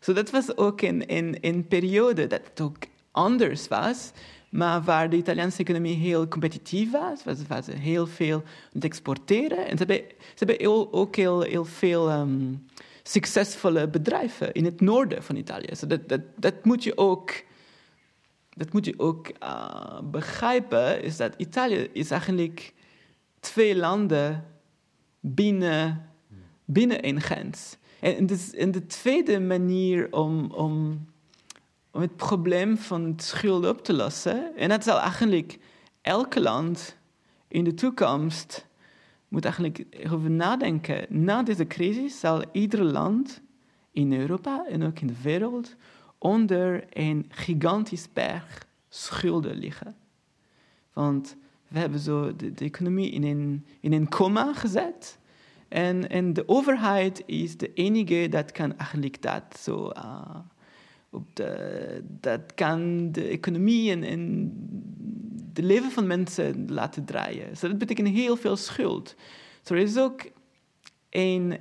So 0.00 0.12
dat 0.12 0.30
was 0.30 0.56
ook 0.56 0.80
een, 0.80 1.04
een, 1.46 1.66
periode 1.68 2.26
dat 2.26 2.40
het 2.44 2.60
ook 2.60 2.76
anders 3.10 3.68
was 3.68 4.12
maar 4.52 4.82
waar 4.82 5.10
de 5.10 5.16
Italiaanse 5.16 5.58
economie 5.58 5.96
heel 5.96 6.28
competitief 6.28 6.90
was, 6.90 7.22
waar 7.48 7.62
ze 7.62 7.72
heel 7.72 8.06
veel 8.06 8.36
aan 8.36 8.72
het 8.72 8.84
exporteren. 8.84 9.66
En 9.66 9.78
ze 9.78 9.84
hebben, 9.84 10.02
ze 10.34 10.44
hebben 10.44 10.92
ook 10.92 11.16
heel, 11.16 11.40
heel 11.40 11.64
veel 11.64 12.12
um, 12.12 12.66
succesvolle 13.02 13.88
bedrijven 13.88 14.52
in 14.52 14.64
het 14.64 14.80
noorden 14.80 15.22
van 15.22 15.36
Italië. 15.36 15.68
So 15.72 15.86
dat, 15.86 16.08
dat, 16.08 16.20
dat 16.36 16.64
moet 16.64 16.82
je 16.82 16.98
ook, 16.98 17.44
dat 18.50 18.72
moet 18.72 18.84
je 18.84 18.94
ook 18.96 19.30
uh, 19.42 20.00
begrijpen, 20.04 21.02
is 21.02 21.16
dat 21.16 21.34
Italië 21.36 21.88
is 21.92 22.10
eigenlijk 22.10 22.72
twee 23.40 23.76
landen 23.76 24.44
binnen, 25.20 26.11
binnen 26.72 27.06
een 27.06 27.20
grens. 27.20 27.76
En, 28.00 28.26
dus, 28.26 28.54
en 28.54 28.70
de 28.70 28.86
tweede 28.86 29.40
manier 29.40 30.12
om, 30.12 30.50
om 30.50 31.06
om 31.92 32.00
het 32.00 32.16
probleem 32.16 32.76
van 32.76 33.12
schuld 33.16 33.66
op 33.66 33.84
te 33.84 33.92
lossen. 33.92 34.56
En 34.56 34.68
dat 34.68 34.84
zal 34.84 34.98
eigenlijk 34.98 35.58
elke 36.00 36.40
land 36.40 36.96
in 37.48 37.64
de 37.64 37.74
toekomst 37.74 38.66
moet 39.28 39.44
eigenlijk 39.44 39.86
over 40.10 40.30
nadenken. 40.30 41.06
Na 41.08 41.42
deze 41.42 41.66
crisis 41.66 42.20
zal 42.20 42.44
ieder 42.52 42.82
land 42.82 43.40
in 43.90 44.12
Europa 44.12 44.66
en 44.68 44.82
ook 44.82 45.00
in 45.00 45.06
de 45.06 45.22
wereld 45.22 45.74
onder 46.18 46.84
een 46.90 47.26
gigantisch 47.28 48.12
berg 48.12 48.66
schulden 48.88 49.56
liggen. 49.56 49.96
Want 50.92 51.36
we 51.68 51.78
hebben 51.78 51.98
zo 51.98 52.36
de, 52.36 52.52
economie 52.56 53.10
in 53.10 53.22
een, 53.22 53.66
in 53.80 53.92
een 53.92 54.08
coma 54.08 54.54
gezet. 54.54 55.18
En, 55.72 56.08
en 56.08 56.32
de 56.32 56.48
overheid 56.48 57.22
is 57.26 57.56
de 57.56 57.72
enige 57.72 58.28
dat 58.28 58.52
kan 58.52 58.78
eigenlijk 58.78 59.22
dat 59.22 59.42
zo 59.58 59.90
uh, 59.96 60.36
op 61.10 61.26
dat 62.02 62.54
kan 62.54 63.12
de 63.12 63.24
economie 63.24 63.90
en, 63.90 64.02
en 64.02 64.52
de 65.52 65.62
leven 65.62 65.90
van 65.90 66.06
mensen 66.06 66.72
laten 66.72 67.04
draaien. 67.04 67.48
Dus 67.48 67.60
dat 67.60 67.78
betekent 67.78 68.08
heel 68.08 68.36
veel 68.36 68.56
schuld. 68.56 69.14
So, 69.62 69.74
er 69.74 69.80
is 69.80 69.98
ook 69.98 70.30
een, 71.10 71.58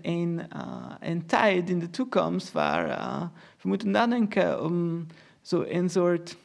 een, 0.99 1.25
tijd 1.25 1.69
in 1.69 1.79
de 1.79 1.89
toekomst 1.89 2.51
waar 2.51 2.87
uh, 2.87 3.21
we 3.61 3.67
moeten 3.67 3.91
nadenken 3.91 4.63
om 4.63 5.05
zo 5.41 5.63
een 5.67 5.89
soort 5.89 6.37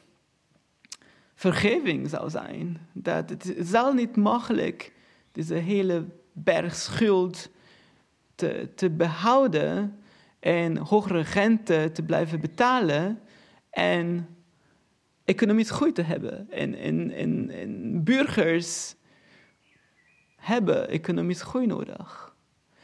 vergeving 1.35 2.09
zou 2.09 2.31
zijn. 2.31 2.79
Dat 2.93 3.31
het, 3.31 3.45
het 3.45 3.67
zal 3.67 3.93
niet 3.93 4.17
mogelijk 4.17 4.93
deze 5.33 5.55
hele 5.55 6.05
berg 6.33 6.75
schuld 6.75 7.51
te, 8.75 8.91
behouden 8.91 9.99
en 10.41 10.77
hogere 10.77 11.21
rente 11.21 11.91
te 11.93 12.03
blijven 12.03 12.41
betalen 12.41 13.21
en 13.71 14.29
economisch 15.25 15.71
groei 15.71 15.93
te 15.93 16.03
hebben. 16.03 16.51
En, 16.51 16.75
en, 16.75 17.11
en, 17.11 17.51
en 17.51 18.05
burgers 18.05 18.95
hebben 20.37 20.89
economisch 20.89 21.43
groei 21.43 21.67
nodig. 21.67 22.35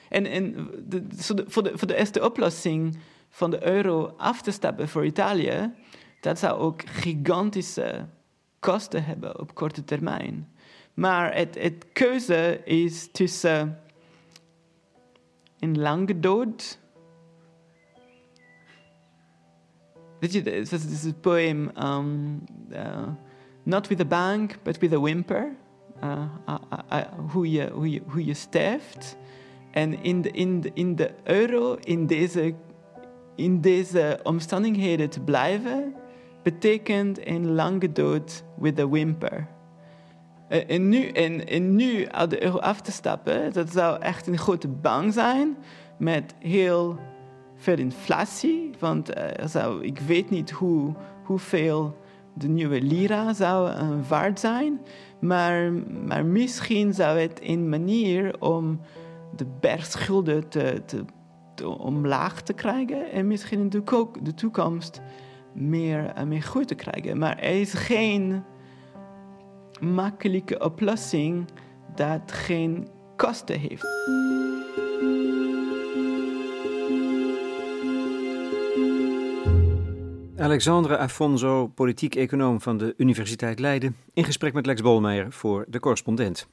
En, 0.08 0.26
en 0.26 0.70
de, 0.84 1.04
voor, 1.46 1.62
de, 1.62 1.72
voor 1.74 1.88
de 1.88 1.96
eerste 1.96 2.24
oplossing 2.24 2.98
van 3.28 3.50
de 3.50 3.66
euro 3.66 4.14
af 4.16 4.42
te 4.42 4.50
stappen 4.50 4.88
voor 4.88 5.04
Italië, 5.04 5.72
dat 6.20 6.38
zou 6.38 6.58
ook 6.58 6.82
gigantische 6.86 8.06
kosten 8.58 9.04
hebben 9.04 9.40
op 9.40 9.54
korte 9.54 9.84
termijn. 9.84 10.52
Maar 10.94 11.34
het, 11.34 11.54
het 11.58 11.86
keuze 11.92 12.60
is 12.64 13.10
tussen 13.12 13.80
een 15.62 15.78
lange 15.78 16.20
dood. 16.20 16.78
Weet 20.20 20.32
je, 20.32 20.42
dit 20.42 20.72
is 20.72 21.04
het 21.04 21.20
poem 21.20 21.70
um, 21.82 22.44
uh, 22.70 23.08
Not 23.62 23.88
with 23.88 24.00
a 24.00 24.04
bank, 24.04 24.58
but 24.62 24.78
with 24.78 24.92
a 24.92 24.98
whimper. 24.98 25.56
Uh, 26.04 26.24
hoe, 27.32 27.50
je, 27.50 27.70
hoe, 27.70 27.90
je, 27.90 28.02
hoe 28.06 28.24
je 28.24 28.34
sterft. 28.34 29.16
En 29.70 30.02
in 30.02 30.22
de, 30.22 30.30
in 30.30 30.60
de, 30.60 30.70
in 30.74 30.96
de 30.96 31.10
euro, 31.22 31.74
in 31.74 32.06
deze, 32.06 32.54
in 33.36 33.60
deze 33.60 34.20
omstandigheden 34.22 35.10
te 35.10 35.20
blijven, 35.20 35.94
betekent 36.42 37.26
een 37.26 37.52
lange 37.52 37.92
dood 37.92 38.44
with 38.58 38.78
a 38.78 38.88
whimper. 38.88 39.48
Eh, 40.52 40.74
en 40.74 40.88
nu, 40.88 41.06
en, 41.08 41.46
en 41.48 41.76
nu 41.76 42.08
uit 42.08 42.30
de 42.30 42.44
euro 42.44 42.58
af 42.58 42.80
te 42.80 42.92
stappen, 42.92 43.52
dat 43.52 43.70
zou 43.70 44.00
echt 44.00 44.26
een 44.26 44.38
grote 44.38 44.68
bang 44.68 45.12
zijn 45.12 45.56
met 45.98 46.34
heel 46.38 46.98
veel 47.56 47.78
inflatie. 47.78 48.70
Want 48.78 49.10
zou, 49.44 49.84
ik 49.84 49.98
weet 49.98 50.30
niet 50.30 50.50
hoe, 50.50 50.94
hoeveel 51.24 51.96
de 52.34 52.48
nieuwe 52.48 52.82
lira 52.82 53.32
zou 53.32 53.70
uh, 53.70 54.08
waard 54.08 54.40
zijn. 54.40 54.80
Maar, 55.20 55.72
maar 56.06 56.24
misschien 56.24 56.94
zou 56.94 57.18
het 57.18 57.40
een 57.42 57.68
manier 57.68 58.40
om 58.40 58.80
de 59.36 59.46
bergschulden 59.60 60.48
te, 60.48 60.82
te, 60.86 61.04
te, 61.54 61.68
omlaag 61.68 62.42
te 62.42 62.52
krijgen. 62.52 63.10
En 63.10 63.26
misschien 63.26 63.60
in 63.60 63.68
de, 63.68 64.08
de 64.22 64.34
toekomst 64.34 65.00
meer, 65.52 66.12
uh, 66.18 66.24
meer 66.24 66.42
groei 66.42 66.64
te 66.64 66.74
krijgen. 66.74 67.18
Maar 67.18 67.38
er 67.38 67.60
is 67.60 67.74
geen 67.74 68.44
makkelijke 69.82 70.58
oplossing 70.58 71.48
dat 71.94 72.32
geen 72.32 72.88
kosten 73.16 73.58
heeft. 73.58 73.86
Alexandre 80.36 80.98
Afonso, 80.98 81.66
politiek 81.66 82.14
econoom 82.14 82.60
van 82.60 82.78
de 82.78 82.94
Universiteit 82.96 83.58
Leiden, 83.58 83.96
in 84.14 84.24
gesprek 84.24 84.52
met 84.52 84.66
Lex 84.66 84.80
Bolmeijer 84.80 85.32
voor 85.32 85.64
de 85.68 85.80
correspondent. 85.80 86.48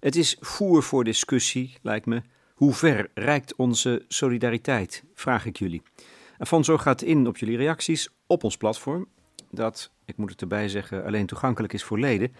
Het 0.00 0.16
is 0.16 0.36
voer 0.40 0.82
voor 0.82 1.04
discussie, 1.04 1.76
lijkt 1.82 2.06
me. 2.06 2.22
Hoe 2.54 2.72
ver 2.72 3.10
reikt 3.14 3.56
onze 3.56 4.04
solidariteit? 4.08 5.04
Vraag 5.14 5.46
ik 5.46 5.56
jullie. 5.56 5.82
Afonso 6.38 6.78
gaat 6.78 7.02
in 7.02 7.26
op 7.26 7.36
jullie 7.36 7.56
reacties 7.56 8.08
op 8.26 8.44
ons 8.44 8.56
platform, 8.56 9.06
dat, 9.50 9.90
ik 10.04 10.16
moet 10.16 10.30
het 10.30 10.40
erbij 10.40 10.68
zeggen, 10.68 11.04
alleen 11.04 11.26
toegankelijk 11.26 11.72
is 11.72 11.84
voor 11.84 11.98
leden. 11.98 12.34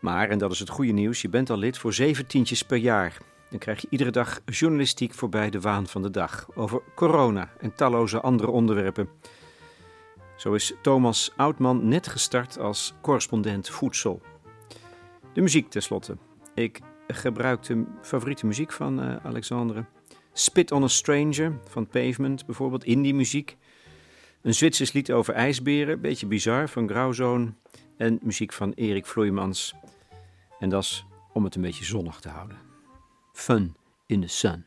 Maar, 0.00 0.28
en 0.28 0.38
dat 0.38 0.52
is 0.52 0.58
het 0.58 0.68
goede 0.68 0.92
nieuws, 0.92 1.22
je 1.22 1.28
bent 1.28 1.50
al 1.50 1.56
lid 1.56 1.78
voor 1.78 1.92
zeven 1.92 2.26
tientjes 2.26 2.62
per 2.62 2.76
jaar. 2.76 3.18
Dan 3.50 3.58
krijg 3.58 3.80
je 3.80 3.86
iedere 3.90 4.10
dag 4.10 4.40
journalistiek 4.44 5.14
voorbij 5.14 5.50
de 5.50 5.60
waan 5.60 5.86
van 5.86 6.02
de 6.02 6.10
dag. 6.10 6.48
Over 6.54 6.82
corona 6.94 7.50
en 7.58 7.74
talloze 7.74 8.20
andere 8.20 8.50
onderwerpen. 8.50 9.08
Zo 10.36 10.52
is 10.52 10.74
Thomas 10.82 11.32
Oudman 11.36 11.88
net 11.88 12.08
gestart 12.08 12.58
als 12.58 12.94
correspondent 13.00 13.68
voedsel. 13.68 14.20
De 15.32 15.40
muziek 15.40 15.70
tenslotte. 15.70 16.16
Ik 16.54 16.80
gebruik 17.06 17.62
de 17.62 17.84
favoriete 18.02 18.46
muziek 18.46 18.72
van 18.72 19.04
uh, 19.04 19.16
Alexandre. 19.22 19.84
Spit 20.32 20.72
on 20.72 20.82
a 20.82 20.88
Stranger 20.88 21.58
van 21.68 21.86
Pavement 21.86 22.46
bijvoorbeeld, 22.46 22.84
indie 22.84 23.14
muziek. 23.14 23.56
Een 24.42 24.54
Zwitsers 24.54 24.92
lied 24.92 25.12
over 25.12 25.34
ijsberen, 25.34 26.00
beetje 26.00 26.26
bizar, 26.26 26.68
van 26.68 26.88
Grauzoon. 26.88 27.56
En 27.96 28.18
muziek 28.22 28.52
van 28.52 28.72
Erik 28.72 29.06
Vloeimans. 29.06 29.74
En 30.60 30.68
dat 30.68 30.82
is 30.82 31.06
om 31.32 31.44
het 31.44 31.54
een 31.54 31.62
beetje 31.62 31.84
zonnig 31.84 32.20
te 32.20 32.28
houden. 32.28 32.58
Fun 33.32 33.76
in 34.06 34.20
the 34.20 34.26
sun. 34.26 34.66